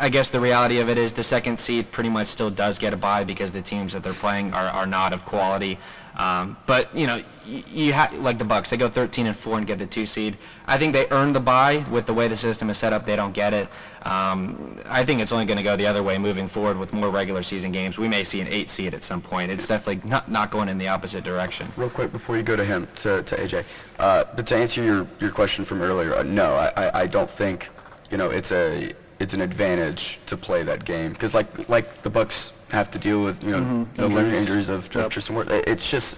I 0.00 0.08
guess 0.08 0.30
the 0.30 0.40
reality 0.40 0.78
of 0.78 0.88
it 0.88 0.98
is 0.98 1.12
the 1.12 1.22
second 1.22 1.60
seed 1.60 1.90
pretty 1.90 2.08
much 2.08 2.28
still 2.28 2.50
does 2.50 2.78
get 2.78 2.92
a 2.92 2.96
bye 2.96 3.24
because 3.24 3.52
the 3.52 3.62
teams 3.62 3.92
that 3.92 4.02
they're 4.02 4.12
playing 4.12 4.52
are, 4.52 4.68
are 4.68 4.86
not 4.86 5.12
of 5.12 5.24
quality. 5.24 5.78
Um, 6.16 6.56
but 6.66 6.94
you 6.94 7.06
know, 7.06 7.22
you, 7.46 7.62
you 7.70 7.94
ha- 7.94 8.10
like 8.14 8.36
the 8.36 8.44
Bucks, 8.44 8.70
they 8.70 8.76
go 8.76 8.88
13 8.88 9.26
and 9.26 9.36
four 9.36 9.58
and 9.58 9.66
get 9.66 9.78
the 9.78 9.86
two 9.86 10.06
seed. 10.06 10.36
I 10.66 10.76
think 10.76 10.92
they 10.92 11.06
earned 11.10 11.34
the 11.34 11.40
bye 11.40 11.84
with 11.90 12.06
the 12.06 12.14
way 12.14 12.28
the 12.28 12.36
system 12.36 12.68
is 12.68 12.78
set 12.78 12.92
up. 12.92 13.06
They 13.06 13.16
don't 13.16 13.32
get 13.32 13.54
it. 13.54 13.68
Um, 14.02 14.76
I 14.86 15.04
think 15.04 15.20
it's 15.20 15.32
only 15.32 15.44
going 15.44 15.56
to 15.56 15.62
go 15.62 15.76
the 15.76 15.86
other 15.86 16.02
way 16.02 16.18
moving 16.18 16.48
forward 16.48 16.78
with 16.78 16.92
more 16.92 17.10
regular 17.10 17.42
season 17.42 17.72
games. 17.72 17.96
We 17.96 18.08
may 18.08 18.24
see 18.24 18.40
an 18.40 18.48
eight 18.48 18.68
seed 18.68 18.92
at 18.92 19.02
some 19.02 19.22
point. 19.22 19.50
It's 19.50 19.66
definitely 19.66 20.08
not 20.08 20.30
not 20.30 20.50
going 20.50 20.68
in 20.68 20.78
the 20.78 20.88
opposite 20.88 21.24
direction. 21.24 21.70
Real 21.76 21.90
quick 21.90 22.12
before 22.12 22.36
you 22.36 22.42
go 22.42 22.56
to 22.56 22.64
him, 22.64 22.88
to, 22.96 23.22
to 23.22 23.36
AJ, 23.36 23.64
uh, 23.98 24.24
but 24.34 24.46
to 24.48 24.56
answer 24.56 24.82
your, 24.82 25.06
your 25.20 25.30
question 25.30 25.64
from 25.64 25.80
earlier, 25.80 26.14
uh, 26.14 26.22
no, 26.22 26.54
I, 26.54 26.72
I, 26.76 27.00
I 27.02 27.06
don't 27.06 27.30
think, 27.30 27.68
you 28.10 28.16
know, 28.16 28.30
it's 28.30 28.52
a 28.52 28.92
it's 29.20 29.34
an 29.34 29.42
advantage 29.42 30.18
to 30.26 30.36
play 30.36 30.62
that 30.64 30.84
game 30.84 31.12
because 31.12 31.34
like 31.34 31.68
like 31.68 32.02
the 32.02 32.10
Bucks 32.10 32.52
have 32.70 32.90
to 32.90 32.98
deal 32.98 33.22
with, 33.22 33.44
you 33.44 33.50
know, 33.50 33.86
the 33.94 34.06
lingering 34.08 34.34
injuries 34.34 34.68
of, 34.68 34.86
Yep. 34.94 35.04
of 35.06 35.10
Tristan 35.12 35.36
Wirfs. 35.36 35.50
It's 35.66 35.90
just 35.90 36.16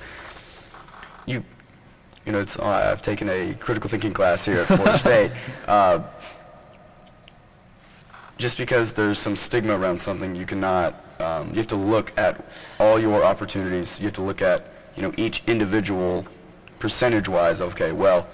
you, 1.26 1.42
you 2.24 2.32
know, 2.32 2.40
it's 2.40 2.56
uh, 2.58 2.90
I've 2.92 3.02
taken 3.02 3.28
a 3.28 3.54
critical 3.54 3.90
thinking 3.90 4.12
class 4.12 4.44
here 4.46 4.58
at 4.60 4.66
Florida 4.66 4.98
State. 5.06 5.30
Uh, 5.66 6.00
just 8.38 8.56
because 8.56 8.92
there's 8.92 9.18
some 9.18 9.36
stigma 9.36 9.78
around 9.78 9.98
something, 10.00 10.34
you 10.34 10.46
cannot. 10.46 10.94
Um, 11.20 11.50
you 11.50 11.56
have 11.56 11.66
to 11.68 11.76
look 11.76 12.12
at 12.18 12.44
all 12.80 12.98
your 12.98 13.24
opportunities. 13.24 13.98
You 14.00 14.06
have 14.06 14.14
to 14.14 14.22
look 14.22 14.42
at 14.42 14.66
you 14.96 15.02
know 15.02 15.12
each 15.16 15.42
individual 15.46 16.24
percentage-wise. 16.78 17.60
Okay, 17.60 17.92
well, 17.92 18.28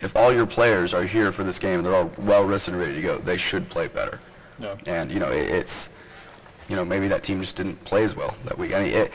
if 0.00 0.16
all 0.16 0.32
your 0.32 0.46
players 0.46 0.92
are 0.94 1.04
here 1.04 1.32
for 1.32 1.44
this 1.44 1.58
game 1.58 1.76
and 1.78 1.86
they're 1.86 1.94
all 1.94 2.10
well 2.18 2.44
rested 2.44 2.74
and 2.74 2.82
ready 2.82 2.94
to 2.94 3.00
go, 3.00 3.18
they 3.18 3.36
should 3.36 3.68
play 3.68 3.88
better. 3.88 4.20
Yeah. 4.58 4.76
And 4.86 5.10
you 5.10 5.18
know 5.20 5.30
it, 5.30 5.48
it's 5.50 5.90
you 6.68 6.76
know 6.76 6.84
maybe 6.84 7.08
that 7.08 7.22
team 7.22 7.40
just 7.40 7.56
didn't 7.56 7.82
play 7.84 8.04
as 8.04 8.14
well 8.14 8.36
that 8.44 8.56
week. 8.58 8.74
I 8.74 8.82
mean, 8.82 8.92
it, 8.92 9.12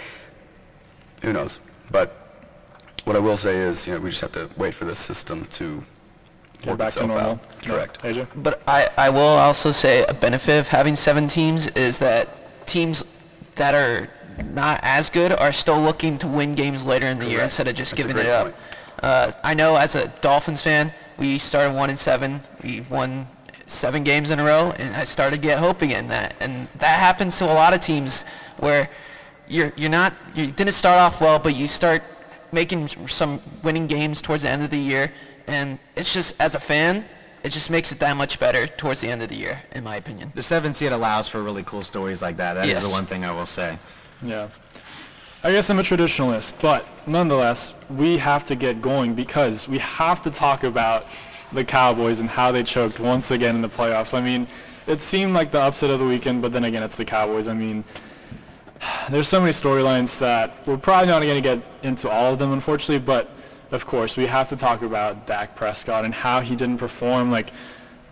who 1.21 1.34
knows? 1.34 1.59
But 1.91 2.15
what 3.05 3.15
I 3.15 3.19
will 3.19 3.38
say 3.38 3.57
is, 3.57 3.88
you 3.88 3.93
know, 3.93 3.99
we 3.99 4.09
just 4.09 4.21
have 4.21 4.32
to 4.34 4.49
wait 4.57 4.73
for 4.73 4.86
this 4.86 4.99
system 4.99 5.45
to 5.51 5.84
Get 6.59 6.67
work 6.67 6.77
back 6.80 6.91
to 6.93 6.99
itself 7.03 7.07
normal. 7.09 7.32
out. 7.32 7.39
Yeah. 7.63 7.67
Correct. 7.69 7.99
AJ? 8.03 8.27
But 8.43 8.61
I, 8.67 8.88
I 8.97 9.09
will 9.09 9.19
also 9.19 9.71
say 9.71 10.03
a 10.05 10.13
benefit 10.13 10.59
of 10.59 10.67
having 10.67 10.95
seven 10.95 11.27
teams 11.27 11.67
is 11.67 11.97
that 11.99 12.27
teams 12.67 13.03
that 13.55 13.73
are 13.73 14.09
not 14.53 14.80
as 14.84 15.09
good 15.09 15.32
are 15.32 15.51
still 15.53 15.82
looking 15.82 16.17
to 16.19 16.27
win 16.27 16.55
games 16.55 16.86
later 16.86 17.07
in 17.07 17.17
the 17.19 17.30
year 17.30 17.41
instead 17.41 17.67
of 17.67 17.75
just 17.75 17.91
That's 17.95 18.03
a 18.03 18.07
giving 18.07 18.25
it 18.25 18.30
up. 18.30 18.43
point. 18.47 18.55
Uh, 19.02 19.32
I 19.43 19.54
know 19.54 19.76
as 19.76 19.95
a 19.95 20.08
Dolphins 20.22 20.62
fan, 20.62 20.91
we 21.18 21.38
started 21.39 21.74
one 21.76 21.89
and 21.89 22.00
seven. 22.00 22.39
We 22.64 22.82
won 22.82 23.26
seven 23.66 24.04
games 24.04 24.30
in 24.30 24.39
a 24.39 24.43
row, 24.43 24.72
and 24.78 24.95
I 24.95 25.04
started 25.04 25.38
to 25.38 25.41
get 25.41 25.60
hope 25.60 25.82
again. 25.82 26.08
That 26.08 26.36
and 26.39 26.68
that 26.80 27.00
happens 27.00 27.38
to 27.39 27.45
a 27.45 27.54
lot 27.54 27.74
of 27.74 27.80
teams 27.80 28.24
where 28.58 28.89
you're 29.47 29.72
you're 29.76 29.89
not 29.89 30.14
you 30.36 30.47
didn't 30.47 30.74
start 30.74 31.00
off 31.00 31.22
well, 31.22 31.39
but 31.39 31.56
you 31.56 31.68
start 31.68 32.02
making 32.52 32.88
some 33.08 33.41
winning 33.64 33.88
games 33.88 34.22
towards 34.22 34.43
the 34.43 34.50
end 34.50 34.64
of 34.64 34.70
the 34.70 34.78
year, 34.78 35.12
and 35.47 35.78
it's 35.95 36.14
just 36.14 36.34
as 36.41 36.56
a 36.56 36.60
fan, 36.60 37.06
it 37.43 37.52
just 37.52 37.70
makes 37.70 37.91
it 37.91 38.00
that 38.00 38.18
much 38.18 38.39
better 38.39 38.66
towards 38.68 39.02
the 39.02 39.08
end 39.08 39.22
of 39.22 39.30
the 39.30 39.36
year, 39.36 39.62
in 39.74 39.84
my 39.84 39.97
opinion. 39.97 40.32
The 40.36 40.41
seven 40.43 40.74
seed 40.74 40.91
allows 40.91 41.28
for 41.28 41.43
really 41.43 41.64
cool 41.64 41.84
stories 41.84 42.22
like 42.22 42.38
that. 42.38 42.56
That 42.56 42.66
is 42.66 42.72
Yes. 42.72 42.84
the 42.84 42.89
one 42.89 43.06
thing 43.06 43.24
I 43.24 43.32
will 43.32 43.45
say. 43.45 43.78
Yeah. 44.24 44.47
I 45.42 45.54
guess 45.54 45.70
I'm 45.70 45.80
a 45.80 45.84
traditionalist, 45.84 46.56
but 46.62 46.86
nonetheless, 47.08 47.74
we 47.90 48.18
have 48.18 48.44
to 48.48 48.56
get 48.56 48.82
going 48.82 49.16
because 49.16 49.70
we 49.70 49.78
have 49.78 50.22
to 50.24 50.32
talk 50.32 50.66
about 50.66 51.06
the 51.54 51.64
Cowboys 51.64 52.20
and 52.20 52.30
how 52.30 52.52
they 52.52 52.62
choked 52.62 53.00
once 53.00 53.32
again 53.32 53.56
in 53.56 53.62
the 53.62 53.70
playoffs. 53.70 54.14
I 54.14 54.20
mean, 54.20 54.48
it 54.86 55.02
seemed 55.02 55.34
like 55.34 55.52
the 55.52 55.62
upset 55.62 55.92
of 55.92 56.00
the 56.00 56.06
weekend, 56.06 56.42
but 56.42 56.52
then 56.52 56.66
again, 56.66 56.84
it's 56.84 56.98
the 56.98 57.06
Cowboys. 57.06 57.48
I 57.48 57.54
mean, 57.54 57.86
there's 59.10 59.30
so 59.30 59.40
many 59.40 59.54
storylines 59.54 60.20
that 60.20 60.68
we're 60.68 60.76
probably 60.76 61.08
not 61.08 61.22
going 61.22 61.42
to 61.42 61.56
get 61.56 61.64
into 61.84 62.10
all 62.10 62.34
of 62.34 62.40
them, 62.40 62.52
unfortunately, 62.52 63.00
but 63.00 63.30
of 63.72 63.86
course, 63.86 64.18
we 64.18 64.26
have 64.26 64.50
to 64.50 64.58
talk 64.58 64.82
about 64.82 65.26
Dak 65.26 65.56
Prescott 65.56 66.04
and 66.04 66.14
how 66.14 66.42
he 66.42 66.54
didn't 66.54 66.80
perform. 66.80 67.32
Like, 67.32 67.52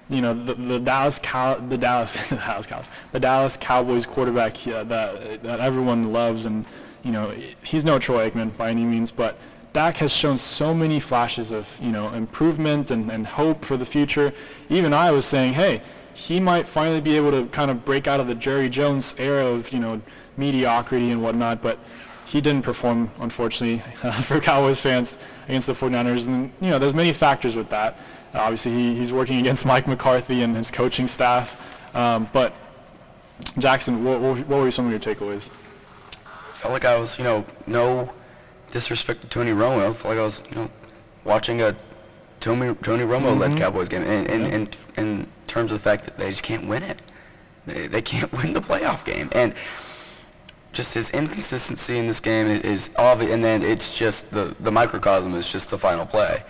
you 0.08 0.22
know, 0.22 0.34
the, 0.34 0.54
the 0.54 0.80
Dallas 0.80 1.20
Cow, 1.22 1.56
the 1.56 1.78
Dallas, 1.78 2.14
the 2.30 2.38
Dallas 2.38 2.68
Cows, 2.68 2.90
the 3.12 3.20
Dallas 3.20 3.58
Cowboys 3.58 4.06
quarterback 4.06 4.66
uh, 4.66 4.86
that 4.86 5.44
that 5.44 5.60
everyone 5.60 6.14
loves, 6.14 6.46
and 6.46 6.66
you 7.04 7.12
know, 7.12 7.34
he's 7.64 7.86
no 7.86 8.00
Troy 8.00 8.30
Aikman 8.30 8.56
by 8.58 8.70
any 8.70 8.84
means, 8.84 9.12
but 9.12 9.38
Dak 9.74 9.98
has 9.98 10.12
shown 10.12 10.38
so 10.38 10.74
many 10.74 11.00
flashes 11.00 11.52
of 11.52 11.78
you 11.82 11.92
know 11.92 12.10
improvement 12.14 12.92
and, 12.92 13.12
and 13.12 13.28
hope 13.28 13.64
for 13.64 13.78
the 13.78 13.86
future. 13.86 14.34
Even 14.70 14.94
I 14.94 15.12
was 15.12 15.26
saying, 15.26 15.54
hey, 15.54 15.82
he 16.14 16.40
might 16.40 16.68
finally 16.68 17.02
be 17.02 17.16
able 17.16 17.32
to 17.32 17.46
kind 17.48 17.70
of 17.70 17.86
break 17.86 18.08
out 18.08 18.20
of 18.20 18.28
the 18.28 18.36
Jerry 18.36 18.70
Jones 18.70 19.16
era 19.18 19.46
of 19.46 19.72
you 19.72 19.80
know 19.80 20.02
mediocrity 20.36 21.12
and 21.12 21.22
whatnot, 21.22 21.62
but 21.62 21.80
he 22.28 22.42
didn't 22.42 22.64
perform, 22.64 23.10
unfortunately, 23.20 23.80
for 24.24 24.40
Cowboys 24.42 24.82
fans 24.82 25.18
against 25.48 25.68
the 25.68 25.74
49ers. 25.74 26.28
And, 26.28 26.52
you 26.60 26.70
know, 26.70 26.78
there's 26.78 26.94
many 26.94 27.14
factors 27.14 27.56
with 27.56 27.70
that. 27.70 27.98
Uh, 28.34 28.40
obviously, 28.40 28.74
he, 28.74 28.96
he's 28.96 29.14
working 29.14 29.40
against 29.40 29.66
Mike 29.66 29.88
McCarthy 29.88 30.44
and 30.44 30.56
his 30.56 30.70
coaching 30.70 31.08
staff. 31.08 31.62
Um, 31.96 32.30
but, 32.34 32.54
Jackson, 33.58 34.04
what, 34.04 34.20
what, 34.20 34.40
what 34.40 34.60
were 34.60 34.72
some 34.72 34.86
of 34.86 34.92
your 34.92 35.00
takeaways? 35.00 35.50
Felt 36.58 36.74
like 36.74 36.86
I 36.86 36.98
was, 36.98 37.20
you 37.20 37.24
know, 37.24 37.46
no 37.68 38.12
disrespect 38.72 39.22
to 39.22 39.28
Tony 39.28 39.52
Romo. 39.52 39.88
I 39.88 39.94
felt 39.94 40.06
like 40.06 40.18
I 40.18 40.24
was, 40.24 40.42
you 40.50 40.56
know, 40.56 40.72
watching 41.24 41.62
a 41.62 41.76
Tony 42.40 42.74
Tony 42.82 43.04
Romo-led 43.04 43.56
Cowboys 43.58 43.88
game, 43.88 44.02
and 44.02 44.28
in, 44.28 44.46
in, 44.46 44.68
in 44.98 45.28
terms 45.46 45.72
of 45.72 45.78
the 45.78 45.84
fact 45.84 46.06
that 46.06 46.18
they 46.18 46.32
just 46.32 46.42
can't 46.42 46.68
win 46.68 46.82
it, 46.82 47.00
they, 47.68 47.86
they 47.86 48.02
can't 48.02 48.32
win 48.40 48.54
the 48.54 48.60
playoff 48.60 49.06
game, 49.06 49.30
and 49.34 49.54
just 50.74 50.96
his 50.96 51.12
inconsistency 51.12 52.00
in 52.00 52.08
this 52.08 52.20
game 52.20 52.48
is 52.48 52.90
obvious. 52.98 53.34
And 53.34 53.44
then 53.44 53.62
it's 53.62 53.98
just 53.98 54.32
the 54.32 54.56
the 54.60 54.72
microcosm 54.72 55.36
is 55.36 55.52
just 55.52 55.70
the 55.70 55.78
final 55.78 56.08
play 56.08 56.44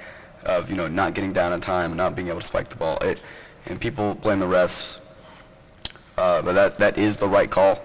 of 0.46 0.70
you 0.70 0.78
know 0.78 0.88
not 0.88 1.16
getting 1.16 1.34
down 1.34 1.52
in 1.52 1.60
time, 1.60 1.92
and 1.92 1.98
not 1.98 2.16
being 2.16 2.30
able 2.30 2.40
to 2.40 2.46
spike 2.46 2.70
the 2.70 2.78
ball. 2.78 2.98
It 3.00 3.20
and 3.66 3.80
people 3.80 4.16
blame 4.16 4.40
the 4.40 4.48
refs, 4.48 5.00
uh, 6.18 6.42
but 6.42 6.54
that 6.54 6.78
that 6.78 6.98
is 6.98 7.18
the 7.18 7.28
right 7.28 7.50
call 7.52 7.82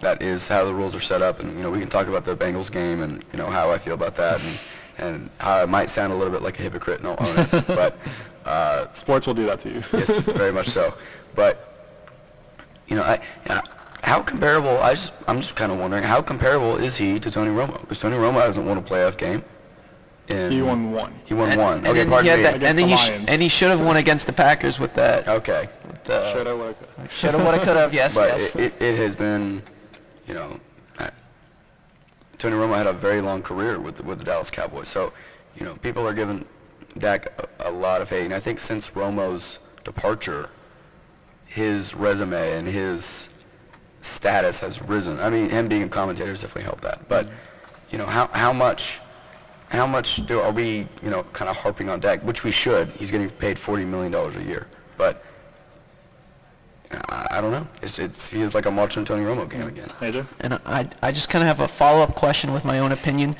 that 0.00 0.22
is 0.22 0.48
how 0.48 0.64
the 0.64 0.74
rules 0.74 0.94
are 0.94 1.00
set 1.00 1.22
up, 1.22 1.40
and 1.40 1.56
you 1.56 1.62
know 1.62 1.70
we 1.70 1.80
can 1.80 1.88
talk 1.88 2.06
about 2.06 2.24
the 2.24 2.36
Bengals 2.36 2.70
game 2.70 3.02
and 3.02 3.24
you 3.32 3.38
know 3.38 3.46
how 3.46 3.70
I 3.70 3.78
feel 3.78 3.94
about 3.94 4.14
that, 4.16 4.40
and 4.42 4.58
and 4.98 5.30
how 5.38 5.62
I 5.62 5.66
might 5.66 5.90
sound 5.90 6.12
a 6.12 6.16
little 6.16 6.32
bit 6.32 6.42
like 6.42 6.58
a 6.58 6.62
hypocrite, 6.62 7.00
and 7.00 7.08
I'll 7.08 7.26
own 7.28 7.38
it, 7.38 7.50
but 7.66 7.98
uh, 8.44 8.92
Sports 8.92 9.26
will 9.26 9.34
do 9.34 9.46
that 9.46 9.60
to 9.60 9.68
you. 9.70 9.82
yes, 9.92 10.10
very 10.20 10.52
much 10.52 10.68
so. 10.68 10.94
But 11.34 11.72
you 12.88 12.96
know, 12.96 13.02
I, 13.02 13.20
yeah, 13.46 13.62
how 14.02 14.22
comparable? 14.22 14.78
I 14.78 14.92
just 14.94 15.12
I'm 15.26 15.40
just 15.40 15.56
kind 15.56 15.72
of 15.72 15.78
wondering 15.78 16.02
how 16.04 16.22
comparable 16.22 16.76
is 16.76 16.96
he 16.96 17.18
to 17.20 17.30
Tony 17.30 17.50
Romo? 17.50 17.80
Because 17.80 18.00
Tony 18.00 18.16
Romo 18.16 18.40
hasn't 18.40 18.66
won 18.66 18.78
a 18.78 18.82
playoff 18.82 19.16
game. 19.16 19.42
In, 20.28 20.50
he 20.50 20.60
won 20.60 20.90
one. 20.90 21.14
He 21.24 21.34
won 21.34 21.50
And- 21.50 21.60
one. 21.60 21.78
and 21.78 21.86
Okay, 21.86 21.98
then 21.98 22.10
pardon 22.10 22.30
he 22.32 22.36
me. 22.38 22.42
that- 22.42 22.54
and 22.54 22.62
then 22.62 22.76
the 22.76 22.86
he 22.86 22.96
sh- 22.96 23.10
and 23.28 23.40
he 23.42 23.48
should 23.48 23.70
have 23.70 23.80
won 23.80 23.96
against 23.96 24.26
the 24.26 24.32
Packers 24.32 24.80
with 24.80 24.92
that. 24.94 25.28
Okay, 25.28 25.68
The, 26.04 26.32
Should 26.32 26.48
I, 26.48 26.52
what 26.52 26.68
I 26.70 26.72
could. 26.72 27.10
should 27.12 27.30
have, 27.34 27.44
would 27.44 27.54
have, 27.54 27.62
could 27.62 27.76
have. 27.76 27.94
Yes, 27.94 28.16
but 28.16 28.28
yes. 28.30 28.42
it, 28.56 28.56
it, 28.56 28.82
it 28.82 28.96
has 28.96 29.14
been, 29.14 29.62
you 30.26 30.34
know, 30.34 30.60
Tony 32.38 32.54
Romo 32.54 32.76
had 32.76 32.86
a 32.86 32.92
very 32.92 33.20
long 33.20 33.42
career 33.42 33.80
with 33.80 33.96
the, 33.96 34.02
with 34.02 34.18
the 34.18 34.24
Dallas 34.24 34.50
Cowboys. 34.50 34.88
So, 34.88 35.12
you 35.56 35.64
know, 35.64 35.74
people 35.76 36.06
are 36.06 36.12
giving 36.12 36.44
Dak 36.98 37.32
a, 37.60 37.70
a 37.70 37.70
lot 37.70 38.02
of 38.02 38.10
hate, 38.10 38.24
and 38.24 38.34
I 38.34 38.40
think 38.40 38.58
since 38.58 38.90
Romo's 38.90 39.58
departure, 39.84 40.50
his 41.46 41.94
resume 41.94 42.52
and 42.52 42.66
his 42.68 43.30
status 44.00 44.60
has 44.60 44.82
risen. 44.82 45.18
I 45.18 45.30
mean, 45.30 45.48
him 45.48 45.68
being 45.68 45.84
a 45.84 45.88
commentator 45.88 46.30
has 46.30 46.42
definitely 46.42 46.64
helped 46.64 46.82
that. 46.82 47.08
But, 47.08 47.30
you 47.90 47.98
know, 47.98 48.06
how 48.06 48.26
how 48.28 48.52
much. 48.52 49.00
How 49.68 49.84
much 49.84 50.24
do 50.26 50.38
are 50.38 50.52
we, 50.52 50.86
you 51.02 51.10
know, 51.10 51.24
kind 51.32 51.50
of 51.50 51.56
harping 51.56 51.88
on 51.88 51.98
Dak, 51.98 52.22
which 52.22 52.44
we 52.44 52.52
should. 52.52 52.88
He's 52.90 53.10
getting 53.10 53.28
paid 53.28 53.58
forty 53.58 53.84
million 53.84 54.12
dollars 54.12 54.36
a 54.36 54.42
year, 54.42 54.68
but 54.96 55.24
I, 56.90 57.26
I 57.32 57.40
don't 57.40 57.50
know. 57.50 57.66
It's, 57.82 57.98
it 57.98 58.14
feels 58.14 58.54
like 58.54 58.66
I'm 58.66 58.76
watching 58.76 59.02
a 59.02 59.06
Tony 59.06 59.24
Romo 59.24 59.48
game 59.48 59.66
again. 59.66 59.88
AJ? 59.88 60.26
And 60.40 60.54
I, 60.64 60.88
I 61.02 61.12
just 61.12 61.28
kind 61.28 61.42
of 61.42 61.48
have 61.48 61.60
a 61.60 61.68
follow-up 61.68 62.14
question 62.14 62.52
with 62.52 62.64
my 62.64 62.78
own 62.78 62.92
opinion. 62.92 63.36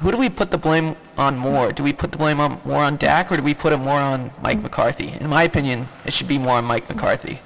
Who 0.00 0.10
do 0.10 0.18
we 0.18 0.28
put 0.28 0.50
the 0.50 0.58
blame 0.58 0.96
on 1.16 1.38
more? 1.38 1.72
Do 1.72 1.82
we 1.82 1.92
put 1.92 2.12
the 2.12 2.18
blame 2.18 2.38
on 2.38 2.60
more 2.64 2.82
on 2.82 2.96
Dak, 2.96 3.32
or 3.32 3.36
do 3.38 3.42
we 3.42 3.54
put 3.54 3.72
it 3.72 3.78
more 3.78 4.00
on 4.00 4.30
Mike 4.42 4.60
McCarthy? 4.60 5.08
In 5.20 5.28
my 5.28 5.44
opinion, 5.44 5.88
it 6.04 6.12
should 6.12 6.28
be 6.28 6.38
more 6.38 6.58
on 6.58 6.64
Mike 6.64 6.88
McCarthy. 6.88 7.40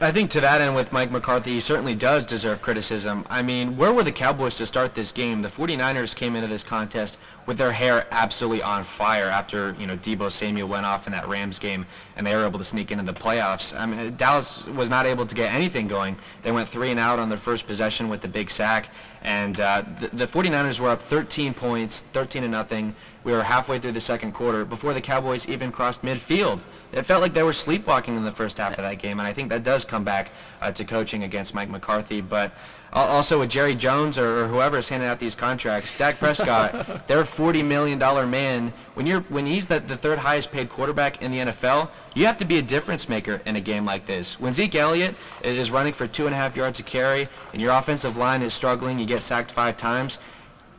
I 0.00 0.12
think 0.12 0.30
to 0.30 0.40
that 0.40 0.60
end 0.60 0.76
with 0.76 0.92
Mike 0.92 1.10
McCarthy, 1.10 1.54
he 1.54 1.60
certainly 1.60 1.96
does 1.96 2.24
deserve 2.24 2.62
criticism. 2.62 3.26
I 3.28 3.42
mean, 3.42 3.76
where 3.76 3.92
were 3.92 4.04
the 4.04 4.12
Cowboys 4.12 4.54
to 4.56 4.66
start 4.66 4.94
this 4.94 5.10
game? 5.10 5.42
The 5.42 5.48
49ers 5.48 6.14
came 6.14 6.36
into 6.36 6.46
this 6.46 6.62
contest 6.62 7.18
with 7.48 7.56
their 7.56 7.72
hair 7.72 8.06
absolutely 8.10 8.60
on 8.60 8.84
fire 8.84 9.24
after 9.24 9.74
you 9.80 9.86
know 9.86 9.96
Deebo 9.96 10.30
Samuel 10.30 10.68
went 10.68 10.84
off 10.84 11.06
in 11.06 11.14
that 11.14 11.26
Rams 11.26 11.58
game 11.58 11.86
and 12.14 12.26
they 12.26 12.36
were 12.36 12.44
able 12.44 12.58
to 12.58 12.64
sneak 12.64 12.90
into 12.92 13.04
the 13.04 13.14
playoffs. 13.14 13.74
I 13.74 13.86
mean, 13.86 14.14
Dallas 14.16 14.66
was 14.66 14.90
not 14.90 15.06
able 15.06 15.24
to 15.24 15.34
get 15.34 15.50
anything 15.50 15.88
going. 15.88 16.14
They 16.42 16.52
went 16.52 16.68
three 16.68 16.90
and 16.90 17.00
out 17.00 17.18
on 17.18 17.30
their 17.30 17.38
first 17.38 17.66
possession 17.66 18.10
with 18.10 18.20
the 18.20 18.28
big 18.28 18.50
sack, 18.50 18.90
and 19.22 19.58
uh, 19.60 19.82
the, 19.98 20.08
the 20.08 20.26
49ers 20.26 20.78
were 20.78 20.90
up 20.90 21.00
13 21.00 21.54
points, 21.54 22.00
13 22.12 22.42
to 22.42 22.48
nothing. 22.48 22.94
We 23.24 23.32
were 23.32 23.42
halfway 23.42 23.78
through 23.78 23.92
the 23.92 24.00
second 24.00 24.32
quarter 24.32 24.66
before 24.66 24.92
the 24.92 25.00
Cowboys 25.00 25.48
even 25.48 25.72
crossed 25.72 26.02
midfield. 26.02 26.60
It 26.92 27.02
felt 27.04 27.22
like 27.22 27.32
they 27.32 27.42
were 27.42 27.54
sleepwalking 27.54 28.14
in 28.14 28.24
the 28.24 28.32
first 28.32 28.58
half 28.58 28.72
of 28.72 28.78
that 28.84 28.98
game, 28.98 29.20
and 29.20 29.26
I 29.26 29.32
think 29.32 29.48
that 29.50 29.64
does 29.64 29.84
come 29.84 30.04
back 30.04 30.32
uh, 30.60 30.70
to 30.72 30.84
coaching 30.84 31.24
against 31.24 31.54
Mike 31.54 31.70
McCarthy. 31.70 32.20
But 32.20 32.52
also 32.92 33.40
with 33.40 33.50
Jerry 33.50 33.74
Jones 33.74 34.18
or, 34.18 34.44
or 34.44 34.48
whoever 34.48 34.78
is 34.78 34.88
handing 34.88 35.08
out 35.08 35.18
these 35.18 35.34
contracts, 35.34 35.96
Dak 35.98 36.18
Prescott, 36.18 36.72
their 37.06 37.22
$40 37.22 37.64
million 37.64 37.98
man. 38.30 38.72
When 38.94 39.06
you're 39.06 39.20
when 39.22 39.46
he's 39.46 39.66
the, 39.66 39.80
the 39.80 39.96
third 39.96 40.18
highest 40.18 40.50
paid 40.50 40.68
quarterback 40.68 41.22
in 41.22 41.30
the 41.30 41.38
NFL, 41.38 41.90
you 42.14 42.26
have 42.26 42.38
to 42.38 42.44
be 42.44 42.58
a 42.58 42.62
difference 42.62 43.08
maker 43.08 43.40
in 43.46 43.56
a 43.56 43.60
game 43.60 43.84
like 43.84 44.06
this. 44.06 44.40
When 44.40 44.52
Zeke 44.52 44.74
Elliott 44.74 45.14
is 45.42 45.70
running 45.70 45.92
for 45.92 46.06
two 46.06 46.26
and 46.26 46.34
a 46.34 46.38
half 46.38 46.56
yards 46.56 46.80
a 46.80 46.82
carry, 46.82 47.28
and 47.52 47.60
your 47.60 47.72
offensive 47.72 48.16
line 48.16 48.42
is 48.42 48.54
struggling, 48.54 48.98
you 48.98 49.06
get 49.06 49.22
sacked 49.22 49.50
five 49.50 49.76
times 49.76 50.18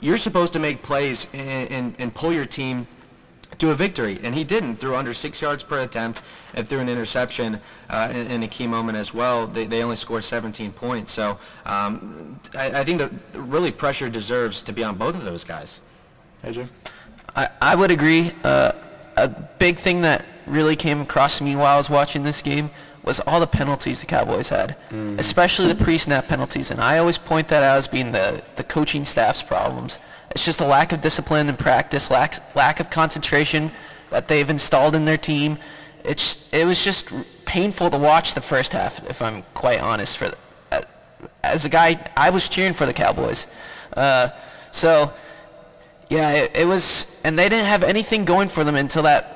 you're 0.01 0.17
supposed 0.17 0.53
to 0.53 0.59
make 0.59 0.81
plays 0.81 1.27
and, 1.33 1.69
and, 1.71 1.95
and 1.99 2.15
pull 2.15 2.31
your 2.31 2.45
team 2.45 2.87
to 3.57 3.71
a 3.71 3.75
victory, 3.75 4.19
and 4.23 4.33
he 4.35 4.43
didn't. 4.43 4.77
Threw 4.77 4.95
under 4.95 5.13
six 5.13 5.41
yards 5.41 5.63
per 5.63 5.81
attempt 5.81 6.21
and 6.53 6.67
threw 6.67 6.79
an 6.79 6.87
interception 6.87 7.59
uh, 7.89 8.09
in, 8.11 8.27
in 8.27 8.43
a 8.43 8.47
key 8.47 8.67
moment 8.67 8.97
as 8.97 9.13
well. 9.13 9.47
They, 9.47 9.65
they 9.65 9.83
only 9.83 9.95
scored 9.95 10.23
17 10.23 10.71
points, 10.71 11.11
so 11.11 11.37
um, 11.65 12.39
I, 12.55 12.79
I 12.79 12.83
think 12.83 12.99
that 12.99 13.11
really 13.33 13.71
pressure 13.71 14.09
deserves 14.09 14.63
to 14.63 14.71
be 14.71 14.83
on 14.83 14.97
both 14.97 15.15
of 15.15 15.23
those 15.23 15.43
guys. 15.43 15.81
AJ? 16.43 16.67
I, 17.35 17.49
I 17.61 17.75
would 17.75 17.91
agree. 17.91 18.31
Uh, 18.43 18.71
a 19.17 19.27
big 19.27 19.77
thing 19.77 20.01
that 20.01 20.25
really 20.47 20.75
came 20.75 21.01
across 21.01 21.41
me 21.41 21.55
while 21.55 21.73
I 21.73 21.77
was 21.77 21.89
watching 21.89 22.23
this 22.23 22.41
game 22.41 22.69
was 23.03 23.19
all 23.21 23.39
the 23.39 23.47
penalties 23.47 24.01
the 24.01 24.05
Cowboys 24.05 24.49
had, 24.49 24.75
especially 25.19 25.67
the 25.67 25.83
pre-snap 25.83 26.27
penalties. 26.27 26.69
And 26.71 26.79
I 26.79 26.97
always 26.97 27.17
point 27.17 27.47
that 27.49 27.63
out 27.63 27.77
as 27.77 27.87
being 27.87 28.11
the, 28.11 28.41
the 28.55 28.63
coaching 28.63 29.03
staff's 29.05 29.41
problems. 29.41 29.99
It's 30.31 30.45
just 30.45 30.61
a 30.61 30.65
lack 30.65 30.91
of 30.91 31.01
discipline 31.01 31.49
and 31.49 31.57
practice, 31.57 32.11
lack, 32.11 32.55
lack 32.55 32.79
of 32.79 32.89
concentration 32.89 33.71
that 34.09 34.27
they've 34.27 34.49
installed 34.49 34.95
in 34.95 35.05
their 35.05 35.17
team. 35.17 35.57
It's, 36.03 36.47
it 36.53 36.65
was 36.65 36.83
just 36.83 37.11
painful 37.45 37.89
to 37.89 37.97
watch 37.97 38.35
the 38.35 38.41
first 38.41 38.73
half, 38.73 39.05
if 39.09 39.21
I'm 39.21 39.43
quite 39.53 39.81
honest. 39.81 40.17
For 40.17 40.31
uh, 40.71 40.81
As 41.43 41.65
a 41.65 41.69
guy, 41.69 41.99
I 42.15 42.29
was 42.29 42.47
cheering 42.47 42.73
for 42.73 42.85
the 42.85 42.93
Cowboys. 42.93 43.47
Uh, 43.95 44.29
so, 44.71 45.11
yeah, 46.09 46.31
it, 46.31 46.51
it 46.55 46.65
was, 46.65 47.21
and 47.23 47.37
they 47.37 47.49
didn't 47.49 47.65
have 47.65 47.83
anything 47.83 48.25
going 48.25 48.49
for 48.49 48.63
them 48.63 48.75
until 48.75 49.03
that 49.03 49.35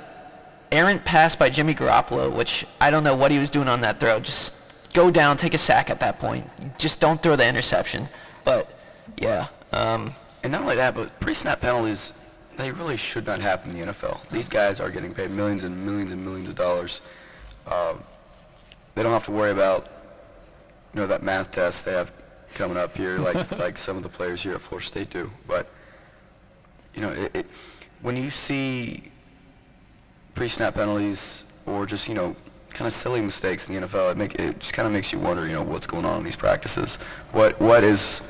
errant 0.71 1.05
pass 1.05 1.35
by 1.35 1.49
Jimmy 1.49 1.73
Garoppolo, 1.73 2.35
which 2.35 2.65
I 2.81 2.89
don't 2.89 3.03
know 3.03 3.15
what 3.15 3.31
he 3.31 3.39
was 3.39 3.49
doing 3.49 3.67
on 3.67 3.81
that 3.81 3.99
throw. 3.99 4.19
Just 4.19 4.55
go 4.93 5.11
down, 5.11 5.37
take 5.37 5.53
a 5.53 5.57
sack 5.57 5.89
at 5.89 5.99
that 5.99 6.19
point. 6.19 6.49
Just 6.77 6.99
don't 6.99 7.21
throw 7.21 7.35
the 7.35 7.47
interception. 7.47 8.07
But 8.43 8.69
yeah, 9.17 9.47
um, 9.71 10.11
And 10.43 10.51
not 10.51 10.61
only 10.61 10.75
that, 10.75 10.93
but 10.93 11.19
pre-snap 11.19 11.61
penalties, 11.61 12.13
they 12.57 12.71
really 12.71 12.97
should 12.97 13.25
not 13.25 13.41
happen 13.41 13.71
in 13.71 13.79
the 13.79 13.93
NFL. 13.93 14.29
These 14.29 14.49
guys 14.49 14.79
are 14.79 14.89
getting 14.89 15.13
paid 15.13 15.31
millions 15.31 15.63
and 15.63 15.85
millions 15.85 16.11
and 16.11 16.23
millions 16.23 16.49
of 16.49 16.55
dollars. 16.55 17.01
Um, 17.65 18.03
they 18.93 19.03
don't 19.03 19.13
have 19.13 19.25
to 19.25 19.31
worry 19.31 19.51
about, 19.51 19.89
you 20.93 20.99
know, 20.99 21.07
that 21.07 21.23
math 21.23 21.51
test 21.51 21.85
they 21.85 21.93
have 21.93 22.11
coming 22.53 22.77
up 22.77 22.95
here, 22.95 23.17
like 23.17 23.51
like 23.57 23.77
some 23.77 23.97
of 23.97 24.03
the 24.03 24.09
players 24.09 24.43
here 24.43 24.53
at 24.53 24.61
Florida 24.61 24.85
State 24.85 25.09
do. 25.09 25.31
But 25.47 25.67
you 26.93 27.01
know, 27.01 27.11
it, 27.11 27.35
it, 27.35 27.45
when 28.01 28.15
you 28.15 28.29
see 28.29 29.11
pre-snap 30.35 30.75
penalties 30.75 31.45
or 31.65 31.85
just 31.85 32.07
you 32.07 32.13
know 32.13 32.35
kind 32.69 32.87
of 32.87 32.93
silly 32.93 33.21
mistakes 33.21 33.69
in 33.69 33.75
the 33.75 33.87
NFL, 33.87 34.11
it 34.11 34.17
make 34.17 34.35
it 34.35 34.59
just 34.59 34.73
kind 34.73 34.85
of 34.85 34.93
makes 34.93 35.11
you 35.11 35.19
wonder, 35.19 35.47
you 35.47 35.53
know, 35.53 35.63
what's 35.63 35.87
going 35.87 36.05
on 36.05 36.19
in 36.19 36.23
these 36.23 36.35
practices. 36.35 36.97
What 37.31 37.59
what 37.59 37.83
is 37.83 38.21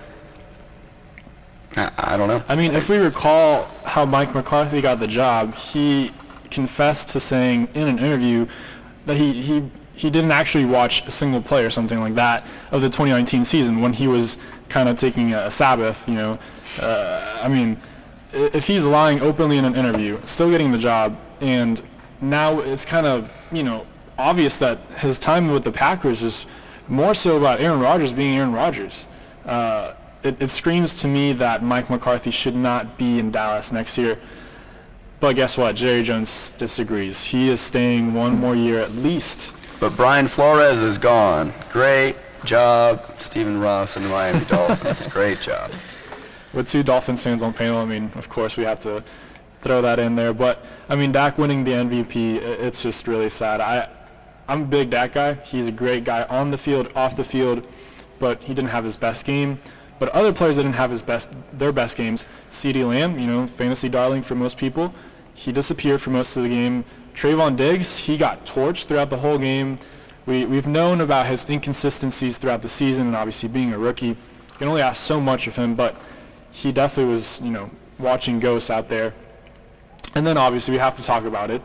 I, 1.76 1.92
I 1.98 2.18
don't 2.18 2.28
know. 2.28 2.44
I 2.48 2.56
mean, 2.56 2.74
if 2.74 2.90
we 2.90 2.98
recall 2.98 3.64
how 3.84 4.06
Mike 4.06 4.34
McCarthy 4.34 4.82
got 4.82 5.00
the 5.00 5.08
job, 5.08 5.56
he 5.56 6.12
confessed 6.50 7.10
to 7.10 7.20
saying 7.20 7.68
in 7.74 7.88
an 7.88 8.00
interview 8.00 8.46
that 9.06 9.18
he, 9.18 9.42
he, 9.42 9.70
he 9.94 10.10
didn't 10.10 10.32
actually 10.32 10.66
watch 10.66 11.06
a 11.08 11.12
single 11.12 11.42
play 11.42 11.66
or 11.66 11.70
something 11.70 12.00
like 12.00 12.16
that 12.16 12.46
of 12.72 12.82
the 12.82 12.88
2019 12.88 13.44
season 13.46 13.82
when 13.82 13.94
he 13.94 14.08
was 14.08 14.38
kind 14.70 14.88
of 14.88 14.98
taking 14.98 15.34
a 15.34 15.50
Sabbath, 15.52 16.08
you 16.08 16.16
know. 16.16 16.40
Uh, 16.80 17.40
I 17.42 17.48
mean, 17.48 17.80
if 18.32 18.66
he's 18.68 18.86
lying 18.86 19.22
openly 19.22 19.58
in 19.58 19.66
an 19.66 19.76
interview, 19.76 20.20
still 20.26 20.50
getting 20.50 20.72
the 20.72 20.78
job, 20.78 21.18
and 21.42 21.82
now 22.22 22.60
it's 22.60 22.86
kind 22.86 23.06
of, 23.06 23.32
you 23.52 23.64
know, 23.64 23.86
obvious 24.18 24.58
that 24.58 24.80
his 25.00 25.20
time 25.20 25.52
with 25.52 25.64
the 25.64 25.72
Packers 25.72 26.22
is 26.22 26.46
more 26.88 27.14
so 27.14 27.38
about 27.38 27.60
Aaron 27.60 27.80
Rodgers 27.80 28.14
being 28.14 28.38
Aaron 28.38 28.54
Rodgers. 28.54 29.06
Uh, 29.46 29.94
it, 30.24 30.42
it 30.42 30.48
screams 30.50 30.96
to 31.02 31.08
me 31.08 31.34
that 31.34 31.64
Mike 31.64 31.90
McCarthy 31.90 32.32
should 32.32 32.56
not 32.56 32.98
be 32.98 33.20
in 33.20 33.32
Dallas 33.32 33.72
next 33.72 33.98
year. 33.98 34.18
But 35.20 35.36
guess 35.36 35.58
what? 35.58 35.76
Jerry 35.76 36.04
Jones 36.04 36.52
disagrees. 36.58 37.24
He 37.24 37.50
is 37.50 37.62
staying 37.62 38.14
one 38.14 38.38
more 38.38 38.56
year 38.56 38.80
at 38.80 38.94
least. 38.94 39.54
But 39.80 39.96
Brian 39.96 40.28
Flores 40.28 40.82
is 40.82 40.98
gone. 40.98 41.54
Great 41.72 42.16
job, 42.46 43.06
Stephen 43.20 43.60
Ross 43.60 43.96
and 43.96 44.06
the 44.06 44.10
Miami 44.10 44.46
Dolphins. 44.48 45.08
Great 45.08 45.40
job. 45.40 45.72
With 46.54 46.70
two 46.70 46.84
Dolphins 46.84 47.24
fans 47.24 47.42
on 47.42 47.54
panel, 47.54 47.80
I 47.80 47.86
mean, 47.86 48.12
of 48.16 48.30
course 48.30 48.58
we 48.58 48.64
have 48.64 48.80
to 48.82 49.04
throw 49.62 49.82
that 49.82 50.00
in 50.00 50.16
there. 50.16 50.34
But 50.34 50.64
I 50.90 50.96
mean, 50.96 51.12
Dak 51.12 51.38
winning 51.38 51.64
the 51.64 51.72
MVP, 51.72 52.36
it's 52.36 52.84
just 52.84 53.08
really 53.08 53.30
sad. 53.30 53.62
I, 53.62 53.90
I'm 54.48 54.64
a 54.64 54.66
big 54.66 54.90
Dak 54.90 55.14
guy. 55.14 55.36
He's 55.36 55.68
a 55.68 55.72
great 55.72 56.04
guy 56.04 56.24
on 56.24 56.52
the 56.52 56.58
field, 56.58 56.92
off 56.96 57.16
the 57.16 57.24
field, 57.24 57.66
but 58.20 58.44
he 58.44 58.54
didn't 58.54 58.70
have 58.70 58.84
his 58.84 58.98
best 58.98 59.26
game. 59.26 59.60
But 60.04 60.12
other 60.12 60.34
players 60.34 60.58
that 60.58 60.64
didn't 60.64 60.76
have 60.76 60.92
his 60.92 61.02
best, 61.02 61.32
their 61.54 61.72
best 61.72 61.96
games. 61.96 62.26
CeeDee 62.52 62.86
Lamb, 62.86 63.18
you 63.18 63.26
know, 63.26 63.48
fantasy 63.48 63.88
darling 63.88 64.22
for 64.22 64.36
most 64.36 64.58
people, 64.58 64.94
he 65.34 65.54
disappeared 65.54 66.02
for 66.02 66.10
most 66.10 66.36
of 66.36 66.44
the 66.44 66.50
game. 66.50 66.84
Trevon 67.16 67.56
Diggs, 67.56 68.00
he 68.00 68.18
got 68.18 68.46
torched 68.46 68.84
throughout 68.84 69.10
the 69.10 69.16
whole 69.16 69.38
game. 69.38 69.80
We, 70.26 70.44
we've 70.44 70.68
known 70.68 71.00
about 71.00 71.28
his 71.28 71.50
inconsistencies 71.50 72.38
throughout 72.38 72.62
the 72.62 72.68
season, 72.68 73.08
and 73.08 73.16
obviously 73.16 73.48
being 73.48 73.72
a 73.72 73.80
rookie, 73.80 74.08
you 74.08 74.18
can 74.58 74.68
only 74.68 74.82
ask 74.82 75.02
so 75.02 75.22
much 75.22 75.48
of 75.48 75.56
him. 75.56 75.74
But 75.74 75.96
he 76.52 76.74
definitely 76.74 77.14
was, 77.14 77.40
you 77.40 77.52
know, 77.52 77.70
watching 77.98 78.42
ghosts 78.42 78.70
out 78.70 78.90
there. 78.90 79.14
And 80.16 80.28
then 80.28 80.38
obviously 80.38 80.74
we 80.74 80.80
have 80.80 80.96
to 80.96 81.02
talk 81.02 81.24
about 81.24 81.50
it, 81.50 81.62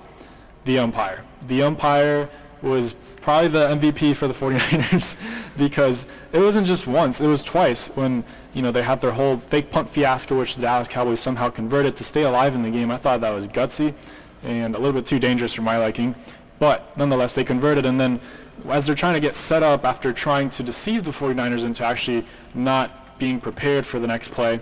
the 0.65 0.79
umpire. 0.79 1.25
The 1.49 1.65
umpire 1.65 2.31
was 2.63 2.95
probably 3.21 3.49
the 3.49 3.69
MVP 3.69 4.17
for 4.17 4.29
the 4.29 4.35
49ers 4.35 5.17
because 5.59 6.07
it 6.33 6.39
wasn't 6.39 6.67
just 6.67 6.87
once, 6.87 7.21
it 7.21 7.27
was 7.27 7.43
twice 7.43 7.89
when, 7.89 8.25
you 8.55 8.63
know, 8.63 8.71
they 8.71 8.83
had 8.83 9.01
their 9.01 9.13
whole 9.13 9.37
fake 9.37 9.71
punt 9.71 9.89
fiasco 9.89 10.39
which 10.39 10.55
the 10.55 10.63
Dallas 10.63 10.89
Cowboys 10.89 11.21
somehow 11.21 11.51
converted 11.51 11.97
to 11.97 12.05
stay 12.05 12.23
alive 12.23 12.55
in 12.55 12.63
the 12.63 12.71
game. 12.71 12.91
I 12.91 12.97
thought 12.97 13.21
that 13.21 13.31
was 13.31 13.49
gutsy 13.49 13.95
and 14.43 14.75
a 14.75 14.79
little 14.79 14.93
bit 14.93 15.07
too 15.07 15.19
dangerous 15.19 15.53
for 15.53 15.63
my 15.63 15.79
liking. 15.79 16.15
But 16.59 16.97
nonetheless, 16.97 17.35
they 17.35 17.45
converted 17.45 17.87
and 17.87 18.01
then 18.01 18.21
as 18.69 18.87
they're 18.87 18.95
trying 18.95 19.15
to 19.15 19.21
get 19.21 19.37
set 19.37 19.63
up 19.63 19.85
after 19.85 20.13
trying 20.13 20.51
to 20.51 20.63
deceive 20.63 21.05
the 21.05 21.11
49ers 21.11 21.65
into 21.65 21.85
actually 21.85 22.27
not 22.55 23.19
being 23.19 23.41
prepared 23.41 23.87
for 23.87 23.99
the 23.99 24.07
next 24.07 24.31
play, 24.31 24.61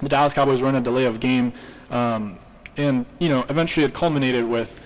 the 0.00 0.08
Dallas 0.08 0.32
Cowboys 0.32 0.62
run 0.62 0.74
a 0.74 0.80
delay 0.80 1.04
of 1.04 1.20
game, 1.20 1.52
um, 1.90 2.38
and 2.76 3.04
you 3.18 3.28
know 3.28 3.44
eventually 3.48 3.84
it 3.84 3.92
culminated 3.92 4.44
with 4.44 4.78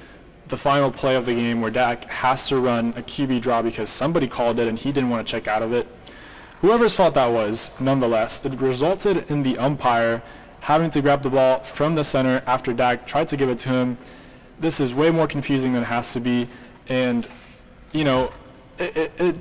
the 0.48 0.56
final 0.56 0.90
play 0.90 1.16
of 1.16 1.26
the 1.26 1.34
game 1.34 1.60
where 1.60 1.70
Dak 1.70 2.04
has 2.04 2.48
to 2.48 2.56
run 2.58 2.90
a 2.96 3.02
QB 3.02 3.40
draw 3.40 3.62
because 3.62 3.90
somebody 3.90 4.28
called 4.28 4.58
it 4.58 4.68
and 4.68 4.78
he 4.78 4.92
didn't 4.92 5.10
want 5.10 5.26
to 5.26 5.30
check 5.30 5.48
out 5.48 5.62
of 5.62 5.72
it. 5.72 5.88
Whoever's 6.60 6.94
fault 6.94 7.14
that 7.14 7.26
was, 7.26 7.70
nonetheless, 7.80 8.44
it 8.44 8.52
resulted 8.60 9.30
in 9.30 9.42
the 9.42 9.58
umpire 9.58 10.22
having 10.60 10.90
to 10.90 11.02
grab 11.02 11.22
the 11.22 11.30
ball 11.30 11.60
from 11.60 11.94
the 11.94 12.04
center 12.04 12.42
after 12.46 12.72
Dak 12.72 13.06
tried 13.06 13.28
to 13.28 13.36
give 13.36 13.48
it 13.48 13.58
to 13.58 13.68
him. 13.68 13.98
This 14.58 14.80
is 14.80 14.94
way 14.94 15.10
more 15.10 15.26
confusing 15.26 15.72
than 15.72 15.82
it 15.82 15.86
has 15.86 16.12
to 16.14 16.20
be, 16.20 16.48
and 16.88 17.28
you 17.92 18.04
know, 18.04 18.32
it, 18.78 18.96
it, 18.96 19.12
it, 19.20 19.36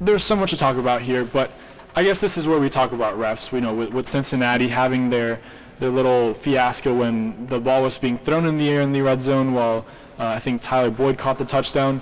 there's 0.00 0.22
so 0.22 0.36
much 0.36 0.50
to 0.50 0.56
talk 0.56 0.76
about 0.76 1.02
here, 1.02 1.24
but 1.24 1.50
I 1.96 2.02
guess 2.02 2.20
this 2.20 2.36
is 2.36 2.46
where 2.46 2.58
we 2.58 2.68
talk 2.68 2.92
about 2.92 3.16
refs. 3.16 3.50
We 3.50 3.60
know 3.60 3.74
with, 3.74 3.92
with 3.94 4.06
Cincinnati 4.06 4.68
having 4.68 5.10
their 5.10 5.40
their 5.78 5.90
little 5.90 6.32
fiasco 6.32 6.94
when 6.94 7.46
the 7.48 7.58
ball 7.58 7.82
was 7.82 7.98
being 7.98 8.16
thrown 8.16 8.46
in 8.46 8.56
the 8.56 8.68
air 8.68 8.82
in 8.82 8.92
the 8.92 9.02
red 9.02 9.20
zone 9.20 9.52
while 9.52 9.84
uh, 10.22 10.28
I 10.28 10.38
think 10.38 10.62
Tyler 10.62 10.90
Boyd 10.90 11.18
caught 11.18 11.38
the 11.38 11.44
touchdown. 11.44 12.00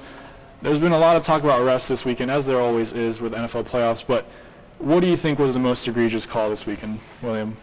There's 0.61 0.79
been 0.79 0.93
a 0.93 0.99
lot 0.99 1.17
of 1.17 1.23
talk 1.23 1.43
about 1.43 1.63
refs 1.63 1.89
this 1.89 2.05
weekend, 2.05 2.31
as 2.31 2.45
there 2.45 2.61
always 2.61 2.93
is 2.93 3.19
with 3.19 3.33
NFL 3.33 3.65
playoffs. 3.65 4.05
But 4.07 4.27
what 4.79 5.01
do 5.01 5.07
you 5.07 5.17
think 5.17 5.39
was 5.39 5.55
the 5.55 5.61
most 5.61 5.89
egregious 5.89 6.27
call 6.27 6.51
this 6.51 6.67
weekend, 6.67 7.01
William? 7.23 7.57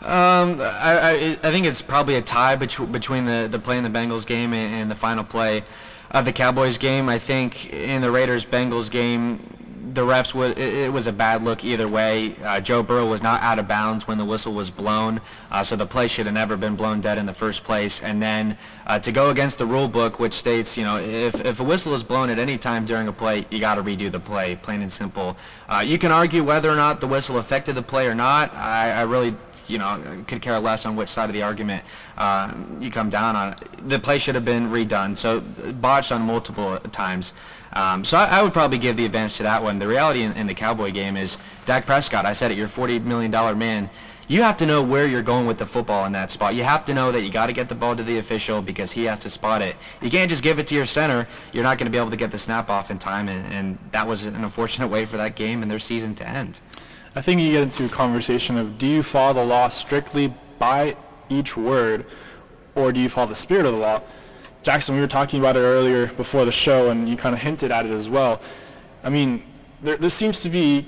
Um, 0.00 0.60
I, 0.60 1.00
I, 1.00 1.38
I 1.42 1.50
think 1.50 1.66
it's 1.66 1.82
probably 1.82 2.14
a 2.14 2.22
tie 2.22 2.56
betw- 2.56 2.90
between 2.92 3.24
the, 3.24 3.48
the 3.50 3.58
play 3.58 3.76
in 3.76 3.82
the 3.82 3.90
Bengals 3.90 4.24
game 4.24 4.52
and, 4.52 4.72
and 4.72 4.90
the 4.90 4.94
final 4.94 5.24
play 5.24 5.64
of 6.12 6.24
the 6.24 6.32
Cowboys 6.32 6.78
game. 6.78 7.08
I 7.08 7.18
think 7.18 7.72
in 7.72 8.02
the 8.02 8.10
Raiders-Bengals 8.10 8.88
game, 8.88 9.40
the 9.92 10.02
refs 10.02 10.32
it, 10.50 10.58
it 10.58 10.92
was 10.92 11.06
a 11.06 11.12
bad 11.12 11.42
look 11.42 11.64
either 11.64 11.88
way. 11.88 12.34
Uh, 12.42 12.60
Joe 12.60 12.82
Burrow 12.82 13.06
was 13.06 13.22
not 13.22 13.42
out 13.42 13.58
of 13.58 13.68
bounds 13.68 14.06
when 14.06 14.18
the 14.18 14.24
whistle 14.24 14.52
was 14.52 14.70
blown, 14.70 15.20
uh, 15.50 15.62
so 15.62 15.76
the 15.76 15.86
play 15.86 16.08
should 16.08 16.26
have 16.26 16.34
never 16.34 16.56
been 16.56 16.76
blown 16.76 17.00
dead 17.00 17.18
in 17.18 17.26
the 17.26 17.32
first 17.32 17.64
place. 17.64 18.02
And 18.02 18.22
then 18.22 18.56
uh, 18.86 18.98
to 19.00 19.12
go 19.12 19.30
against 19.30 19.58
the 19.58 19.66
rule 19.66 19.88
book, 19.88 20.18
which 20.18 20.34
states 20.34 20.76
you 20.76 20.84
know 20.84 20.98
if 20.98 21.40
if 21.44 21.60
a 21.60 21.64
whistle 21.64 21.94
is 21.94 22.02
blown 22.02 22.30
at 22.30 22.38
any 22.38 22.58
time 22.58 22.86
during 22.86 23.08
a 23.08 23.12
play, 23.12 23.44
you 23.50 23.60
got 23.60 23.74
to 23.76 23.82
redo 23.82 24.10
the 24.10 24.20
play, 24.20 24.56
plain 24.56 24.82
and 24.82 24.90
simple. 24.90 25.36
Uh, 25.68 25.82
you 25.84 25.98
can 25.98 26.10
argue 26.10 26.42
whether 26.42 26.70
or 26.70 26.76
not 26.76 27.00
the 27.00 27.06
whistle 27.06 27.38
affected 27.38 27.74
the 27.74 27.82
play 27.82 28.06
or 28.06 28.14
not. 28.14 28.54
I, 28.54 28.92
I 28.92 29.02
really 29.02 29.34
you 29.66 29.78
know, 29.78 30.00
could 30.26 30.42
care 30.42 30.58
less 30.58 30.84
on 30.86 30.96
which 30.96 31.08
side 31.08 31.30
of 31.30 31.34
the 31.34 31.42
argument 31.42 31.84
uh, 32.18 32.52
you 32.80 32.90
come 32.90 33.10
down 33.10 33.36
on. 33.36 33.56
The 33.86 33.98
play 33.98 34.18
should 34.18 34.34
have 34.34 34.44
been 34.44 34.68
redone, 34.68 35.16
so 35.16 35.40
botched 35.40 36.12
on 36.12 36.22
multiple 36.22 36.78
times. 36.90 37.32
Um, 37.74 38.04
so 38.04 38.18
I, 38.18 38.38
I, 38.38 38.42
would 38.42 38.52
probably 38.52 38.78
give 38.78 38.96
the 38.96 39.04
advantage 39.06 39.36
to 39.38 39.44
that 39.44 39.62
one. 39.62 39.78
The 39.78 39.86
reality 39.86 40.22
in, 40.22 40.32
in 40.32 40.46
the 40.46 40.54
Cowboy 40.54 40.90
game 40.90 41.16
is 41.16 41.38
Dak 41.64 41.86
Prescott. 41.86 42.26
I 42.26 42.34
said 42.34 42.50
it. 42.50 42.56
You're 42.58 42.66
a 42.66 42.68
40 42.68 42.98
million 43.00 43.30
dollar 43.30 43.54
man. 43.54 43.88
You 44.28 44.42
have 44.42 44.56
to 44.58 44.66
know 44.66 44.82
where 44.82 45.06
you're 45.06 45.22
going 45.22 45.46
with 45.46 45.58
the 45.58 45.66
football 45.66 46.04
in 46.06 46.12
that 46.12 46.30
spot. 46.30 46.54
You 46.54 46.62
have 46.62 46.84
to 46.86 46.94
know 46.94 47.10
that 47.12 47.22
you 47.22 47.30
got 47.30 47.46
to 47.46 47.52
get 47.52 47.68
the 47.68 47.74
ball 47.74 47.96
to 47.96 48.02
the 48.02 48.18
official 48.18 48.62
because 48.62 48.92
he 48.92 49.04
has 49.04 49.18
to 49.20 49.30
spot 49.30 49.62
it. 49.62 49.76
You 50.00 50.10
can't 50.10 50.30
just 50.30 50.42
give 50.42 50.58
it 50.58 50.66
to 50.68 50.74
your 50.74 50.86
center. 50.86 51.26
You're 51.52 51.64
not 51.64 51.76
going 51.76 51.86
to 51.86 51.90
be 51.90 51.98
able 51.98 52.10
to 52.10 52.16
get 52.16 52.30
the 52.30 52.38
snap 52.38 52.70
off 52.70 52.90
in 52.90 52.98
time, 52.98 53.28
and, 53.28 53.52
and 53.52 53.78
that 53.90 54.06
was 54.06 54.24
an 54.24 54.36
unfortunate 54.36 54.88
way 54.88 55.04
for 55.04 55.16
that 55.16 55.34
game 55.34 55.60
and 55.60 55.70
their 55.70 55.78
season 55.78 56.14
to 56.16 56.28
end. 56.28 56.60
I 57.14 57.20
think 57.20 57.40
you 57.40 57.50
get 57.50 57.62
into 57.62 57.84
a 57.84 57.88
conversation 57.88 58.56
of 58.56 58.78
do 58.78 58.86
you 58.86 59.02
follow 59.02 59.34
the 59.34 59.44
law 59.44 59.68
strictly 59.68 60.32
by 60.58 60.96
each 61.28 61.56
word, 61.56 62.06
or 62.74 62.92
do 62.92 63.00
you 63.00 63.08
follow 63.08 63.28
the 63.28 63.34
spirit 63.34 63.66
of 63.66 63.72
the 63.72 63.78
law? 63.78 64.00
Jackson, 64.62 64.94
we 64.94 65.00
were 65.00 65.08
talking 65.08 65.40
about 65.40 65.56
it 65.56 65.60
earlier 65.60 66.06
before 66.06 66.44
the 66.44 66.52
show, 66.52 66.90
and 66.90 67.08
you 67.08 67.16
kind 67.16 67.34
of 67.34 67.40
hinted 67.40 67.72
at 67.72 67.84
it 67.84 67.90
as 67.90 68.08
well. 68.08 68.40
I 69.02 69.10
mean, 69.10 69.42
there, 69.82 69.96
there 69.96 70.10
seems 70.10 70.40
to 70.40 70.50
be 70.50 70.86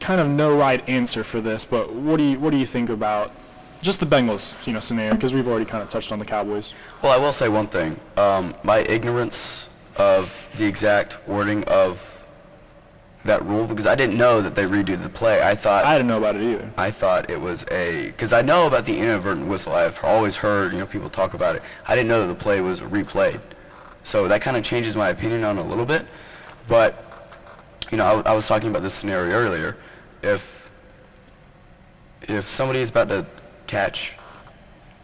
kind 0.00 0.20
of 0.20 0.28
no 0.28 0.56
right 0.56 0.86
answer 0.88 1.22
for 1.22 1.40
this, 1.40 1.64
but 1.64 1.92
what 1.92 2.16
do 2.16 2.24
you 2.24 2.40
what 2.40 2.50
do 2.50 2.56
you 2.56 2.66
think 2.66 2.90
about 2.90 3.32
just 3.80 4.00
the 4.00 4.06
Bengals, 4.06 4.54
you 4.66 4.72
know, 4.72 4.80
scenario? 4.80 5.14
Because 5.14 5.32
we've 5.32 5.46
already 5.46 5.64
kind 5.64 5.82
of 5.82 5.90
touched 5.90 6.10
on 6.10 6.18
the 6.18 6.24
Cowboys. 6.24 6.74
Well, 7.02 7.12
I 7.12 7.16
will 7.16 7.32
say 7.32 7.48
one 7.48 7.68
thing. 7.68 8.00
Um, 8.16 8.54
my 8.64 8.78
ignorance 8.80 9.68
of 9.96 10.50
the 10.56 10.66
exact 10.66 11.16
wording 11.28 11.62
of 11.64 12.19
that 13.24 13.44
rule 13.44 13.66
because 13.66 13.86
I 13.86 13.94
didn't 13.94 14.16
know 14.16 14.40
that 14.40 14.54
they 14.54 14.64
redo 14.64 15.00
the 15.00 15.08
play. 15.08 15.42
I 15.42 15.54
thought 15.54 15.84
I 15.84 15.94
didn't 15.96 16.08
know 16.08 16.18
about 16.18 16.36
it 16.36 16.42
either. 16.42 16.70
I 16.76 16.90
thought 16.90 17.28
it 17.30 17.40
was 17.40 17.66
a 17.70 18.06
because 18.06 18.32
I 18.32 18.42
know 18.42 18.66
about 18.66 18.86
the 18.86 18.98
inadvertent 18.98 19.46
whistle. 19.46 19.74
I've 19.74 20.02
always 20.02 20.36
heard 20.36 20.72
you 20.72 20.78
know 20.78 20.86
people 20.86 21.10
talk 21.10 21.34
about 21.34 21.56
it. 21.56 21.62
I 21.86 21.94
didn't 21.94 22.08
know 22.08 22.26
that 22.26 22.32
the 22.32 22.42
play 22.42 22.60
was 22.60 22.80
replayed, 22.80 23.40
so 24.04 24.26
that 24.28 24.40
kind 24.40 24.56
of 24.56 24.64
changes 24.64 24.96
my 24.96 25.10
opinion 25.10 25.44
on 25.44 25.58
it 25.58 25.62
a 25.62 25.64
little 25.64 25.84
bit. 25.84 26.06
But 26.66 27.04
you 27.90 27.98
know, 27.98 28.22
I, 28.24 28.30
I 28.30 28.34
was 28.34 28.46
talking 28.46 28.70
about 28.70 28.82
this 28.82 28.94
scenario 28.94 29.32
earlier. 29.32 29.76
If 30.22 30.70
if 32.22 32.44
somebody 32.44 32.80
is 32.80 32.90
about 32.90 33.08
to 33.08 33.26
catch 33.66 34.16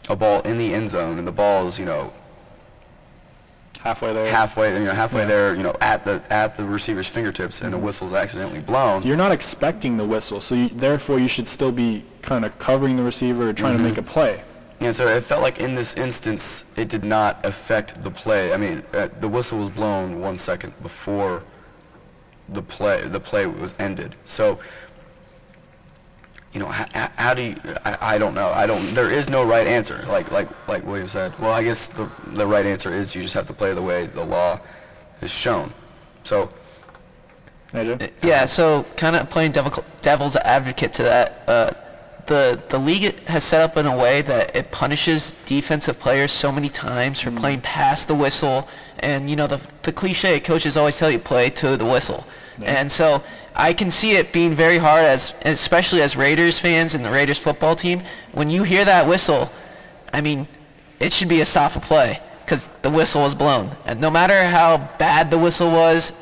a 0.09 0.17
ball 0.17 0.41
in 0.43 0.57
the 0.57 0.73
end 0.73 0.89
zone 0.89 1.19
and 1.19 1.27
the 1.27 1.33
ball 1.33 1.67
is 1.67 1.79
you 1.79 1.85
know 1.85 2.13
halfway 3.87 4.13
there. 4.13 4.31
halfway, 4.31 4.79
you 4.79 4.85
know, 4.85 4.93
halfway 4.93 5.23
yeah. 5.23 5.29
there, 5.29 5.55
you 5.55 5.63
know, 5.63 5.75
at 5.81 6.05
the 6.05 6.23
at 6.31 6.55
the 6.55 6.65
receiver's 6.65 7.09
fingertips, 7.09 7.61
and 7.61 7.73
mm-hmm. 7.73 7.83
a 7.83 7.87
whistle's 7.87 8.13
accidentally 8.13 8.61
blown. 8.61 9.03
You're 9.03 9.17
not 9.17 9.33
expecting 9.33 9.97
the 9.97 10.05
whistle, 10.05 10.41
so 10.41 10.55
you, 10.55 10.69
therefore 10.69 11.19
you 11.19 11.29
should 11.29 11.49
still 11.49 11.73
be 11.73 12.05
kind 12.23 12.45
of 12.45 12.59
covering 12.59 12.97
the 12.97 13.03
receiver, 13.03 13.49
or 13.49 13.53
trying 13.53 13.75
mm-hmm. 13.75 13.85
to 13.85 13.89
make 13.89 13.99
a 13.99 14.03
play. 14.03 14.43
And 14.81 14.95
so 14.95 15.07
it 15.09 15.25
felt 15.25 15.43
like 15.43 15.59
in 15.59 15.75
this 15.75 15.95
instance, 15.97 16.67
it 16.77 16.89
did 16.89 17.05
not 17.05 17.45
affect 17.47 18.03
the 18.03 18.11
play. 18.11 18.53
I 18.53 18.59
mean, 18.59 18.83
uh, 18.93 19.09
the 19.21 19.29
whistle 19.29 19.59
was 19.59 19.71
blown 19.71 20.21
one 20.21 20.37
second 20.37 20.75
before 20.83 21.45
the 22.51 22.63
play 22.63 23.03
the 23.03 23.21
play 23.21 23.47
was 23.47 23.75
ended. 23.79 24.15
So 24.25 24.59
you 26.53 26.61
know, 26.61 26.67
how, 26.67 27.11
how 27.17 27.35
do 27.35 27.43
you, 27.43 27.57
I, 27.85 28.15
I 28.15 28.19
don't 28.19 28.35
know. 28.35 28.49
I 28.49 28.67
don't, 28.67 28.95
there 28.95 29.11
is 29.11 29.29
no 29.29 29.45
right 29.45 29.67
answer, 29.67 30.05
like, 30.09 30.31
like, 30.31 30.49
like 30.69 30.87
William 30.87 31.09
said. 31.09 31.39
Well, 31.39 31.53
I 31.53 31.63
guess 31.63 31.89
the, 31.89 32.09
the 32.29 32.47
right 32.47 32.65
answer 32.65 32.93
is 32.93 33.15
you 33.15 33.23
just 33.23 33.35
have 33.35 33.47
to 33.49 33.55
play 33.55 33.75
the 33.75 33.83
way 33.83 34.07
the 34.07 34.25
law 34.25 34.61
is 35.21 35.31
shown. 35.31 35.73
So, 36.25 36.51
Major? 37.73 37.99
yeah, 38.23 38.47
so 38.47 38.85
kind 38.97 39.17
of 39.17 39.29
playing 39.29 39.53
devil, 39.53 39.85
devil's 40.01 40.37
advocate 40.37 40.93
to 40.95 41.03
that, 41.03 41.43
uh, 41.47 41.71
the, 42.27 42.61
the 42.69 42.79
league 42.79 43.21
has 43.25 43.45
set 43.45 43.63
up 43.63 43.77
in 43.77 43.87
a 43.87 43.97
way 43.97 44.23
that 44.23 44.55
it 44.57 44.71
punishes 44.73 45.35
defensive 45.45 45.99
players 45.99 46.33
so 46.33 46.51
many 46.51 46.69
times 46.69 47.21
for 47.21 47.31
mm. 47.31 47.39
playing 47.39 47.61
past 47.61 48.09
the 48.09 48.15
whistle. 48.15 48.69
And, 49.01 49.31
you 49.31 49.37
know, 49.37 49.47
the, 49.47 49.61
the 49.83 49.93
cliche, 49.93 50.41
coaches 50.41 50.77
always 50.77 50.99
tell 50.99 51.11
you, 51.11 51.19
play 51.19 51.51
to 51.51 51.77
the 51.77 51.85
whistle. 51.85 52.27
Yeah. 52.59 52.81
And 52.81 52.91
so 52.91 53.23
I 53.57 53.73
can 53.73 53.91
see 53.91 54.13
it 54.13 54.33
being 54.33 54.55
very 54.55 54.77
hard, 54.77 55.05
as 55.05 55.33
especially 55.43 56.03
as 56.03 56.15
Raiders 56.15 56.59
fans 56.59 56.95
and 56.95 57.03
the 57.03 57.11
Raiders 57.11 57.39
football 57.39 57.75
team. 57.75 58.03
When 58.33 58.51
you 58.51 58.63
hear 58.63 58.85
that 58.85 59.09
whistle, 59.09 59.51
I 60.13 60.21
mean, 60.21 60.47
it 61.01 61.13
should 61.13 61.29
be 61.29 61.41
a 61.41 61.45
stop 61.45 61.75
of 61.75 61.83
play 61.83 62.21
because 62.45 62.69
the 62.83 62.91
whistle 62.91 63.23
was 63.23 63.35
blown. 63.35 63.71
And 63.87 63.99
no 63.99 64.11
matter 64.11 64.45
how 64.45 64.77
bad 64.99 65.31
the 65.31 65.39
whistle 65.39 65.71
was, 65.71 66.13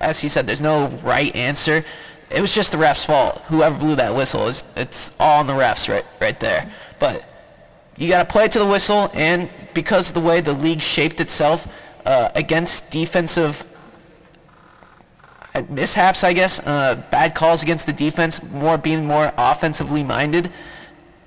as 0.00 0.20
he 0.20 0.28
said, 0.28 0.46
there's 0.46 0.60
no 0.60 0.88
right 1.02 1.34
answer. 1.34 1.82
It 2.30 2.40
was 2.40 2.54
just 2.54 2.72
the 2.72 2.78
ref's 2.78 3.04
fault. 3.04 3.38
Whoever 3.48 3.78
blew 3.78 3.96
that 3.96 4.14
whistle 4.14 4.46
is 4.46 4.62
it's 4.76 5.12
all 5.18 5.40
on 5.40 5.46
the 5.46 5.54
refs 5.54 5.88
right 5.88 6.04
right 6.20 6.38
there. 6.38 6.70
But 6.98 7.24
you 7.96 8.08
got 8.10 8.28
to 8.28 8.30
play 8.30 8.46
to 8.48 8.58
the 8.58 8.66
whistle, 8.66 9.10
and 9.14 9.48
because 9.72 10.08
of 10.08 10.14
the 10.14 10.20
way 10.20 10.42
the 10.42 10.52
league 10.52 10.82
shaped 10.82 11.18
itself 11.18 11.66
uh, 12.04 12.30
against 12.34 12.90
defensive 12.90 13.64
mishaps, 15.62 16.24
I 16.24 16.32
guess, 16.32 16.58
uh, 16.60 17.02
bad 17.10 17.34
calls 17.34 17.62
against 17.62 17.86
the 17.86 17.92
defense, 17.92 18.42
more 18.42 18.78
being 18.78 19.04
more 19.04 19.32
offensively 19.36 20.02
minded. 20.02 20.50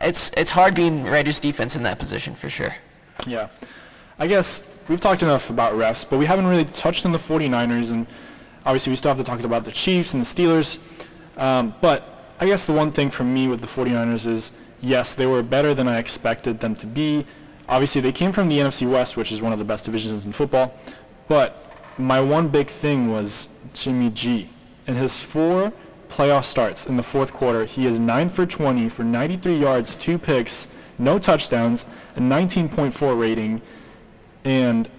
It's 0.01 0.32
it's 0.38 0.51
hard 0.51 0.75
being 0.75 1.03
Raiders 1.03 1.39
defense 1.39 1.75
in 1.75 1.84
that 1.84 1.99
position 1.99 2.36
for 2.36 2.49
sure. 2.49 2.73
Yeah, 3.27 3.49
I 4.17 4.27
guess 4.27 4.63
we've 4.88 5.01
talked 5.01 5.23
enough 5.23 5.49
about 5.49 5.73
refs, 5.73 6.09
but 6.09 6.17
we 6.17 6.25
haven't 6.25 6.47
really 6.47 6.65
touched 6.65 7.05
on 7.05 7.11
the 7.11 7.19
49ers, 7.19 7.91
and 7.91 8.07
obviously 8.65 8.91
we 8.91 8.95
still 8.95 9.09
have 9.09 9.17
to 9.17 9.23
talk 9.23 9.41
about 9.43 9.63
the 9.63 9.71
Chiefs 9.71 10.13
and 10.13 10.25
the 10.25 10.27
Steelers. 10.27 10.77
Um, 11.38 11.73
but 11.82 12.34
I 12.39 12.45
guess 12.45 12.65
the 12.65 12.73
one 12.73 12.91
thing 12.91 13.09
for 13.11 13.23
me 13.23 13.47
with 13.47 13.61
the 13.61 13.67
49ers 13.67 14.25
is, 14.25 14.51
yes, 14.82 15.15
they 15.15 15.25
were 15.25 15.43
better 15.43 15.73
than 15.73 15.88
I 15.88 15.99
expected 15.99 16.59
them 16.59 16.75
to 16.77 16.88
be. 16.88 17.25
Obviously, 17.67 18.01
they 18.01 18.11
came 18.11 18.32
from 18.32 18.49
the 18.49 18.57
NFC 18.57 18.89
West, 18.89 19.15
which 19.15 19.32
is 19.32 19.41
one 19.41 19.53
of 19.53 19.59
the 19.59 19.65
best 19.65 19.86
divisions 19.86 20.25
in 20.25 20.32
football. 20.32 20.73
But 21.27 21.69
my 21.97 22.19
one 22.19 22.47
big 22.47 22.67
thing 22.67 23.11
was 23.11 23.49
Jimmy 23.74 24.09
G. 24.09 24.49
In 24.88 24.95
his 24.95 25.20
four 25.20 25.72
playoff 26.09 26.45
starts 26.45 26.88
in 26.88 26.97
the 26.97 27.03
fourth 27.03 27.34
quarter, 27.34 27.65
he 27.65 27.86
is 27.86 27.99
9 27.99 28.30
for 28.30 28.45
20 28.45 28.89
for 28.89 29.03
93 29.03 29.55
yards, 29.55 29.95
two 29.95 30.17
picks, 30.17 30.67
no 30.97 31.20
touchdowns, 31.20 31.86
a 32.15 32.20
19.4 32.20 33.20
rating, 33.20 33.61
and 34.43 34.89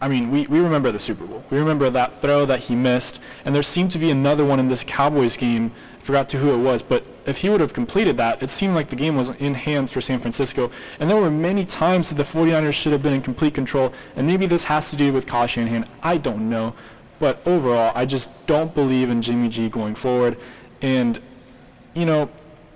I 0.00 0.08
mean, 0.08 0.30
we, 0.30 0.46
we 0.46 0.60
remember 0.60 0.92
the 0.92 0.98
Super 0.98 1.24
Bowl. 1.24 1.42
We 1.48 1.58
remember 1.58 1.88
that 1.88 2.20
throw 2.20 2.44
that 2.46 2.60
he 2.60 2.76
missed, 2.76 3.18
and 3.46 3.54
there 3.54 3.62
seemed 3.62 3.92
to 3.92 3.98
be 3.98 4.10
another 4.10 4.44
one 4.44 4.60
in 4.60 4.66
this 4.66 4.84
Cowboys 4.84 5.38
game. 5.38 5.72
I 5.96 6.00
forgot 6.00 6.28
to 6.30 6.38
who 6.38 6.52
it 6.52 6.58
was, 6.58 6.82
but 6.82 7.02
if 7.24 7.38
he 7.38 7.48
would 7.48 7.60
have 7.60 7.72
completed 7.72 8.16
that, 8.18 8.42
it 8.42 8.50
seemed 8.50 8.74
like 8.74 8.88
the 8.88 8.96
game 8.96 9.16
was 9.16 9.30
in 9.30 9.54
hands 9.54 9.90
for 9.90 10.02
San 10.02 10.18
Francisco. 10.18 10.70
And 11.00 11.08
there 11.08 11.16
were 11.18 11.30
many 11.30 11.64
times 11.64 12.10
that 12.10 12.16
the 12.16 12.24
49ers 12.24 12.74
should 12.74 12.92
have 12.92 13.02
been 13.02 13.14
in 13.14 13.22
complete 13.22 13.54
control, 13.54 13.92
and 14.16 14.26
maybe 14.26 14.46
this 14.46 14.64
has 14.64 14.90
to 14.90 14.96
do 14.96 15.12
with 15.14 15.26
Kyle 15.26 15.46
Shanahan. 15.46 15.88
I 16.02 16.18
don't 16.18 16.50
know. 16.50 16.74
But 17.18 17.40
overall, 17.46 17.92
I 17.94 18.04
just 18.04 18.30
don't 18.46 18.74
believe 18.74 19.10
in 19.10 19.22
Jimmy 19.22 19.48
G 19.48 19.68
going 19.68 19.94
forward. 19.94 20.38
And, 20.82 21.20
you 21.94 22.04
know, 22.04 22.28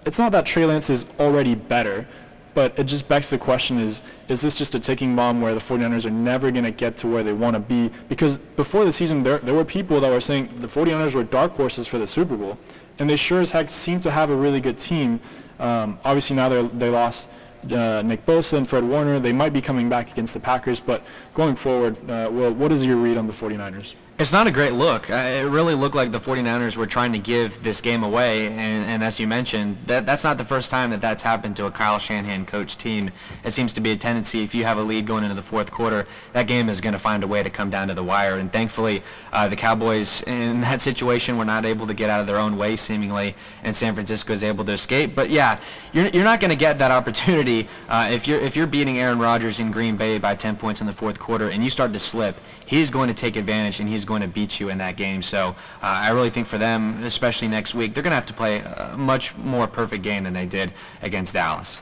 it's 0.07 0.19
not 0.19 0.33
that 0.33 0.47
Trey 0.47 0.65
Lance 0.65 0.89
is 0.89 1.05
already 1.19 1.55
better, 1.55 2.07
but 2.55 2.79
it 2.79 2.85
just 2.85 3.07
begs 3.09 3.31
the 3.31 3.39
question 3.39 3.79
is, 3.79 4.03
is 4.29 4.41
this 4.41 4.57
just 4.57 4.75
a 4.75 4.81
ticking 4.81 5.15
bomb 5.15 5.41
where 5.41 5.55
the 5.55 5.61
49ers 5.61 6.05
are 6.05 6.11
never 6.11 6.51
going 6.51 6.65
to 6.65 6.71
get 6.71 6.97
to 6.99 7.09
where 7.09 7.23
they 7.23 7.33
want 7.33 7.55
to 7.55 7.61
be? 7.61 7.91
Because 8.09 8.39
before 8.39 8.85
the 8.85 8.93
season, 8.93 9.23
there, 9.23 9.39
there 9.39 9.55
were 9.55 9.65
people 9.65 10.01
that 10.01 10.11
were 10.11 10.21
saying 10.21 10.49
the 10.57 10.67
49ers 10.67 11.15
were 11.15 11.25
dark 11.25 11.53
horses 11.53 11.87
for 11.87 11.99
the 11.99 12.07
Super 12.07 12.37
Bowl. 12.37 12.59
And 12.99 13.09
they 13.09 13.17
sure 13.17 13.41
as 13.41 13.51
heck 13.51 13.71
seem 13.71 14.01
to 14.03 14.11
have 14.11 14.31
a 14.31 14.37
really 14.37 14.61
good 14.61 14.79
team. 14.79 15.21
Um, 15.59 15.99
obviously 16.05 16.37
now 16.37 16.49
they 16.49 16.89
lost 16.89 17.29
uh, 17.71 18.03
Nick 18.03 18.25
Bosa 18.27 18.55
and 18.55 18.69
Fred 18.69 18.85
Warner. 18.85 19.21
They 19.21 19.33
might 19.33 19.53
be 19.53 19.61
coming 19.61 19.89
back 19.89 20.11
against 20.11 20.35
the 20.35 20.41
Packers, 20.41 20.81
but 20.81 21.03
going 21.35 21.57
forward, 21.57 21.97
uh, 22.11 22.29
well, 22.33 22.53
what 22.53 22.73
is 22.73 22.85
your 22.85 22.97
read 22.97 23.17
on 23.17 23.27
the 23.27 23.33
49ers? 23.33 23.95
It's 24.21 24.33
not 24.33 24.47
a 24.47 24.51
great 24.51 24.75
look. 24.75 25.09
It 25.09 25.49
really 25.49 25.73
looked 25.73 25.95
like 25.95 26.13
the 26.13 26.19
49ers 26.19 26.77
were 26.77 26.87
trying 26.87 27.15
to 27.15 27.19
give 27.19 27.63
this 27.63 27.81
game 27.81 28.03
away, 28.03 28.49
and, 28.49 28.85
and, 28.85 29.03
as 29.03 29.19
you 29.19 29.27
mentioned, 29.27 29.79
that 29.87 30.05
that's 30.05 30.25
not 30.25 30.37
the 30.37 30.45
first 30.45 30.71
time 30.71 30.91
that 30.91 31.01
that's 31.01 31.23
happened 31.23 31.57
to 31.57 31.65
a 31.65 31.71
Kyle 31.71 31.99
Shanahan 31.99 32.45
coach 32.45 32.77
team. 32.77 33.11
It 33.45 33.53
seems 33.53 33.73
to 33.73 33.81
be 33.81 33.93
a 33.93 33.97
tendency 33.97 34.43
if 34.43 34.55
you 34.55 34.65
have 34.65 34.77
a 34.77 34.83
lead 34.83 35.07
going 35.07 35.25
into 35.25 35.35
the 35.35 35.41
fourth 35.41 35.71
quarter, 35.71 36.07
that 36.35 36.47
game 36.47 36.69
is 36.69 36.83
going 36.83 36.93
to 36.93 36.99
find 36.99 37.25
a 37.25 37.27
way 37.27 37.43
to 37.43 37.49
come 37.49 37.71
down 37.71 37.89
to 37.89 37.95
the 37.95 38.05
wire. 38.05 38.37
And 38.37 38.53
thankfully, 38.53 39.03
uh, 39.33 39.49
the 39.49 39.57
Cowboys 39.57 40.23
in 40.25 40.61
that 40.69 40.83
situation 40.83 41.39
were 41.39 41.47
not 41.47 41.65
able 41.65 41.87
to 41.87 41.95
get 41.95 42.11
out 42.11 42.21
of 42.21 42.27
their 42.27 42.37
own 42.37 42.59
way 42.59 42.77
seemingly, 42.77 43.35
and 43.65 43.75
San 43.75 43.95
Francisco 43.95 44.35
is 44.35 44.45
able 44.45 44.67
to 44.67 44.73
escape. 44.73 45.15
But 45.15 45.31
yeah, 45.31 45.59
you're, 45.95 46.09
you're 46.09 46.25
not 46.25 46.41
going 46.41 46.51
to 46.51 46.57
get 46.57 46.79
that 46.81 46.91
opportunity 46.91 47.69
uh, 47.89 48.11
if 48.13 48.29
you're 48.29 48.41
if 48.41 48.55
you're 48.55 48.67
beating 48.67 48.99
Aaron 48.99 49.19
Rodgers 49.19 49.61
in 49.61 49.71
Green 49.71 49.97
Bay 49.97 50.19
by 50.19 50.35
10 50.35 50.57
points 50.57 50.83
in 50.83 50.87
the 50.87 50.93
fourth 50.93 51.19
quarter 51.19 51.49
and 51.49 51.65
you 51.65 51.71
start 51.71 51.95
to 51.95 51.99
slip. 51.99 52.37
He's 52.71 52.89
going 52.89 53.09
to 53.09 53.15
take 53.15 53.35
advantage 53.35 53.81
and 53.81 53.89
he's 53.89 54.05
going 54.05 54.23
to 54.23 54.29
beat 54.29 54.61
you 54.61 54.69
in 54.69 54.79
that 54.79 54.95
game. 54.97 55.23
So 55.23 55.49
uh, 55.49 55.55
I 55.83 56.11
really 56.11 56.31
think 56.31 56.47
for 56.47 56.57
them, 56.57 57.03
especially 57.03 57.49
next 57.49 57.75
week, 57.75 57.95
they're 57.95 58.03
going 58.05 58.13
to 58.13 58.15
have 58.15 58.27
to 58.27 58.33
play 58.33 58.61
a 58.61 58.95
much 58.97 59.37
more 59.39 59.67
perfect 59.67 60.05
game 60.05 60.23
than 60.23 60.35
they 60.35 60.47
did 60.47 60.73
against 61.03 61.35
Dallas. 61.35 61.81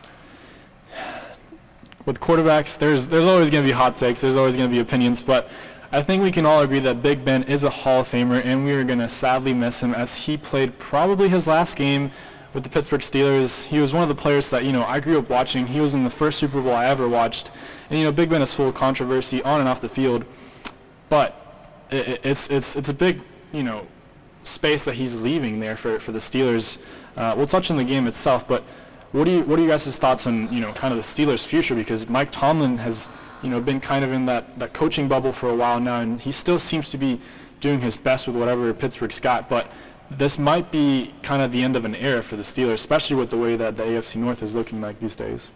With 2.06 2.20
quarterbacks, 2.20 2.78
there's 2.78 3.06
there's 3.06 3.26
always 3.26 3.50
going 3.50 3.64
to 3.64 3.68
be 3.68 3.72
hot 3.72 3.98
takes. 3.98 4.22
There's 4.22 4.36
always 4.36 4.56
going 4.56 4.70
to 4.70 4.74
be 4.74 4.80
opinions, 4.80 5.20
but 5.20 5.50
I 5.92 6.00
think 6.00 6.22
we 6.22 6.32
can 6.32 6.46
all 6.46 6.62
agree 6.62 6.78
that 6.78 7.02
Big 7.02 7.22
Ben 7.22 7.42
is 7.42 7.64
a 7.64 7.70
Hall 7.70 8.00
of 8.00 8.08
Famer, 8.08 8.42
and 8.42 8.64
we 8.64 8.72
are 8.72 8.82
going 8.82 9.00
to 9.00 9.10
sadly 9.10 9.52
miss 9.52 9.82
him 9.82 9.92
as 9.92 10.16
he 10.16 10.38
played 10.38 10.78
probably 10.78 11.28
his 11.28 11.46
last 11.46 11.76
game 11.76 12.10
with 12.54 12.62
the 12.64 12.70
Pittsburgh 12.70 13.02
Steelers. 13.02 13.66
He 13.66 13.78
was 13.78 13.92
one 13.92 14.02
of 14.02 14.08
the 14.08 14.14
players 14.14 14.48
that 14.48 14.64
you 14.64 14.72
know 14.72 14.84
I 14.84 15.00
grew 15.00 15.18
up 15.18 15.28
watching. 15.28 15.66
He 15.66 15.80
was 15.80 15.92
in 15.92 16.02
the 16.04 16.08
first 16.08 16.38
Super 16.38 16.62
Bowl 16.62 16.72
I 16.72 16.86
ever 16.86 17.06
watched, 17.06 17.50
and 17.90 17.98
you 17.98 18.06
know 18.06 18.12
Big 18.12 18.30
Ben 18.30 18.40
is 18.40 18.54
full 18.54 18.68
of 18.68 18.74
controversy 18.74 19.42
on 19.42 19.60
and 19.60 19.68
off 19.68 19.82
the 19.82 19.88
field, 19.90 20.24
but 21.08 21.34
it, 21.90 22.20
it's 22.24 22.48
it's 22.50 22.76
it's 22.76 22.88
a 22.88 22.94
big 22.94 23.20
you 23.52 23.62
know 23.62 23.86
space 24.44 24.84
that 24.84 24.94
he's 24.94 25.20
leaving 25.20 25.60
there 25.60 25.76
for 25.76 25.98
for 25.98 26.12
the 26.12 26.18
Steelers. 26.18 26.78
Uh, 27.16 27.34
we'll 27.36 27.46
touch 27.46 27.70
on 27.70 27.76
the 27.76 27.84
game 27.84 28.06
itself, 28.06 28.46
but 28.46 28.62
what 29.12 29.24
do 29.24 29.30
you 29.30 29.42
what 29.42 29.58
are 29.58 29.62
you 29.62 29.68
guys' 29.68 29.96
thoughts 29.96 30.26
on 30.26 30.52
you 30.52 30.60
know 30.60 30.72
kind 30.72 30.92
of 30.92 30.98
the 30.98 31.04
Steelers' 31.04 31.46
future? 31.46 31.74
Because 31.74 32.08
Mike 32.08 32.30
Tomlin 32.30 32.78
has 32.78 33.08
you 33.42 33.50
know 33.50 33.60
been 33.60 33.80
kind 33.80 34.04
of 34.04 34.12
in 34.12 34.24
that, 34.26 34.58
that 34.58 34.72
coaching 34.72 35.08
bubble 35.08 35.32
for 35.32 35.48
a 35.48 35.54
while 35.54 35.80
now, 35.80 36.00
and 36.00 36.20
he 36.20 36.32
still 36.32 36.58
seems 36.58 36.90
to 36.90 36.98
be 36.98 37.20
doing 37.60 37.80
his 37.80 37.96
best 37.96 38.26
with 38.26 38.36
whatever 38.36 38.72
Pittsburgh's 38.74 39.20
got. 39.20 39.48
But 39.48 39.70
this 40.10 40.38
might 40.38 40.70
be 40.70 41.12
kind 41.22 41.42
of 41.42 41.52
the 41.52 41.62
end 41.62 41.76
of 41.76 41.84
an 41.84 41.94
era 41.94 42.22
for 42.22 42.36
the 42.36 42.42
Steelers, 42.42 42.74
especially 42.74 43.16
with 43.16 43.30
the 43.30 43.36
way 43.36 43.56
that 43.56 43.76
the 43.76 43.82
AFC 43.82 44.16
North 44.16 44.42
is 44.42 44.54
looking 44.54 44.80
like 44.80 45.00
these 45.00 45.16
days. 45.16 45.50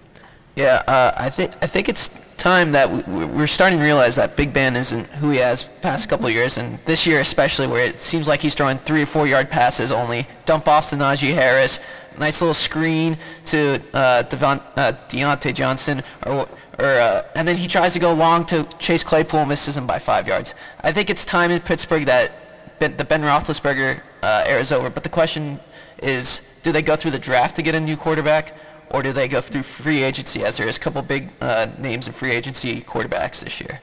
Yeah, 0.56 0.82
uh, 0.86 1.12
I 1.16 1.30
think 1.30 1.52
I 1.62 1.66
think 1.66 1.88
it's 1.88 2.08
time 2.36 2.72
that 2.72 2.90
we, 3.08 3.24
we're 3.24 3.46
starting 3.46 3.78
to 3.78 3.84
realize 3.84 4.16
that 4.16 4.36
Big 4.36 4.52
Ben 4.52 4.76
isn't 4.76 5.06
who 5.06 5.30
he 5.30 5.38
has 5.38 5.62
past 5.80 6.08
couple 6.08 6.26
of 6.26 6.32
years, 6.32 6.58
and 6.58 6.78
this 6.84 7.06
year 7.06 7.20
especially, 7.20 7.66
where 7.66 7.86
it 7.86 7.98
seems 7.98 8.28
like 8.28 8.40
he's 8.40 8.54
throwing 8.54 8.78
three 8.78 9.02
or 9.02 9.06
four 9.06 9.26
yard 9.26 9.48
passes 9.48 9.90
only, 9.90 10.26
dump 10.44 10.68
offs 10.68 10.90
to 10.90 10.96
Najee 10.96 11.32
Harris, 11.32 11.80
nice 12.18 12.40
little 12.40 12.54
screen 12.54 13.16
to 13.46 13.80
uh, 13.94 14.22
Devon, 14.22 14.60
uh, 14.76 14.92
Diontae 15.08 15.54
Johnson, 15.54 16.02
or, 16.26 16.48
or 16.78 16.84
uh, 16.84 17.22
and 17.34 17.46
then 17.46 17.56
he 17.56 17.66
tries 17.66 17.92
to 17.94 17.98
go 17.98 18.12
long 18.12 18.44
to 18.46 18.64
Chase 18.78 19.02
Claypool, 19.02 19.46
misses 19.46 19.76
him 19.76 19.86
by 19.86 19.98
five 19.98 20.28
yards. 20.28 20.54
I 20.80 20.92
think 20.92 21.08
it's 21.08 21.24
time 21.24 21.50
in 21.50 21.60
Pittsburgh 21.60 22.04
that 22.06 22.32
ben, 22.78 22.96
the 22.96 23.04
Ben 23.04 23.22
Roethlisberger 23.22 24.00
uh, 24.22 24.44
era 24.46 24.60
is 24.60 24.72
over. 24.72 24.90
But 24.90 25.02
the 25.02 25.08
question 25.08 25.58
is, 26.02 26.42
do 26.62 26.72
they 26.72 26.82
go 26.82 26.96
through 26.96 27.12
the 27.12 27.18
draft 27.18 27.56
to 27.56 27.62
get 27.62 27.74
a 27.74 27.80
new 27.80 27.96
quarterback, 27.96 28.54
or 28.92 29.02
do 29.02 29.12
they 29.12 29.26
go 29.28 29.40
through 29.40 29.62
free 29.62 30.02
agency? 30.02 30.44
As 30.44 30.56
there 30.56 30.68
is 30.68 30.76
a 30.76 30.80
couple 30.80 31.02
big 31.02 31.30
uh, 31.40 31.66
names 31.78 32.06
in 32.06 32.12
free 32.12 32.30
agency 32.30 32.82
quarterbacks 32.82 33.42
this 33.42 33.60
year. 33.60 33.80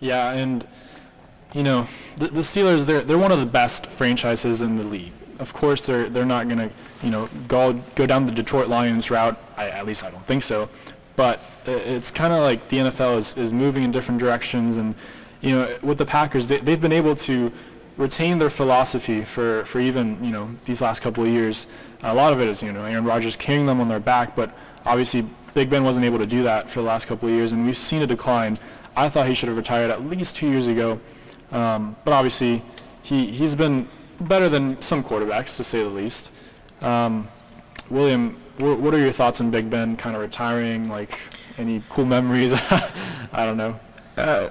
Yeah, 0.00 0.32
and 0.32 0.66
you 1.52 1.62
know 1.62 1.86
the, 2.16 2.28
the 2.28 2.40
Steelers 2.40 2.86
they're 2.86 3.02
they're 3.02 3.18
one 3.18 3.32
of 3.32 3.40
the 3.40 3.46
best 3.46 3.86
franchises 3.86 4.62
in 4.62 4.76
the 4.76 4.84
league 4.84 5.12
of 5.42 5.52
course 5.52 5.84
they're 5.84 6.08
they're 6.08 6.24
not 6.24 6.48
going 6.48 6.58
to 6.58 6.70
you 7.02 7.10
know 7.10 7.28
go 7.48 7.72
go 7.94 8.06
down 8.06 8.24
the 8.24 8.32
Detroit 8.32 8.68
Lions 8.68 9.10
route. 9.10 9.36
I, 9.56 9.68
at 9.68 9.84
least 9.84 10.04
I 10.04 10.10
don't 10.10 10.24
think 10.26 10.42
so. 10.42 10.68
But 11.16 11.40
it's 11.66 12.10
kind 12.10 12.32
of 12.32 12.40
like 12.40 12.68
the 12.70 12.78
NFL 12.78 13.18
is, 13.18 13.36
is 13.36 13.52
moving 13.52 13.82
in 13.82 13.90
different 13.90 14.18
directions, 14.18 14.78
and 14.78 14.94
you 15.42 15.50
know 15.50 15.78
with 15.82 15.98
the 15.98 16.06
Packers 16.06 16.48
they, 16.48 16.58
they've 16.58 16.80
been 16.80 16.92
able 16.92 17.14
to 17.16 17.52
retain 17.96 18.38
their 18.38 18.50
philosophy 18.50 19.22
for, 19.22 19.64
for 19.64 19.80
even 19.80 20.22
you 20.24 20.30
know 20.30 20.54
these 20.64 20.80
last 20.80 21.00
couple 21.02 21.24
of 21.24 21.30
years. 21.30 21.66
A 22.02 22.14
lot 22.14 22.32
of 22.32 22.40
it 22.40 22.48
is 22.48 22.62
you 22.62 22.72
know 22.72 22.84
Aaron 22.84 23.04
Rodgers 23.04 23.36
carrying 23.36 23.66
them 23.66 23.80
on 23.80 23.88
their 23.88 24.00
back, 24.00 24.34
but 24.34 24.56
obviously 24.84 25.26
Big 25.54 25.68
Ben 25.70 25.84
wasn't 25.84 26.04
able 26.04 26.18
to 26.18 26.26
do 26.26 26.42
that 26.44 26.70
for 26.70 26.80
the 26.80 26.86
last 26.86 27.06
couple 27.06 27.28
of 27.28 27.34
years, 27.34 27.52
and 27.52 27.64
we've 27.64 27.76
seen 27.76 28.02
a 28.02 28.06
decline. 28.06 28.58
I 28.96 29.08
thought 29.08 29.26
he 29.26 29.34
should 29.34 29.48
have 29.48 29.56
retired 29.56 29.90
at 29.90 30.04
least 30.04 30.36
two 30.36 30.48
years 30.48 30.66
ago, 30.66 31.00
um, 31.50 31.96
but 32.04 32.12
obviously 32.12 32.62
he 33.02 33.26
he's 33.30 33.54
been 33.54 33.88
better 34.20 34.48
than 34.48 34.80
some 34.80 35.02
quarterbacks, 35.02 35.56
to 35.56 35.64
say 35.64 35.82
the 35.82 35.90
least. 35.90 36.30
Um, 36.80 37.28
William, 37.90 38.34
wh- 38.58 38.80
what 38.80 38.94
are 38.94 38.98
your 38.98 39.12
thoughts 39.12 39.40
on 39.40 39.50
Big 39.50 39.68
Ben 39.70 39.96
kind 39.96 40.16
of 40.16 40.22
retiring? 40.22 40.88
Like, 40.88 41.18
any 41.58 41.82
cool 41.88 42.04
memories? 42.04 42.52
I 43.32 43.44
don't 43.44 43.56
know. 43.56 43.78
Uh, 44.16 44.50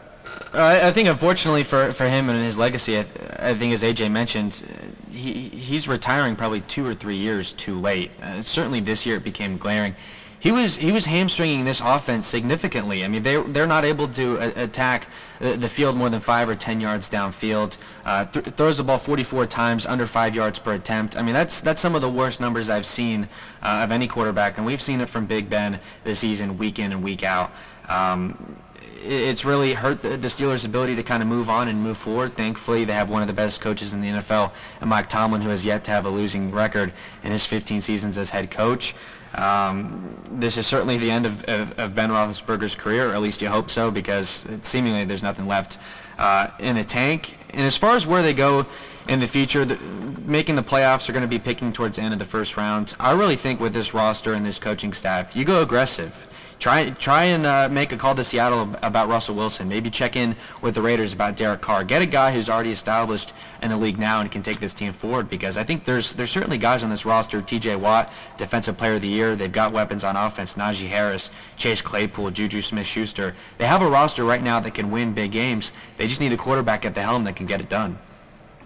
I, 0.53 0.87
I 0.87 0.91
think, 0.91 1.07
unfortunately 1.07 1.63
for, 1.63 1.91
for 1.91 2.07
him 2.07 2.29
and 2.29 2.43
his 2.43 2.57
legacy, 2.57 2.99
I, 2.99 3.03
th- 3.03 3.29
I 3.39 3.53
think 3.53 3.73
as 3.73 3.83
AJ 3.83 4.11
mentioned, 4.11 4.63
he 5.09 5.49
he's 5.49 5.87
retiring 5.87 6.35
probably 6.35 6.61
two 6.61 6.85
or 6.85 6.95
three 6.95 7.15
years 7.15 7.53
too 7.53 7.79
late. 7.79 8.11
Uh, 8.21 8.41
certainly 8.41 8.79
this 8.79 9.05
year 9.05 9.17
it 9.17 9.23
became 9.23 9.57
glaring 9.57 9.95
he 10.41 10.51
was 10.51 10.75
he 10.75 10.91
was 10.91 11.05
hamstringing 11.05 11.65
this 11.65 11.81
offense 11.81 12.25
significantly. 12.25 13.05
I 13.05 13.07
mean, 13.07 13.21
they 13.21 13.39
they're 13.43 13.67
not 13.67 13.85
able 13.85 14.07
to 14.07 14.37
a- 14.37 14.63
attack 14.63 15.07
the, 15.39 15.55
the, 15.55 15.67
field 15.67 15.95
more 15.95 16.09
than 16.09 16.19
five 16.19 16.49
or 16.49 16.55
ten 16.55 16.81
yards 16.81 17.07
downfield. 17.07 17.77
Uh, 18.03 18.25
th- 18.25 18.47
throws 18.55 18.77
the 18.77 18.83
ball 18.83 18.97
44 18.97 19.45
times, 19.45 19.85
under 19.85 20.07
five 20.07 20.33
yards 20.35 20.57
per 20.57 20.73
attempt. 20.73 21.15
I 21.15 21.21
mean, 21.21 21.35
that's 21.35 21.61
that's 21.61 21.79
some 21.79 21.93
of 21.93 22.01
the 22.01 22.09
worst 22.09 22.39
numbers 22.39 22.71
I've 22.71 22.87
seen 22.87 23.29
uh, 23.61 23.81
of 23.83 23.91
any 23.91 24.07
quarterback, 24.07 24.57
and 24.57 24.65
we've 24.65 24.81
seen 24.81 24.99
it 24.99 25.09
from 25.09 25.27
Big 25.27 25.47
Ben 25.47 25.79
this 26.03 26.17
season, 26.17 26.57
week 26.57 26.79
in 26.79 26.91
and 26.91 27.03
week 27.03 27.23
out. 27.23 27.51
Um, 27.87 28.57
it's 29.03 29.45
really 29.45 29.73
hurt 29.73 30.01
the, 30.01 30.17
Steelers' 30.27 30.65
ability 30.65 30.95
to 30.95 31.03
kind 31.03 31.23
of 31.23 31.29
move 31.29 31.49
on 31.49 31.67
and 31.67 31.81
move 31.81 31.97
forward. 31.97 32.35
Thankfully, 32.35 32.85
they 32.85 32.93
have 32.93 33.09
one 33.09 33.21
of 33.21 33.27
the 33.27 33.33
best 33.33 33.61
coaches 33.61 33.93
in 33.93 34.01
the 34.01 34.07
NFL, 34.07 34.51
and 34.79 34.89
Mike 34.89 35.09
Tomlin, 35.09 35.41
who 35.41 35.49
has 35.49 35.65
yet 35.65 35.83
to 35.85 35.91
have 35.91 36.05
a 36.05 36.09
losing 36.09 36.51
record 36.51 36.93
in 37.23 37.31
his 37.31 37.45
15 37.45 37.81
seasons 37.81 38.17
as 38.17 38.29
head 38.29 38.51
coach. 38.51 38.93
Um, 39.33 40.13
this 40.29 40.57
is 40.57 40.67
certainly 40.67 40.97
the 40.97 41.09
end 41.09 41.25
of, 41.25 41.43
of, 41.45 41.79
of, 41.79 41.95
Ben 41.95 42.09
Roethlisberger's 42.09 42.75
career, 42.75 43.09
or 43.09 43.13
at 43.13 43.21
least 43.21 43.41
you 43.41 43.47
hope 43.47 43.71
so, 43.71 43.89
because 43.89 44.45
seemingly 44.63 45.05
there's 45.05 45.23
nothing 45.23 45.47
left 45.47 45.77
uh, 46.17 46.49
in 46.59 46.75
the 46.75 46.83
tank. 46.83 47.37
And 47.51 47.61
as 47.61 47.77
far 47.77 47.95
as 47.95 48.05
where 48.05 48.21
they 48.21 48.33
go 48.33 48.65
in 49.07 49.21
the 49.21 49.27
future, 49.27 49.63
the, 49.63 49.77
making 50.25 50.55
the 50.55 50.63
playoffs 50.63 51.07
are 51.07 51.13
going 51.13 51.23
to 51.23 51.29
be 51.29 51.39
picking 51.39 51.71
towards 51.71 51.95
the 51.95 52.01
end 52.01 52.13
of 52.13 52.19
the 52.19 52.25
first 52.25 52.57
round. 52.57 52.93
I 52.99 53.13
really 53.13 53.37
think 53.37 53.61
with 53.61 53.73
this 53.73 53.93
roster 53.93 54.33
and 54.33 54.45
this 54.45 54.59
coaching 54.59 54.91
staff, 54.91 55.33
you 55.33 55.45
go 55.45 55.61
aggressive. 55.61 56.27
Try 56.61 56.91
try 56.91 57.23
and 57.23 57.47
uh, 57.47 57.69
make 57.69 57.91
a 57.91 57.97
call 57.97 58.13
to 58.13 58.23
Seattle 58.23 58.69
about 58.83 59.09
Russell 59.09 59.33
Wilson. 59.33 59.67
Maybe 59.67 59.89
check 59.89 60.15
in 60.15 60.35
with 60.61 60.75
the 60.75 60.81
Raiders 60.83 61.11
about 61.11 61.35
Derek 61.35 61.59
Carr. 61.59 61.83
Get 61.83 62.03
a 62.03 62.05
guy 62.05 62.31
who's 62.31 62.49
already 62.49 62.71
established 62.71 63.33
in 63.63 63.71
the 63.71 63.77
league 63.77 63.97
now 63.97 64.21
and 64.21 64.31
can 64.31 64.43
take 64.43 64.59
this 64.59 64.71
team 64.71 64.93
forward. 64.93 65.27
Because 65.27 65.57
I 65.57 65.63
think 65.63 65.83
there's 65.85 66.13
there's 66.13 66.29
certainly 66.29 66.59
guys 66.59 66.83
on 66.83 66.91
this 66.91 67.03
roster. 67.03 67.41
T.J. 67.41 67.77
Watt, 67.77 68.13
Defensive 68.37 68.77
Player 68.77 68.93
of 68.93 69.01
the 69.01 69.07
Year. 69.07 69.35
They've 69.35 69.51
got 69.51 69.73
weapons 69.73 70.03
on 70.03 70.15
offense. 70.15 70.53
Najee 70.53 70.87
Harris, 70.87 71.31
Chase 71.57 71.81
Claypool, 71.81 72.29
Juju 72.29 72.61
Smith-Schuster. 72.61 73.33
They 73.57 73.65
have 73.65 73.81
a 73.81 73.89
roster 73.89 74.23
right 74.23 74.43
now 74.43 74.59
that 74.59 74.75
can 74.75 74.91
win 74.91 75.15
big 75.15 75.31
games. 75.31 75.71
They 75.97 76.07
just 76.07 76.21
need 76.21 76.31
a 76.31 76.37
quarterback 76.37 76.85
at 76.85 76.93
the 76.93 77.01
helm 77.01 77.23
that 77.23 77.35
can 77.35 77.47
get 77.47 77.59
it 77.59 77.69
done. 77.69 77.97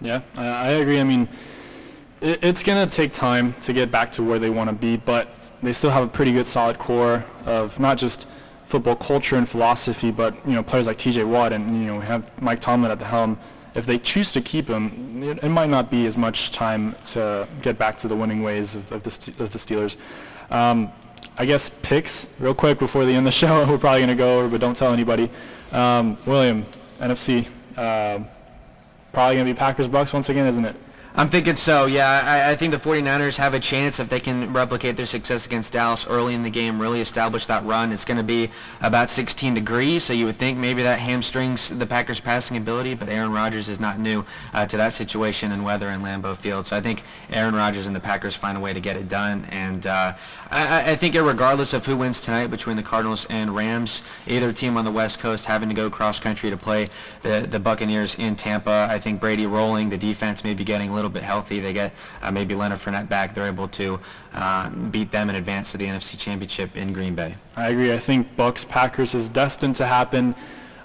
Yeah, 0.02 0.20
I 0.36 0.68
agree. 0.68 1.00
I 1.00 1.04
mean, 1.04 1.30
it's 2.20 2.62
going 2.62 2.86
to 2.86 2.94
take 2.94 3.14
time 3.14 3.54
to 3.62 3.72
get 3.72 3.90
back 3.90 4.12
to 4.12 4.22
where 4.22 4.38
they 4.38 4.50
want 4.50 4.68
to 4.68 4.76
be, 4.76 4.98
but 4.98 5.30
they 5.66 5.72
still 5.72 5.90
have 5.90 6.04
a 6.04 6.06
pretty 6.06 6.30
good 6.30 6.46
solid 6.46 6.78
core 6.78 7.24
of 7.44 7.80
not 7.80 7.98
just 7.98 8.28
football 8.64 8.94
culture 8.94 9.34
and 9.34 9.48
philosophy, 9.48 10.12
but 10.12 10.34
you 10.46 10.52
know 10.52 10.62
players 10.62 10.86
like 10.86 10.96
T.J. 10.96 11.24
Watt 11.24 11.52
and 11.52 11.82
you 11.82 11.88
know 11.88 11.98
have 11.98 12.30
Mike 12.40 12.60
Tomlin 12.60 12.92
at 12.92 13.00
the 13.00 13.04
helm. 13.04 13.36
If 13.74 13.84
they 13.84 13.98
choose 13.98 14.30
to 14.32 14.40
keep 14.40 14.68
him, 14.68 15.22
it, 15.24 15.42
it 15.42 15.48
might 15.48 15.68
not 15.68 15.90
be 15.90 16.06
as 16.06 16.16
much 16.16 16.52
time 16.52 16.94
to 17.06 17.48
get 17.62 17.78
back 17.78 17.98
to 17.98 18.08
the 18.08 18.14
winning 18.14 18.44
ways 18.44 18.76
of, 18.76 18.92
of, 18.92 19.02
the, 19.02 19.10
of 19.42 19.52
the 19.52 19.58
Steelers. 19.58 19.96
Um, 20.50 20.92
I 21.36 21.44
guess 21.44 21.68
picks 21.82 22.28
real 22.38 22.54
quick 22.54 22.78
before 22.78 23.04
the 23.04 23.10
end 23.10 23.26
of 23.26 23.32
the 23.34 23.38
show. 23.46 23.66
We're 23.66 23.76
probably 23.76 24.00
going 24.00 24.08
to 24.08 24.14
go 24.14 24.38
over, 24.38 24.48
but 24.48 24.60
don't 24.60 24.76
tell 24.76 24.92
anybody. 24.92 25.28
Um, 25.72 26.16
William, 26.26 26.64
NFC, 26.98 27.46
uh, 27.76 28.20
probably 29.12 29.34
going 29.34 29.46
to 29.46 29.52
be 29.52 29.58
Packers 29.58 29.88
Bucks 29.88 30.12
once 30.12 30.28
again, 30.28 30.46
isn't 30.46 30.64
it? 30.64 30.76
I'm 31.18 31.30
thinking 31.30 31.56
so, 31.56 31.86
yeah. 31.86 32.22
I, 32.26 32.50
I, 32.50 32.56
think 32.56 32.72
the 32.72 32.78
49ers 32.78 33.38
have 33.38 33.54
a 33.54 33.58
chance 33.58 33.98
if 34.00 34.10
they 34.10 34.20
can 34.20 34.52
replicate 34.52 34.98
their 34.98 35.06
success 35.06 35.46
against 35.46 35.72
Dallas 35.72 36.06
early 36.06 36.34
in 36.34 36.42
the 36.42 36.50
game, 36.50 36.78
really 36.78 37.00
establish 37.00 37.46
that 37.46 37.64
run. 37.64 37.90
It's 37.90 38.04
going 38.04 38.18
to 38.18 38.22
be 38.22 38.50
about 38.82 39.08
16 39.08 39.54
degrees, 39.54 40.04
so 40.04 40.12
you 40.12 40.26
would 40.26 40.36
think 40.36 40.58
maybe 40.58 40.82
that 40.82 40.98
hamstrings 40.98 41.70
the 41.70 41.86
Packers' 41.86 42.20
passing 42.20 42.58
ability, 42.58 42.92
but 42.96 43.08
Aaron 43.08 43.32
Rodgers 43.32 43.70
is 43.70 43.80
not 43.80 43.98
new 43.98 44.26
uh, 44.52 44.66
to 44.66 44.76
that 44.76 44.92
situation 44.92 45.52
and 45.52 45.64
weather 45.64 45.88
in 45.88 46.02
Lambeau 46.02 46.36
Field. 46.36 46.66
So 46.66 46.76
I 46.76 46.82
think 46.82 47.02
Aaron 47.30 47.54
Rodgers 47.54 47.86
and 47.86 47.96
the 47.96 48.00
Packers 48.00 48.36
find 48.36 48.58
a 48.58 48.60
way 48.60 48.74
to 48.74 48.80
get 48.80 48.98
it 48.98 49.08
done. 49.08 49.46
And 49.46 49.86
uh, 49.86 50.12
I, 50.50 50.90
I, 50.90 50.96
think 50.96 51.14
regardless 51.14 51.72
of 51.72 51.86
who 51.86 51.96
wins 51.96 52.20
tonight 52.20 52.48
between 52.48 52.76
the 52.76 52.82
Cardinals 52.82 53.24
and 53.30 53.54
Rams, 53.54 54.02
either 54.26 54.52
team 54.52 54.76
on 54.76 54.84
the 54.84 54.92
West 54.92 55.18
Coast 55.18 55.46
having 55.46 55.70
to 55.70 55.74
go 55.74 55.88
cross-country 55.88 56.50
to 56.50 56.58
play 56.58 56.90
the, 57.22 57.46
the 57.48 57.58
Buccaneers 57.58 58.16
in 58.16 58.36
Tampa, 58.36 58.86
I 58.90 58.98
think 58.98 59.18
Brady 59.18 59.46
rolling, 59.46 59.88
the 59.88 59.96
defense 59.96 60.44
may 60.44 60.52
be 60.52 60.62
getting 60.62 60.90
a 60.90 60.94
little 60.94 61.05
little 61.06 61.20
bit 61.20 61.24
healthy, 61.24 61.60
they 61.60 61.72
get 61.72 61.92
uh, 62.22 62.30
maybe 62.30 62.54
Leonard 62.54 62.78
Fournette 62.78 63.08
back, 63.08 63.34
they're 63.34 63.46
able 63.46 63.68
to 63.68 63.98
uh, 64.34 64.68
beat 64.70 65.10
them 65.10 65.28
and 65.28 65.38
advance 65.38 65.72
to 65.72 65.78
the 65.78 65.86
NFC 65.86 66.18
Championship 66.18 66.76
in 66.76 66.92
Green 66.92 67.14
Bay. 67.14 67.36
I 67.54 67.70
agree. 67.70 67.92
I 67.92 67.98
think 67.98 68.34
Bucks 68.36 68.64
Packers 68.64 69.14
is 69.14 69.28
destined 69.28 69.76
to 69.76 69.86
happen. 69.86 70.34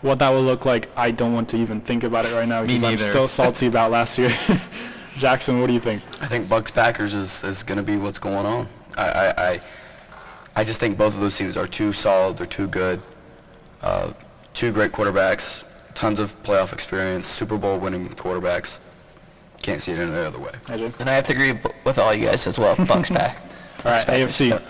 What 0.01 0.19
that 0.19 0.29
will 0.29 0.43
look 0.43 0.65
like, 0.65 0.89
I 0.95 1.11
don't 1.11 1.33
want 1.33 1.49
to 1.49 1.57
even 1.57 1.81
think 1.81 2.03
about 2.03 2.25
it 2.25 2.33
right 2.33 2.47
now 2.47 2.61
because 2.65 2.83
I'm 2.83 2.97
still 2.97 3.27
salty 3.27 3.67
about 3.67 3.91
last 3.97 4.17
year. 4.17 4.35
Jackson, 5.17 5.59
what 5.59 5.67
do 5.67 5.73
you 5.73 5.79
think? 5.79 6.01
I 6.21 6.27
think 6.27 6.47
Bucks 6.47 6.71
Packers 6.71 7.13
is, 7.13 7.43
is 7.43 7.63
going 7.63 7.77
to 7.77 7.83
be 7.83 7.97
what's 7.97 8.17
going 8.17 8.45
on. 8.45 8.67
I, 8.97 9.09
I, 9.09 9.51
I, 9.51 9.61
I, 10.55 10.63
just 10.63 10.79
think 10.79 10.97
both 10.97 11.13
of 11.13 11.19
those 11.19 11.37
teams 11.37 11.57
are 11.57 11.67
too 11.67 11.93
solid. 11.93 12.37
They're 12.37 12.45
too 12.45 12.67
good. 12.67 13.01
Uh, 13.81 14.13
two 14.53 14.71
great 14.71 14.91
quarterbacks. 14.91 15.65
tons 15.93 16.19
of 16.19 16.41
playoff 16.43 16.73
experience, 16.73 17.27
Super 17.27 17.57
Bowl 17.57 17.77
winning 17.77 18.09
quarterbacks. 18.09 18.79
Can't 19.61 19.81
see 19.81 19.91
it 19.91 19.99
any 19.99 20.11
other 20.11 20.39
way. 20.39 20.51
AJ? 20.65 20.99
And 20.99 21.09
I 21.09 21.13
have 21.13 21.27
to 21.27 21.33
agree 21.33 21.59
with 21.83 21.99
all 21.99 22.13
you 22.13 22.25
guys 22.25 22.47
as 22.47 22.57
well. 22.57 22.75
Bucks 22.85 23.09
back. 23.09 23.41
All 23.85 23.91
right, 23.91 24.05
Bucks 24.05 24.05
back. 24.05 24.19
AFC. 24.19 24.61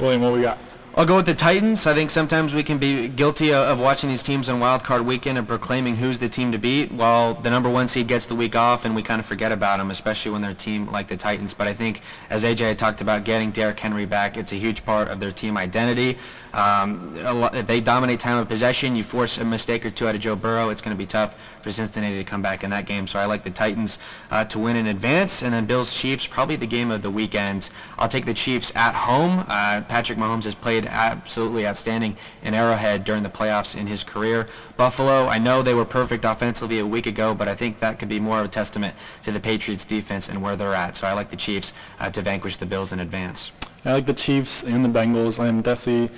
William, 0.00 0.22
what 0.22 0.32
we 0.32 0.42
got? 0.42 0.58
I'll 0.98 1.06
go 1.06 1.14
with 1.14 1.26
the 1.26 1.34
Titans. 1.34 1.86
I 1.86 1.94
think 1.94 2.10
sometimes 2.10 2.54
we 2.54 2.64
can 2.64 2.76
be 2.76 3.06
guilty 3.06 3.52
of, 3.52 3.68
of 3.68 3.78
watching 3.78 4.08
these 4.10 4.20
teams 4.20 4.48
on 4.48 4.58
wild 4.58 4.82
card 4.82 5.06
weekend 5.06 5.38
and 5.38 5.46
proclaiming 5.46 5.94
who's 5.94 6.18
the 6.18 6.28
team 6.28 6.50
to 6.50 6.58
beat 6.58 6.90
while 6.90 7.34
the 7.34 7.50
number 7.50 7.70
one 7.70 7.86
seed 7.86 8.08
gets 8.08 8.26
the 8.26 8.34
week 8.34 8.56
off 8.56 8.84
and 8.84 8.96
we 8.96 9.02
kind 9.02 9.20
of 9.20 9.24
forget 9.24 9.52
about 9.52 9.78
them, 9.78 9.92
especially 9.92 10.32
when 10.32 10.42
they're 10.42 10.50
a 10.50 10.54
team 10.54 10.90
like 10.90 11.06
the 11.06 11.16
Titans. 11.16 11.54
But 11.54 11.68
I 11.68 11.72
think, 11.72 12.00
as 12.30 12.42
AJ 12.42 12.60
had 12.60 12.80
talked 12.80 13.00
about, 13.00 13.22
getting 13.22 13.52
Derrick 13.52 13.78
Henry 13.78 14.06
back, 14.06 14.36
it's 14.36 14.50
a 14.50 14.56
huge 14.56 14.84
part 14.84 15.06
of 15.06 15.20
their 15.20 15.30
team 15.30 15.56
identity. 15.56 16.18
Um, 16.52 17.14
lot, 17.22 17.52
they 17.52 17.80
dominate 17.80 18.18
time 18.18 18.38
of 18.38 18.48
possession. 18.48 18.96
You 18.96 19.04
force 19.04 19.38
a 19.38 19.44
mistake 19.44 19.86
or 19.86 19.90
two 19.90 20.08
out 20.08 20.16
of 20.16 20.20
Joe 20.20 20.34
Burrow, 20.34 20.70
it's 20.70 20.82
going 20.82 20.96
to 20.96 20.98
be 20.98 21.06
tough 21.06 21.36
for 21.68 21.72
Cincinnati 21.72 22.16
to 22.16 22.24
come 22.24 22.40
back 22.40 22.64
in 22.64 22.70
that 22.70 22.86
game. 22.86 23.06
So 23.06 23.18
I 23.18 23.26
like 23.26 23.44
the 23.44 23.50
Titans 23.50 23.98
uh, 24.30 24.44
to 24.46 24.58
win 24.58 24.76
in 24.76 24.86
advance, 24.86 25.42
and 25.42 25.52
then 25.52 25.66
Bills 25.66 25.92
Chiefs 25.92 26.26
probably 26.26 26.56
the 26.56 26.66
game 26.66 26.90
of 26.90 27.02
the 27.02 27.10
weekend. 27.10 27.68
I'll 27.98 28.08
take 28.08 28.24
the 28.24 28.32
Chiefs 28.32 28.72
at 28.74 28.94
home. 28.94 29.44
Uh, 29.48 29.82
Patrick 29.82 30.18
Mahomes 30.18 30.44
has 30.44 30.54
played 30.54 30.86
absolutely 30.86 31.66
outstanding 31.66 32.16
in 32.42 32.54
Arrowhead 32.54 33.04
during 33.04 33.22
the 33.22 33.28
playoffs 33.28 33.76
in 33.76 33.86
his 33.86 34.02
career. 34.02 34.48
Buffalo, 34.78 35.26
I 35.26 35.38
know 35.38 35.60
they 35.60 35.74
were 35.74 35.84
perfect 35.84 36.24
offensively 36.24 36.78
a 36.78 36.86
week 36.86 37.06
ago, 37.06 37.34
but 37.34 37.48
I 37.48 37.54
think 37.54 37.80
that 37.80 37.98
could 37.98 38.08
be 38.08 38.18
more 38.18 38.38
of 38.40 38.46
a 38.46 38.48
testament 38.48 38.94
to 39.24 39.30
the 39.30 39.40
Patriots 39.40 39.84
defense 39.84 40.30
and 40.30 40.42
where 40.42 40.56
they're 40.56 40.74
at. 40.74 40.96
So 40.96 41.06
I 41.06 41.12
like 41.12 41.28
the 41.28 41.36
Chiefs 41.36 41.74
uh, 42.00 42.08
to 42.10 42.22
vanquish 42.22 42.56
the 42.56 42.66
Bills 42.66 42.92
in 42.92 43.00
advance. 43.00 43.52
I 43.84 43.92
like 43.92 44.06
the 44.06 44.14
Chiefs 44.14 44.64
and 44.64 44.82
the 44.82 44.88
Bengals. 44.88 45.38
I'm 45.38 45.60
definitely 45.60 46.16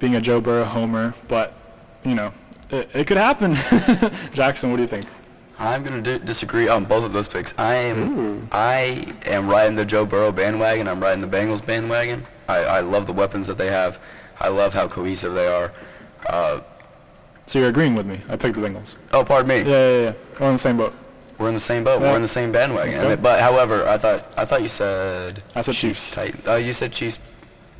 being 0.00 0.16
a 0.16 0.20
Joe 0.20 0.40
Burrow 0.40 0.64
homer, 0.64 1.14
but, 1.28 1.54
you 2.04 2.14
know, 2.14 2.32
it, 2.72 2.90
it 2.94 3.06
could 3.06 3.16
happen. 3.16 3.54
Jackson, 4.32 4.70
what 4.70 4.76
do 4.76 4.82
you 4.82 4.88
think? 4.88 5.06
I'm 5.58 5.82
gonna 5.84 6.00
di- 6.02 6.18
disagree 6.18 6.68
on 6.68 6.84
both 6.84 7.04
of 7.04 7.12
those 7.12 7.28
picks. 7.28 7.54
I 7.58 7.74
am 7.74 8.48
I 8.50 9.14
am 9.26 9.48
riding 9.48 9.76
the 9.76 9.84
Joe 9.84 10.04
Burrow 10.04 10.32
bandwagon. 10.32 10.88
I'm 10.88 11.00
riding 11.00 11.20
the 11.20 11.36
Bengals 11.36 11.64
bandwagon. 11.64 12.24
I, 12.48 12.56
I 12.58 12.80
love 12.80 13.06
the 13.06 13.12
weapons 13.12 13.46
that 13.46 13.58
they 13.58 13.68
have. 13.70 14.00
I 14.40 14.48
love 14.48 14.74
how 14.74 14.88
cohesive 14.88 15.34
they 15.34 15.46
are. 15.46 15.72
Uh, 16.26 16.60
So 17.46 17.58
you're 17.60 17.68
agreeing 17.68 17.94
with 17.94 18.06
me. 18.06 18.20
I 18.28 18.36
picked 18.36 18.56
the 18.56 18.62
Bengals. 18.62 18.96
oh, 19.12 19.24
pardon 19.24 19.48
me. 19.48 19.58
Yeah, 19.58 19.64
yeah, 19.90 20.02
yeah. 20.02 20.12
We're 20.40 20.46
on 20.48 20.54
the 20.54 20.58
same 20.58 20.76
boat. 20.78 20.94
We're 21.38 21.48
in 21.48 21.54
the 21.54 21.60
same 21.60 21.84
boat. 21.84 22.00
Yeah. 22.00 22.10
We're 22.10 22.16
in 22.16 22.22
the 22.22 22.28
same 22.28 22.50
bandwagon. 22.50 22.94
And 22.94 23.02
go. 23.04 23.10
it- 23.10 23.22
but 23.22 23.40
however, 23.40 23.86
I 23.86 23.98
thought 23.98 24.24
I 24.36 24.44
thought 24.44 24.62
you 24.62 24.68
said 24.68 25.42
I 25.54 25.60
said 25.60 25.74
Chiefs. 25.74 26.10
Titan. 26.10 26.40
Oh, 26.46 26.56
you 26.56 26.72
said 26.72 26.92
Chiefs. 26.92 27.18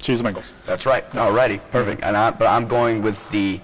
The 0.04 0.12
Bengals. 0.14 0.50
That's 0.66 0.84
right. 0.84 1.08
Alrighty, 1.12 1.60
perfect. 1.70 2.02
And 2.02 2.16
I, 2.16 2.32
but 2.32 2.48
I'm 2.48 2.66
going 2.66 3.02
with 3.02 3.18
the 3.30 3.60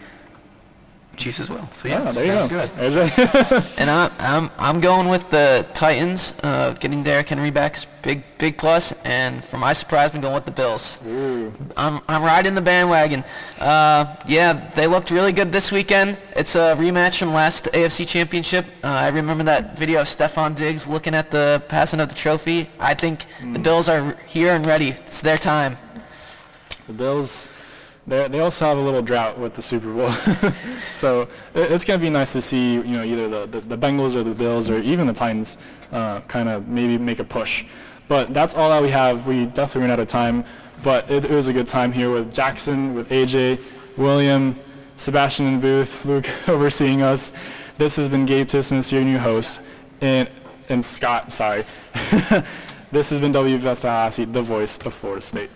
Chiefs 1.18 1.40
as 1.40 1.50
well. 1.50 1.68
So 1.74 1.88
yeah, 1.88 2.02
Ah, 2.06 2.12
there 2.12 2.24
you 2.24 2.48
sounds 2.48 2.48
go. 2.48 3.08
good. 3.48 3.64
And 3.78 3.90
I'm, 3.90 4.10
I'm 4.18 4.50
I'm 4.58 4.80
going 4.80 5.08
with 5.08 5.28
the 5.30 5.66
Titans, 5.74 6.32
uh, 6.42 6.72
getting 6.80 7.02
Derrick 7.02 7.28
Henry 7.28 7.50
back, 7.50 7.76
is 7.76 7.86
big 8.02 8.22
big 8.38 8.56
plus. 8.56 8.92
And 9.04 9.42
for 9.44 9.58
my 9.58 9.72
surprise, 9.72 10.10
I'm 10.14 10.20
going 10.20 10.34
with 10.34 10.44
the 10.46 10.52
Bills. 10.62 10.98
I'm 11.76 12.00
I'm 12.08 12.22
riding 12.22 12.54
the 12.54 12.62
bandwagon. 12.62 13.24
Uh, 13.58 14.16
yeah, 14.26 14.70
they 14.76 14.86
looked 14.86 15.10
really 15.10 15.32
good 15.32 15.50
this 15.52 15.72
weekend. 15.72 16.16
It's 16.36 16.54
a 16.54 16.74
rematch 16.76 17.18
from 17.18 17.32
last 17.34 17.64
AFC 17.74 18.06
Championship. 18.06 18.64
Uh, 18.84 18.88
I 18.88 19.08
remember 19.08 19.44
that 19.44 19.76
video 19.78 20.00
of 20.02 20.06
Stefon 20.06 20.54
Diggs 20.54 20.88
looking 20.88 21.14
at 21.14 21.30
the 21.30 21.60
passing 21.68 22.00
of 22.00 22.08
the 22.08 22.14
trophy. 22.14 22.70
I 22.78 22.94
think 22.94 23.26
the 23.52 23.58
Bills 23.58 23.88
are 23.88 24.16
here 24.26 24.54
and 24.54 24.64
ready. 24.66 24.90
It's 24.90 25.20
their 25.20 25.38
time. 25.38 25.76
The 26.86 26.92
Bills, 26.94 27.47
they 28.08 28.26
they 28.28 28.40
also 28.40 28.64
have 28.64 28.78
a 28.78 28.80
little 28.80 29.02
drought 29.02 29.38
with 29.38 29.54
the 29.54 29.62
Super 29.62 29.92
Bowl, 29.92 30.10
so 30.90 31.22
it, 31.54 31.70
it's 31.70 31.84
gonna 31.84 31.98
be 31.98 32.10
nice 32.10 32.32
to 32.32 32.40
see 32.40 32.74
you 32.74 32.82
know 32.84 33.04
either 33.04 33.28
the, 33.28 33.46
the, 33.46 33.60
the 33.60 33.78
Bengals 33.78 34.14
or 34.16 34.22
the 34.22 34.34
Bills 34.34 34.70
or 34.70 34.78
even 34.80 35.06
the 35.06 35.12
Titans 35.12 35.58
uh, 35.92 36.20
kind 36.22 36.48
of 36.48 36.68
maybe 36.68 36.96
make 36.98 37.18
a 37.18 37.24
push. 37.24 37.64
But 38.08 38.32
that's 38.32 38.54
all 38.54 38.70
that 38.70 38.82
we 38.82 38.88
have. 38.88 39.26
We 39.26 39.46
definitely 39.46 39.82
ran 39.82 39.90
out 39.90 40.00
of 40.00 40.08
time, 40.08 40.44
but 40.82 41.10
it, 41.10 41.26
it 41.26 41.30
was 41.30 41.48
a 41.48 41.52
good 41.52 41.66
time 41.66 41.92
here 41.92 42.10
with 42.10 42.32
Jackson, 42.32 42.94
with 42.94 43.10
AJ, 43.10 43.60
William, 43.98 44.58
Sebastian 44.96 45.56
the 45.56 45.58
booth, 45.58 46.04
Luke 46.06 46.26
overseeing 46.48 47.02
us. 47.02 47.32
This 47.76 47.96
has 47.96 48.08
been 48.08 48.24
Gabe 48.26 48.46
Tisness, 48.46 48.90
your 48.90 49.02
new 49.02 49.18
host, 49.18 49.60
and 50.00 50.28
and 50.70 50.84
Scott. 50.84 51.32
Sorry. 51.32 51.64
this 52.90 53.10
has 53.10 53.20
been 53.20 53.32
WVFS 53.32 53.82
Tallahassee, 53.82 54.24
the 54.24 54.42
voice 54.42 54.78
of 54.78 54.94
Florida 54.94 55.22
State. 55.22 55.50